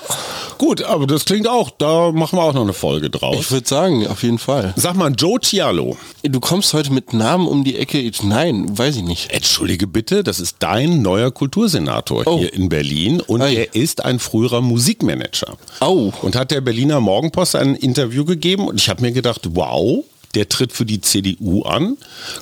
Gut, 0.58 0.82
aber 0.82 1.06
das 1.06 1.24
klingt 1.24 1.46
auch, 1.46 1.70
da 1.70 2.10
machen 2.12 2.38
wir 2.38 2.42
auch 2.42 2.52
noch 2.52 2.62
eine 2.62 2.72
Folge 2.72 3.10
draus. 3.10 3.36
Ich 3.38 3.50
würde 3.50 3.68
sagen, 3.68 4.06
auf 4.06 4.22
jeden 4.22 4.38
Fall. 4.38 4.74
Sag 4.76 4.96
mal, 4.96 5.12
Joe 5.16 5.40
Cialo. 5.40 5.96
Du 6.22 6.40
kommst 6.40 6.74
heute 6.74 6.92
mit 6.92 7.12
Namen 7.12 7.46
um 7.46 7.64
die 7.64 7.76
Ecke. 7.76 8.10
Nein, 8.22 8.76
weiß 8.76 8.96
ich 8.96 9.02
nicht. 9.02 9.30
Entschuldige 9.30 9.86
bitte, 9.86 10.24
das 10.24 10.40
ist 10.40 10.56
dein 10.60 11.02
neuer 11.02 11.30
Kultursenator 11.30 12.24
oh. 12.26 12.38
hier 12.38 12.52
in 12.52 12.68
Berlin 12.68 13.20
und 13.20 13.42
Ei. 13.42 13.54
er 13.54 13.74
ist 13.74 14.04
ein 14.04 14.18
früherer 14.18 14.60
Musikmanager. 14.60 15.56
Au. 15.80 16.12
Und 16.22 16.36
hat 16.36 16.50
der 16.50 16.60
Berliner 16.60 17.00
Morgenpost 17.00 17.56
ein 17.56 17.74
Interview 17.74 18.24
gegeben 18.24 18.68
und 18.68 18.80
ich 18.80 18.88
habe 18.88 19.02
mir 19.02 19.12
gedacht, 19.12 19.42
wow, 19.54 20.04
der 20.38 20.48
tritt 20.48 20.70
für 20.70 20.86
die 20.86 21.00
CDU 21.00 21.62
an, 21.62 21.96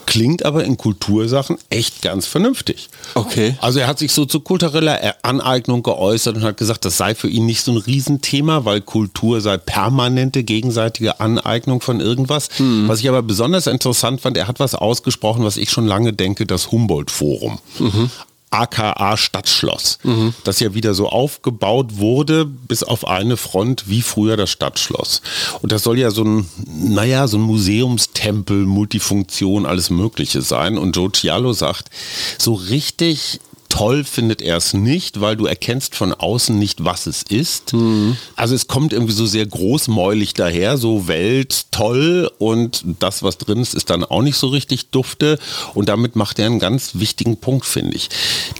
klingt 0.04 0.44
aber 0.44 0.64
in 0.64 0.76
Kultursachen 0.76 1.56
echt 1.70 2.02
ganz 2.02 2.26
vernünftig. 2.26 2.90
Okay. 3.14 3.56
Also 3.62 3.78
er 3.78 3.86
hat 3.86 3.98
sich 3.98 4.12
so 4.12 4.26
zu 4.26 4.40
kultureller 4.40 5.14
Aneignung 5.22 5.82
geäußert 5.82 6.36
und 6.36 6.42
hat 6.42 6.58
gesagt, 6.58 6.84
das 6.84 6.98
sei 6.98 7.14
für 7.14 7.30
ihn 7.30 7.46
nicht 7.46 7.64
so 7.64 7.72
ein 7.72 7.78
Riesenthema, 7.78 8.66
weil 8.66 8.82
Kultur 8.82 9.40
sei 9.40 9.56
permanente 9.56 10.44
gegenseitige 10.44 11.20
Aneignung 11.20 11.80
von 11.80 12.00
irgendwas. 12.00 12.50
Hm. 12.58 12.86
Was 12.86 13.00
ich 13.00 13.08
aber 13.08 13.22
besonders 13.22 13.66
interessant 13.66 14.20
fand, 14.20 14.36
er 14.36 14.46
hat 14.46 14.60
was 14.60 14.74
ausgesprochen, 14.74 15.42
was 15.42 15.56
ich 15.56 15.70
schon 15.70 15.86
lange 15.86 16.12
denke, 16.12 16.44
das 16.44 16.70
Humboldt-Forum. 16.70 17.58
Mhm. 17.78 18.10
Aka 18.50 19.16
Stadtschloss, 19.16 19.98
mhm. 20.02 20.34
das 20.44 20.60
ja 20.60 20.74
wieder 20.74 20.94
so 20.94 21.08
aufgebaut 21.08 21.96
wurde, 21.98 22.44
bis 22.44 22.82
auf 22.82 23.06
eine 23.06 23.36
Front 23.36 23.88
wie 23.88 24.02
früher 24.02 24.36
das 24.36 24.50
Stadtschloss. 24.50 25.22
Und 25.62 25.72
das 25.72 25.82
soll 25.82 25.98
ja 25.98 26.10
so 26.10 26.24
ein, 26.24 26.48
naja, 26.66 27.26
so 27.28 27.38
ein 27.38 27.42
Museumstempel, 27.42 28.64
Multifunktion, 28.64 29.66
alles 29.66 29.90
Mögliche 29.90 30.42
sein. 30.42 30.78
Und 30.78 30.96
Joe 30.96 31.10
Cialo 31.12 31.52
sagt, 31.52 31.90
so 32.38 32.54
richtig 32.54 33.40
toll 33.68 34.04
findet 34.04 34.42
er 34.42 34.56
es 34.56 34.74
nicht, 34.74 35.20
weil 35.20 35.36
du 35.36 35.46
erkennst 35.46 35.94
von 35.94 36.12
außen 36.12 36.58
nicht, 36.58 36.84
was 36.84 37.06
es 37.06 37.22
ist. 37.22 37.72
Mhm. 37.72 38.16
Also 38.34 38.54
es 38.54 38.66
kommt 38.66 38.92
irgendwie 38.92 39.12
so 39.12 39.26
sehr 39.26 39.46
großmäulig 39.46 40.34
daher, 40.34 40.76
so 40.76 41.08
Welt 41.08 41.66
toll 41.70 42.30
und 42.38 42.84
das, 42.98 43.22
was 43.22 43.38
drin 43.38 43.60
ist, 43.60 43.74
ist 43.74 43.90
dann 43.90 44.04
auch 44.04 44.22
nicht 44.22 44.36
so 44.36 44.48
richtig 44.48 44.90
dufte 44.90 45.38
und 45.74 45.88
damit 45.88 46.16
macht 46.16 46.38
er 46.38 46.46
einen 46.46 46.58
ganz 46.58 46.92
wichtigen 46.94 47.36
Punkt, 47.38 47.66
finde 47.66 47.96
ich. 47.96 48.08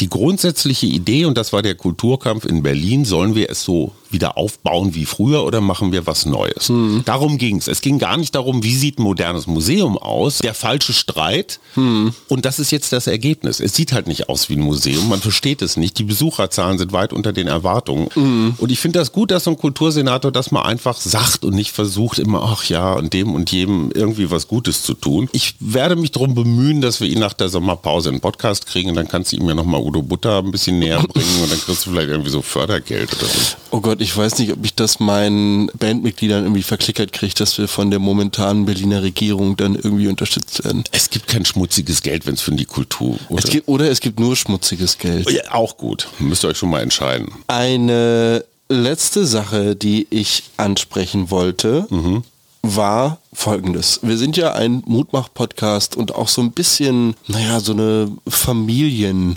Die 0.01 0.09
grundsätzliche 0.09 0.87
Idee, 0.87 1.25
und 1.25 1.37
das 1.37 1.53
war 1.53 1.63
der 1.63 1.75
Kulturkampf 1.75 2.45
in 2.45 2.63
Berlin, 2.63 3.05
sollen 3.05 3.35
wir 3.35 3.51
es 3.51 3.63
so 3.63 3.93
wieder 4.13 4.37
aufbauen 4.37 4.95
wie 4.95 5.07
früher 5.07 5.45
oder 5.45 5.61
machen 5.61 5.93
wir 5.93 6.07
was 6.07 6.27
Neues? 6.27 6.69
Hm. 6.69 7.03
Darum 7.05 7.39
ging 7.39 7.57
es. 7.57 7.69
Es 7.69 7.81
ging 7.81 7.99
gar 7.99 8.17
nicht 8.17 8.35
darum, 8.35 8.63
wie 8.63 8.75
sieht 8.75 8.99
ein 8.99 9.03
modernes 9.03 9.47
Museum 9.47 9.99
aus, 9.99 10.39
der 10.39 10.55
falsche 10.55 10.93
Streit. 10.93 11.61
Hm. 11.75 12.13
Und 12.29 12.45
das 12.45 12.59
ist 12.59 12.71
jetzt 12.71 12.93
das 12.93 13.07
Ergebnis. 13.07 13.61
Es 13.61 13.75
sieht 13.75 13.93
halt 13.93 14.07
nicht 14.07 14.29
aus 14.29 14.49
wie 14.49 14.57
ein 14.57 14.61
Museum, 14.61 15.09
man 15.09 15.21
versteht 15.21 15.63
es 15.63 15.77
nicht. 15.77 15.99
Die 15.99 16.05
Besucherzahlen 16.05 16.79
sind 16.79 16.93
weit 16.93 17.13
unter 17.13 17.33
den 17.33 17.47
Erwartungen. 17.47 18.09
Hm. 18.15 18.55
Und 18.59 18.73
ich 18.73 18.79
finde 18.79 18.99
das 18.99 19.13
gut, 19.13 19.31
dass 19.31 19.45
so 19.45 19.51
ein 19.51 19.59
Kultursenator 19.59 20.33
das 20.33 20.51
mal 20.51 20.63
einfach 20.63 20.97
sagt 21.01 21.45
und 21.45 21.55
nicht 21.55 21.73
versucht 21.73 22.19
immer, 22.19 22.43
ach 22.43 22.65
ja, 22.65 22.95
und 22.95 23.13
dem 23.13 23.35
und 23.35 23.51
jedem 23.53 23.91
irgendwie 23.93 24.31
was 24.31 24.49
Gutes 24.49 24.83
zu 24.83 24.95
tun. 24.95 25.29
Ich 25.33 25.55
werde 25.61 25.97
mich 25.97 26.13
darum 26.13 26.35
bemühen, 26.35 26.81
dass 26.81 27.01
wir 27.01 27.09
ihn 27.09 27.19
nach 27.19 27.33
der 27.33 27.49
Sommerpause 27.49 28.11
in 28.11 28.21
Podcast 28.21 28.67
kriegen 28.67 28.91
und 28.91 28.97
dann 28.97 29.09
kannst 29.09 29.33
du 29.33 29.37
ihm 29.37 29.49
ja 29.49 29.55
nochmal 29.55 29.81
Udo 29.81 30.03
Butter 30.03 30.39
ein 30.39 30.51
bisschen 30.51 30.79
näher 30.79 30.99
bringen 30.99 31.43
und 31.43 31.51
dann 31.51 31.61
kriegst 31.61 31.87
du 31.87 31.91
vielleicht 31.91 32.09
irgendwie 32.09 32.31
so 32.31 32.43
Fördergeld 32.43 33.13
oder 33.15 33.27
so. 33.27 33.57
Oh 33.71 33.81
Gott, 33.81 33.96
ich 34.01 34.17
weiß 34.17 34.39
nicht, 34.39 34.53
ob 34.53 34.65
ich 34.65 34.75
das 34.75 35.01
meinen 35.01 35.69
Bandmitgliedern 35.79 36.45
irgendwie 36.45 36.63
verklickert 36.63 37.13
kriege, 37.13 37.35
dass 37.35 37.59
wir 37.59 37.69
von 37.69 37.91
der 37.91 37.99
momentanen 37.99 38.67
Berliner 38.67 39.03
Regierung 39.03 39.57
dann 39.57 39.75
irgendwie 39.75 40.09
unterstützt 40.09 40.65
werden. 40.65 40.85
Es 40.93 41.11
gibt 41.11 41.27
kein 41.29 41.45
schmutziges 41.45 42.03
Geld, 42.03 42.27
wenn 42.27 42.35
es 42.35 42.41
für 42.41 42.53
die 42.53 42.65
Kultur 42.65 43.19
oder? 43.29 43.45
Es 43.45 43.51
gibt, 43.51 43.69
oder 43.69 43.91
es 43.91 44.01
gibt 44.01 44.21
nur 44.21 44.37
schmutziges 44.37 44.99
Geld. 44.99 45.31
ja, 45.31 45.53
auch 45.53 45.77
gut. 45.77 46.09
Müsst 46.19 46.45
ihr 46.45 46.49
euch 46.49 46.59
schon 46.59 46.71
mal 46.71 46.83
entscheiden. 46.83 47.29
Eine 47.47 48.45
letzte 48.69 49.27
Sache, 49.27 49.77
die 49.77 50.07
ich 50.11 50.45
ansprechen 50.57 51.31
wollte, 51.31 51.87
war 52.75 53.19
folgendes. 53.33 54.01
Wir 54.03 54.17
sind 54.19 54.37
ja 54.37 54.53
ein 54.55 54.83
Mutmach-Podcast 54.87 55.95
und 55.97 56.15
auch 56.15 56.29
so 56.29 56.41
ein 56.43 56.53
bisschen, 56.53 57.15
naja, 57.29 57.61
so 57.61 57.73
eine 57.73 58.11
Familienbande, 58.27 59.37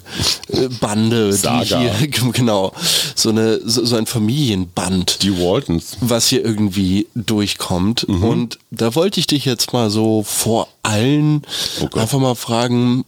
die 1.37 1.65
hier, 1.65 1.91
genau, 2.33 2.71
so, 3.15 3.29
eine, 3.29 3.59
so, 3.63 3.85
so 3.85 3.95
ein 3.97 4.05
Familienband. 4.05 5.21
Die 5.21 5.37
Waltons. 5.37 5.97
was 6.01 6.27
hier 6.27 6.43
irgendwie 6.43 7.07
durchkommt. 7.15 8.05
Und 8.05 8.57
da 8.71 8.95
wollte 8.95 9.19
ich 9.19 9.27
dich 9.27 9.45
jetzt 9.45 9.73
mal 9.73 9.89
so 9.89 10.23
vor 10.23 10.67
allen 10.83 11.43
Oh 11.81 11.87
Gott. 11.87 11.97
einfach 12.01 12.19
mal 12.19 12.35
fragen, 12.35 13.03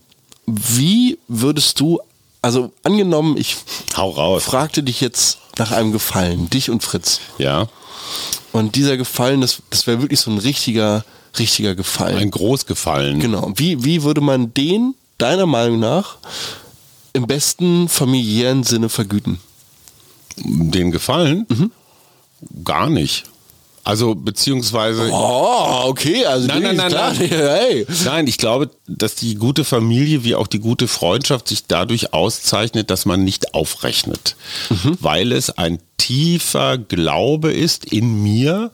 wie 0.46 1.18
würdest 1.28 1.80
du, 1.80 2.00
also 2.42 2.72
angenommen, 2.84 3.38
ich 3.38 3.56
Hau 3.96 4.10
raus. 4.10 4.44
fragte 4.44 4.84
dich 4.84 5.00
jetzt 5.02 5.38
nach 5.58 5.72
einem 5.72 5.92
Gefallen, 5.92 6.50
dich 6.50 6.70
und 6.70 6.84
Fritz. 6.84 7.22
Ja. 7.38 7.68
Und 8.52 8.76
dieser 8.76 8.98
Gefallen, 8.98 9.42
das, 9.42 9.62
das 9.70 9.88
wäre 9.88 10.02
wirklich 10.02 10.20
so 10.20 10.32
ein 10.32 10.38
richtiger, 10.38 11.06
richtiger 11.40 11.76
Gefallen. 11.76 12.18
Ein 12.18 12.32
Großgefallen. 12.32 13.20
Genau. 13.20 13.52
Wie, 13.56 13.84
wie 13.84 14.04
würde 14.04 14.22
man 14.22 14.54
den, 14.54 14.96
deiner 15.18 15.46
Meinung 15.46 15.80
nach, 15.80 16.18
im 17.14 17.28
besten 17.28 17.90
familiären 17.90 18.64
Sinne 18.64 18.90
vergüten? 18.90 19.40
Den 20.38 20.92
Gefallen? 20.92 21.46
Mhm. 21.50 21.72
Gar 22.64 22.90
nicht. 22.90 23.26
Also, 23.84 24.16
beziehungsweise. 24.16 25.10
Oh, 25.12 25.84
okay, 25.86 26.26
also 26.26 26.48
Nein, 26.48 26.62
nein, 26.64 26.76
nein, 26.76 26.92
nein. 26.92 27.16
hey. 27.18 27.86
Nein, 28.06 28.28
ich 28.28 28.38
glaube, 28.38 28.70
dass 28.88 29.16
die 29.16 29.36
gute 29.36 29.64
Familie 29.64 30.24
wie 30.24 30.36
auch 30.36 30.48
die 30.48 30.60
gute 30.60 30.88
Freundschaft 30.88 31.48
sich 31.48 31.66
dadurch 31.68 32.14
auszeichnet, 32.14 32.90
dass 32.90 33.06
man 33.06 33.24
nicht 33.24 33.54
aufrechnet. 33.54 34.36
Mhm. 34.70 34.98
Weil 35.00 35.32
es 35.32 35.50
ein 35.58 35.80
tiefer 35.98 36.78
Glaube 36.78 37.52
ist 37.52 37.86
in 37.86 38.22
mir, 38.24 38.72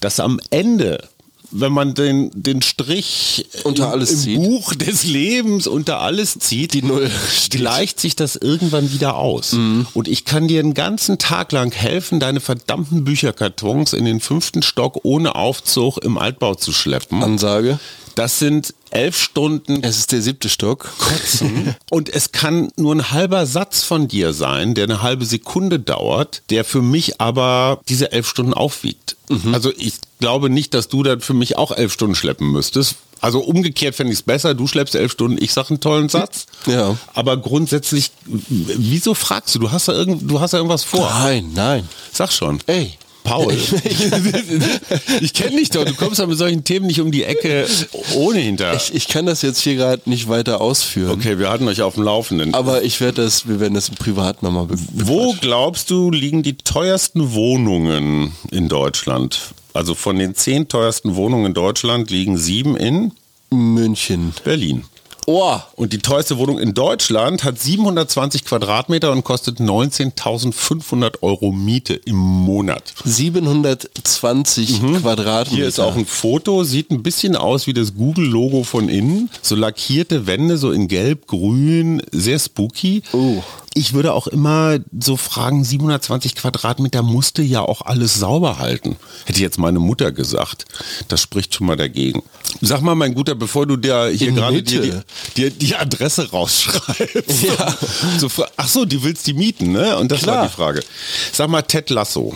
dass 0.00 0.20
am 0.20 0.40
Ende 0.50 1.08
wenn 1.50 1.72
man 1.72 1.94
den, 1.94 2.30
den 2.34 2.62
Strich 2.62 3.46
Unter 3.64 3.86
im, 3.86 3.90
alles 3.90 4.10
im 4.12 4.18
zieht. 4.18 4.36
Buch 4.36 4.74
des 4.74 5.04
Lebens 5.04 5.66
unter 5.66 6.00
alles 6.00 6.38
zieht, 6.38 6.74
Die 6.74 6.82
Null 6.82 7.10
gleicht 7.50 8.00
sich 8.00 8.16
das 8.16 8.36
irgendwann 8.36 8.92
wieder 8.92 9.16
aus. 9.16 9.52
Mhm. 9.52 9.86
Und 9.94 10.08
ich 10.08 10.24
kann 10.24 10.48
dir 10.48 10.60
einen 10.60 10.74
ganzen 10.74 11.18
Tag 11.18 11.52
lang 11.52 11.72
helfen, 11.72 12.20
deine 12.20 12.40
verdammten 12.40 13.04
Bücherkartons 13.04 13.92
in 13.92 14.04
den 14.04 14.20
fünften 14.20 14.62
Stock 14.62 15.00
ohne 15.02 15.34
Aufzug 15.34 15.98
im 15.98 16.18
Altbau 16.18 16.54
zu 16.54 16.72
schleppen. 16.72 17.22
Ansage. 17.22 17.78
Das 18.14 18.38
sind 18.38 18.74
elf 18.90 19.16
Stunden 19.20 19.82
Es 19.82 19.98
ist 19.98 20.12
der 20.12 20.22
siebte 20.22 20.48
Stock. 20.48 20.90
Kotzen. 20.98 21.76
Und 21.90 22.08
es 22.08 22.32
kann 22.32 22.70
nur 22.76 22.94
ein 22.94 23.10
halber 23.10 23.46
Satz 23.46 23.82
von 23.82 24.08
dir 24.08 24.32
sein, 24.32 24.74
der 24.74 24.84
eine 24.84 25.02
halbe 25.02 25.24
Sekunde 25.24 25.78
dauert, 25.78 26.42
der 26.50 26.64
für 26.64 26.82
mich 26.82 27.20
aber 27.20 27.80
diese 27.88 28.12
elf 28.12 28.28
Stunden 28.28 28.54
aufwiegt. 28.54 29.16
Also 29.52 29.72
ich 29.76 29.94
glaube 30.18 30.50
nicht, 30.50 30.74
dass 30.74 30.88
du 30.88 31.04
dann 31.04 31.20
für 31.20 31.34
mich 31.34 31.56
auch 31.56 31.70
elf 31.70 31.92
Stunden 31.92 32.16
schleppen 32.16 32.50
müsstest. 32.50 32.96
Also 33.20 33.40
umgekehrt 33.40 33.94
fände 33.94 34.12
ich 34.12 34.20
es 34.20 34.22
besser, 34.22 34.54
du 34.54 34.66
schleppst 34.66 34.94
elf 34.94 35.12
Stunden, 35.12 35.40
ich 35.40 35.52
sag 35.52 35.70
einen 35.70 35.80
tollen 35.80 36.08
Satz. 36.08 36.46
Ja. 36.66 36.96
Aber 37.14 37.36
grundsätzlich, 37.36 38.10
wieso 38.26 39.14
fragst 39.14 39.54
du? 39.54 39.60
Du 39.60 39.70
hast 39.70 39.88
da, 39.88 39.92
irgend, 39.92 40.28
du 40.28 40.40
hast 40.40 40.52
da 40.52 40.56
irgendwas 40.56 40.84
vor. 40.84 41.08
Nein, 41.08 41.50
nein. 41.54 41.88
Sag 42.12 42.32
schon. 42.32 42.60
Ey. 42.66 42.94
Paul, 43.22 43.52
ich 45.20 45.32
kenne 45.32 45.56
dich 45.56 45.70
doch. 45.70 45.84
Du 45.84 45.94
kommst 45.94 46.18
ja 46.18 46.26
mit 46.26 46.38
solchen 46.38 46.64
Themen 46.64 46.86
nicht 46.86 47.00
um 47.00 47.10
die 47.10 47.24
Ecke 47.24 47.66
ohne 48.14 48.38
hinter. 48.38 48.74
Ich, 48.74 48.94
ich 48.94 49.08
kann 49.08 49.26
das 49.26 49.42
jetzt 49.42 49.60
hier 49.60 49.76
gerade 49.76 50.08
nicht 50.08 50.28
weiter 50.28 50.60
ausführen. 50.60 51.12
Okay, 51.12 51.38
wir 51.38 51.50
hatten 51.50 51.68
euch 51.68 51.82
auf 51.82 51.94
dem 51.94 52.04
Laufenden. 52.04 52.54
Aber 52.54 52.82
ich 52.82 53.00
werde 53.00 53.22
das, 53.22 53.48
wir 53.48 53.60
werden 53.60 53.74
das 53.74 53.88
im 53.88 53.96
Privat 53.96 54.42
nochmal 54.42 54.66
be 54.66 54.76
Wo 54.92 55.34
glaubst 55.40 55.90
du, 55.90 56.10
liegen 56.10 56.42
die 56.42 56.56
teuersten 56.56 57.32
Wohnungen 57.32 58.32
in 58.50 58.68
Deutschland? 58.68 59.40
Also 59.72 59.94
von 59.94 60.18
den 60.18 60.34
zehn 60.34 60.68
teuersten 60.68 61.14
Wohnungen 61.14 61.46
in 61.46 61.54
Deutschland 61.54 62.10
liegen 62.10 62.36
sieben 62.36 62.76
in 62.76 63.12
München. 63.50 64.32
Berlin. 64.44 64.84
Oh, 65.26 65.58
Und 65.76 65.92
die 65.92 65.98
teuerste 65.98 66.38
Wohnung 66.38 66.58
in 66.58 66.74
Deutschland 66.74 67.44
hat 67.44 67.58
720 67.58 68.44
Quadratmeter 68.44 69.12
und 69.12 69.22
kostet 69.22 69.58
19.500 69.60 71.22
Euro 71.22 71.52
Miete 71.52 71.94
im 71.94 72.16
Monat. 72.16 72.94
720 73.04 74.80
Quadratmeter. 75.00 75.52
Mhm. 75.52 75.56
Hier 75.56 75.68
ist 75.68 75.78
auch 75.78 75.96
ein 75.96 76.06
Foto, 76.06 76.64
sieht 76.64 76.90
ein 76.90 77.02
bisschen 77.02 77.36
aus 77.36 77.66
wie 77.66 77.74
das 77.74 77.94
Google-Logo 77.94 78.64
von 78.64 78.88
innen. 78.88 79.30
So 79.42 79.54
lackierte 79.54 80.26
Wände, 80.26 80.56
so 80.58 80.72
in 80.72 80.88
gelb, 80.88 81.26
grün, 81.26 82.02
sehr 82.12 82.38
spooky. 82.38 83.02
Oh. 83.12 83.42
Ich 83.72 83.92
würde 83.92 84.12
auch 84.14 84.26
immer 84.26 84.78
so 84.98 85.16
fragen, 85.16 85.62
720 85.62 86.34
Quadratmeter 86.34 87.02
musste 87.02 87.40
ja 87.42 87.60
auch 87.60 87.82
alles 87.82 88.16
sauber 88.16 88.58
halten. 88.58 88.96
Hätte 89.26 89.40
jetzt 89.40 89.58
meine 89.58 89.78
Mutter 89.78 90.10
gesagt. 90.10 90.64
Das 91.06 91.20
spricht 91.22 91.54
schon 91.54 91.68
mal 91.68 91.76
dagegen. 91.76 92.22
Sag 92.60 92.82
mal, 92.82 92.96
mein 92.96 93.14
Guter, 93.14 93.36
bevor 93.36 93.66
du 93.66 93.76
dir 93.76 94.08
hier 94.08 94.32
gerade 94.32 94.62
die, 94.62 94.92
dir 95.36 95.50
die 95.50 95.76
Adresse 95.76 96.30
rausschreibst. 96.30 97.42
Ja. 97.42 97.76
So, 98.18 98.28
ach 98.56 98.68
so, 98.68 98.84
die 98.84 99.02
willst 99.04 99.26
die 99.28 99.34
mieten, 99.34 99.70
ne? 99.70 99.96
Und 99.98 100.10
das 100.10 100.26
war 100.26 100.34
Klar. 100.34 100.46
die 100.48 100.52
Frage. 100.52 100.84
Sag 101.32 101.48
mal, 101.48 101.62
Ted 101.62 101.90
Lasso. 101.90 102.34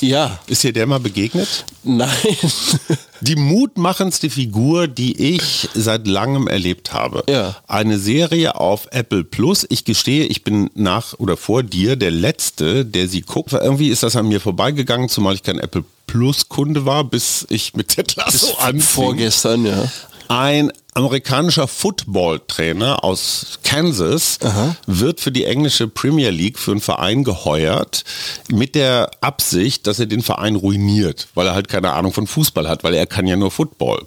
Ja, 0.00 0.38
Ist 0.46 0.62
dir 0.62 0.72
der 0.72 0.86
mal 0.86 0.98
begegnet? 0.98 1.66
nein. 1.84 2.08
Die 3.22 3.36
mutmachendste 3.36 4.30
Figur, 4.30 4.88
die 4.88 5.34
ich 5.34 5.68
seit 5.74 6.06
langem 6.06 6.46
erlebt 6.46 6.92
habe. 6.92 7.24
Ja. 7.28 7.56
Eine 7.68 7.98
Serie 7.98 8.56
auf 8.56 8.88
Apple 8.92 9.24
Plus. 9.24 9.66
Ich 9.68 9.84
gestehe, 9.84 10.24
ich 10.24 10.42
bin 10.42 10.70
nach 10.74 11.14
oder 11.18 11.36
vor 11.36 11.62
dir 11.62 11.96
der 11.96 12.10
Letzte, 12.10 12.84
der 12.84 13.08
sie 13.08 13.20
guckt. 13.20 13.52
Irgendwie 13.52 13.88
ist 13.88 14.02
das 14.02 14.16
an 14.16 14.28
mir 14.28 14.40
vorbeigegangen, 14.40 15.08
zumal 15.08 15.34
ich 15.34 15.42
kein 15.42 15.58
Apple 15.58 15.84
Plus 16.06 16.48
Kunde 16.48 16.86
war, 16.86 17.04
bis 17.04 17.46
ich 17.50 17.74
mit 17.74 17.88
Ted 17.88 18.16
Lasso 18.16 18.56
anfing. 18.58 18.80
Vorgestern, 18.80 19.66
ja. 19.66 19.90
Ein 20.28 20.72
amerikanischer 20.94 21.68
Football-Trainer 21.68 23.04
aus 23.04 23.58
Kansas 23.62 24.38
wird 24.86 25.20
für 25.20 25.30
die 25.30 25.44
englische 25.44 25.86
Premier 25.88 26.30
League 26.30 26.58
für 26.58 26.72
einen 26.72 26.80
Verein 26.80 27.24
geheuert 27.24 28.04
mit 28.48 28.74
der 28.74 29.10
Absicht, 29.20 29.86
dass 29.86 30.00
er 30.00 30.06
den 30.06 30.22
Verein 30.22 30.56
ruiniert, 30.56 31.28
weil 31.34 31.46
er 31.46 31.54
halt 31.54 31.68
keine 31.68 31.92
Ahnung 31.92 32.12
von 32.12 32.26
Fußball 32.26 32.68
hat, 32.68 32.82
weil 32.82 32.94
er 32.94 33.06
kann 33.06 33.26
ja 33.26 33.36
nur 33.36 33.50
Football. 33.50 34.06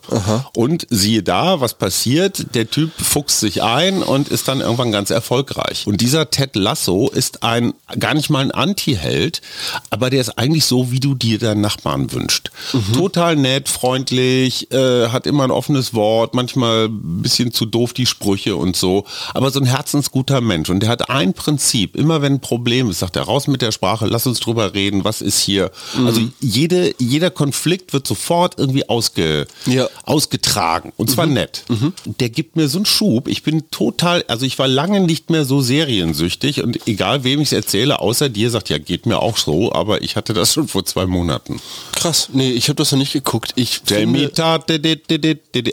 Und 0.56 0.86
siehe 0.90 1.24
da, 1.24 1.62
was 1.62 1.74
passiert? 1.76 2.54
Der 2.54 2.70
Typ 2.70 2.92
fuchst 3.02 3.40
sich 3.40 3.64
ein 3.64 4.04
und 4.04 4.28
ist 4.30 4.48
dann 4.48 4.60
irgendwann 4.60 4.92
ganz 4.92 5.10
erfolgreich. 5.10 5.88
Und 5.88 6.02
dieser 6.02 6.30
Ted 6.32 6.56
Lasso 6.56 7.10
ist 7.10 7.44
ein 7.44 7.74
gar 7.98 8.14
nicht 8.14 8.30
mal 8.30 8.40
ein 8.42 8.52
Anti-Held, 8.52 9.42
aber 9.90 10.10
der 10.10 10.22
ist 10.22 10.38
eigentlich 10.38 10.66
so, 10.66 10.92
wie 10.92 11.00
du 11.00 11.16
dir 11.16 11.40
deinen 11.40 11.62
Nachbarn 11.62 12.12
wünscht. 12.12 12.52
Total 12.94 13.36
nett, 13.36 13.70
freundlich, 13.70 14.72
äh, 14.72 15.08
hat 15.10 15.28
immer 15.28 15.44
ein 15.46 15.52
offenes 15.52 15.94
Wort, 15.94 16.34
manchmal 16.34 16.73
ein 16.86 17.22
bisschen 17.22 17.52
zu 17.52 17.66
doof 17.66 17.94
die 17.94 18.06
Sprüche 18.06 18.56
und 18.56 18.76
so, 18.76 19.06
aber 19.34 19.52
so 19.52 19.60
ein 19.60 19.66
herzensguter 19.66 20.42
Mensch. 20.42 20.70
Und 20.70 20.82
der 20.82 20.90
hat 20.90 21.10
ein 21.10 21.34
Prinzip, 21.34 21.96
immer 21.96 22.22
wenn 22.22 22.34
ein 22.34 22.40
Problem 22.42 22.90
ist, 22.90 23.00
sagt 23.00 23.16
er, 23.16 23.24
raus 23.24 23.48
mit 23.48 23.62
der 23.62 23.72
Sprache, 23.72 24.06
lass 24.08 24.28
uns 24.28 24.40
drüber 24.40 24.74
reden, 24.74 25.04
was 25.04 25.22
ist 25.22 25.40
hier. 25.40 25.72
Also 26.06 26.22
jede, 26.40 26.94
jeder 27.00 27.30
Konflikt 27.32 27.94
wird 27.94 28.08
sofort 28.08 28.56
irgendwie 28.58 28.88
ausge, 28.90 29.48
Ja. 29.66 29.88
ausgetragen. 30.04 30.92
Und 30.98 31.10
zwar 31.10 31.26
nett. 31.26 31.64
Der 32.06 32.30
gibt 32.30 32.56
mir 32.56 32.68
so 32.68 32.78
einen 32.80 32.86
Schub. 32.86 33.28
Ich 33.28 33.44
bin 33.44 33.70
total, 33.72 34.24
also 34.28 34.46
ich 34.46 34.60
war 34.60 34.68
lange 34.68 35.00
nicht 35.00 35.30
mehr 35.30 35.46
so 35.46 35.62
seriensüchtig 35.62 36.64
und 36.64 36.88
egal 36.88 37.24
wem 37.24 37.42
ich 37.42 37.50
es 37.50 37.54
erzähle, 37.54 38.00
außer 38.00 38.30
dir, 38.30 38.50
sagt 38.50 38.70
ja, 38.70 38.78
geht 38.78 39.06
mir 39.06 39.20
auch 39.20 39.38
so, 39.38 39.72
aber 39.74 40.02
ich 40.02 40.16
hatte 40.16 40.34
das 40.34 40.54
schon 40.54 40.68
vor 40.68 40.86
zwei 40.86 41.06
Monaten. 41.06 41.60
Krass. 41.94 42.30
Nee, 42.34 42.52
ich 42.52 42.68
habe 42.70 42.76
das 42.76 42.92
noch 42.92 43.00
nicht 43.00 43.14
geguckt. 43.14 43.52
Ich 43.56 43.82
di. 43.84 44.30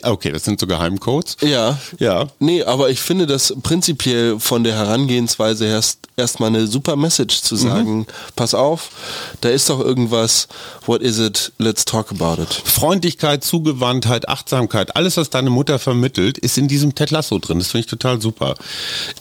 Okay, 0.03 0.33
das 0.33 0.45
sind 0.45 0.61
so 0.61 0.67
Geheimcodes. 0.99 1.37
Ja. 1.43 1.79
Ja. 1.99 2.29
Nee, 2.39 2.63
aber 2.63 2.91
ich 2.91 3.01
finde 3.01 3.27
das 3.27 3.55
prinzipiell 3.63 4.39
von 4.41 4.65
der 4.65 4.75
Herangehensweise 4.75 5.67
erst 5.67 6.01
erstmal 6.17 6.51
eine 6.51 6.67
super 6.67 6.97
Message 6.97 7.41
zu 7.41 7.57
sagen, 7.57 8.07
pass 8.37 8.53
auf, 8.53 8.91
da 9.41 9.49
ist 9.49 9.71
doch 9.71 9.81
irgendwas, 9.81 10.49
what 10.85 11.01
is 11.01 11.19
it, 11.19 11.51
let's 11.57 11.87
talk 11.87 12.11
about 12.11 12.43
it. 12.43 12.53
Freundlichkeit, 12.53 13.43
Zugewandtheit, 13.43 14.29
Achtsamkeit, 14.29 14.97
alles, 14.97 15.17
was 15.17 15.31
deine 15.31 15.49
Mutter 15.49 15.79
vermittelt, 15.79 16.37
ist 16.37 16.59
in 16.59 16.69
diesem 16.69 16.95
Ted 16.95 17.11
Lasso 17.11 17.39
drin. 17.39 17.59
Das 17.59 17.69
finde 17.69 17.87
ich 17.87 17.91
total 17.91 18.21
super. 18.21 18.55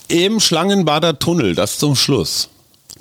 Im 0.10 0.42
Schlangenbader 0.42 1.20
Tunnel, 1.20 1.56
das 1.56 1.80
zum 1.80 1.96
Schluss. 1.96 2.50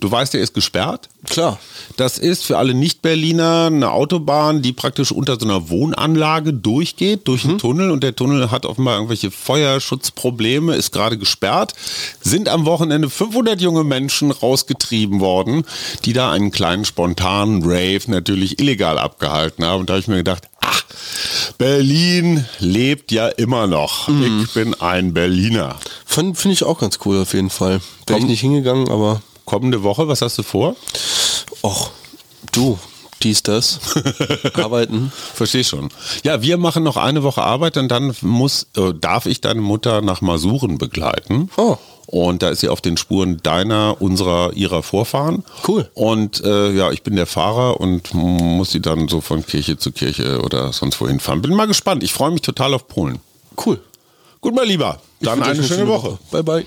Du 0.01 0.11
weißt, 0.11 0.35
der 0.35 0.41
ist 0.41 0.55
gesperrt. 0.55 1.09
Klar. 1.27 1.59
Das 1.97 2.19
ist 2.19 2.45
für 2.45 2.57
alle 2.57 2.73
Nicht-Berliner 2.73 3.67
eine 3.67 3.91
Autobahn, 3.91 4.63
die 4.63 4.73
praktisch 4.73 5.11
unter 5.11 5.39
so 5.39 5.45
einer 5.45 5.71
Wohnanlage 5.71 6.53
durchgeht, 6.53 7.27
durch 7.27 7.45
einen 7.45 7.59
Tunnel. 7.59 7.91
Und 7.91 8.05
der 8.05 8.15
Tunnel 8.15 8.53
hat 8.53 8.65
offenbar 8.65 8.95
irgendwelche 8.95 9.33
Feuerschutzprobleme, 9.33 10.77
ist 10.77 10.93
gerade 10.93 11.19
gesperrt. 11.19 11.75
Sind 12.21 12.49
am 12.49 12.65
Wochenende 12.65 13.11
500 13.11 13.61
junge 13.61 13.83
Menschen 13.83 14.31
rausgetrieben 14.31 15.19
worden, 15.19 15.65
die 16.05 16.13
da 16.13 16.31
einen 16.31 16.53
kleinen 16.53 16.85
spontanen 16.85 17.63
Rave 17.65 18.03
natürlich 18.07 18.61
illegal 18.61 18.99
abgehalten 18.99 19.65
haben. 19.65 19.81
Und 19.81 19.89
da 19.89 19.95
habe 19.95 20.01
ich 20.01 20.09
mir 20.09 20.19
gedacht, 20.19 20.49
ach, 20.61 20.85
Berlin 21.59 22.45
lebt 22.61 23.11
ja 23.11 23.27
immer 23.29 23.67
noch. 23.67 24.09
Ich 24.09 24.53
bin 24.53 24.75
ein 24.75 25.13
Berliner. 25.13 25.77
Finde 26.07 26.51
ich 26.51 26.63
auch 26.63 26.79
ganz 26.79 26.99
cool 27.05 27.21
auf 27.21 27.35
jeden 27.35 27.51
Fall. 27.51 27.81
Wäre 28.07 28.21
ich 28.21 28.27
nicht 28.27 28.41
hingegangen, 28.41 28.89
aber 28.89 29.23
Kommende 29.49 29.83
Woche, 29.83 30.07
was 30.09 30.21
hast 30.21 30.37
du 30.37 30.43
vor? 30.43 30.77
och, 31.63 31.91
du, 32.53 32.79
dies, 33.23 33.43
das, 33.43 33.81
arbeiten. 34.53 35.11
Verstehe 35.35 35.65
schon. 35.65 35.89
Ja, 36.23 36.43
wir 36.43 36.59
machen 36.59 36.83
noch 36.83 36.99
eine 36.99 37.23
Woche 37.23 37.43
Arbeit 37.43 37.79
und 37.79 37.89
dann 37.89 38.15
muss, 38.21 38.67
äh, 38.77 38.93
darf 38.93 39.25
ich 39.25 39.41
deine 39.41 39.63
Mutter 39.63 40.03
nach 40.03 40.21
Masuren 40.21 40.77
begleiten. 40.77 41.49
Oh. 41.57 41.79
Und 42.05 42.43
da 42.43 42.51
ist 42.51 42.61
sie 42.61 42.69
auf 42.69 42.83
den 42.83 42.99
Spuren 42.99 43.39
deiner, 43.43 43.97
unserer, 44.01 44.53
ihrer 44.53 44.83
Vorfahren. 44.83 45.45
Cool. 45.67 45.89
Und 45.95 46.45
äh, 46.45 46.73
ja, 46.73 46.91
ich 46.91 47.03
bin 47.03 47.17
der 47.17 47.27
Fahrer 47.27 47.81
und 47.81 48.13
muss 48.13 48.73
sie 48.73 48.83
dann 48.83 49.09
so 49.09 49.23
von 49.23 49.47
Kirche 49.47 49.79
zu 49.79 49.93
Kirche 49.93 50.43
oder 50.43 50.75
sonst 50.75 51.01
wohin 51.01 51.21
fahren. 51.21 51.41
Bin 51.41 51.55
mal 51.55 51.67
gespannt. 51.67 52.03
Ich 52.03 52.13
freue 52.13 52.33
mich 52.33 52.43
total 52.43 52.75
auf 52.75 52.87
Polen. 52.87 53.19
Cool. 53.65 53.81
Gut, 54.43 54.55
mein 54.55 54.69
Lieber. 54.69 55.01
Dann 55.23 55.43
eine 55.43 55.59
euch 55.59 55.67
schöne 55.67 55.89
Woche. 55.89 56.19
Bye, 56.31 56.43
bye. 56.43 56.67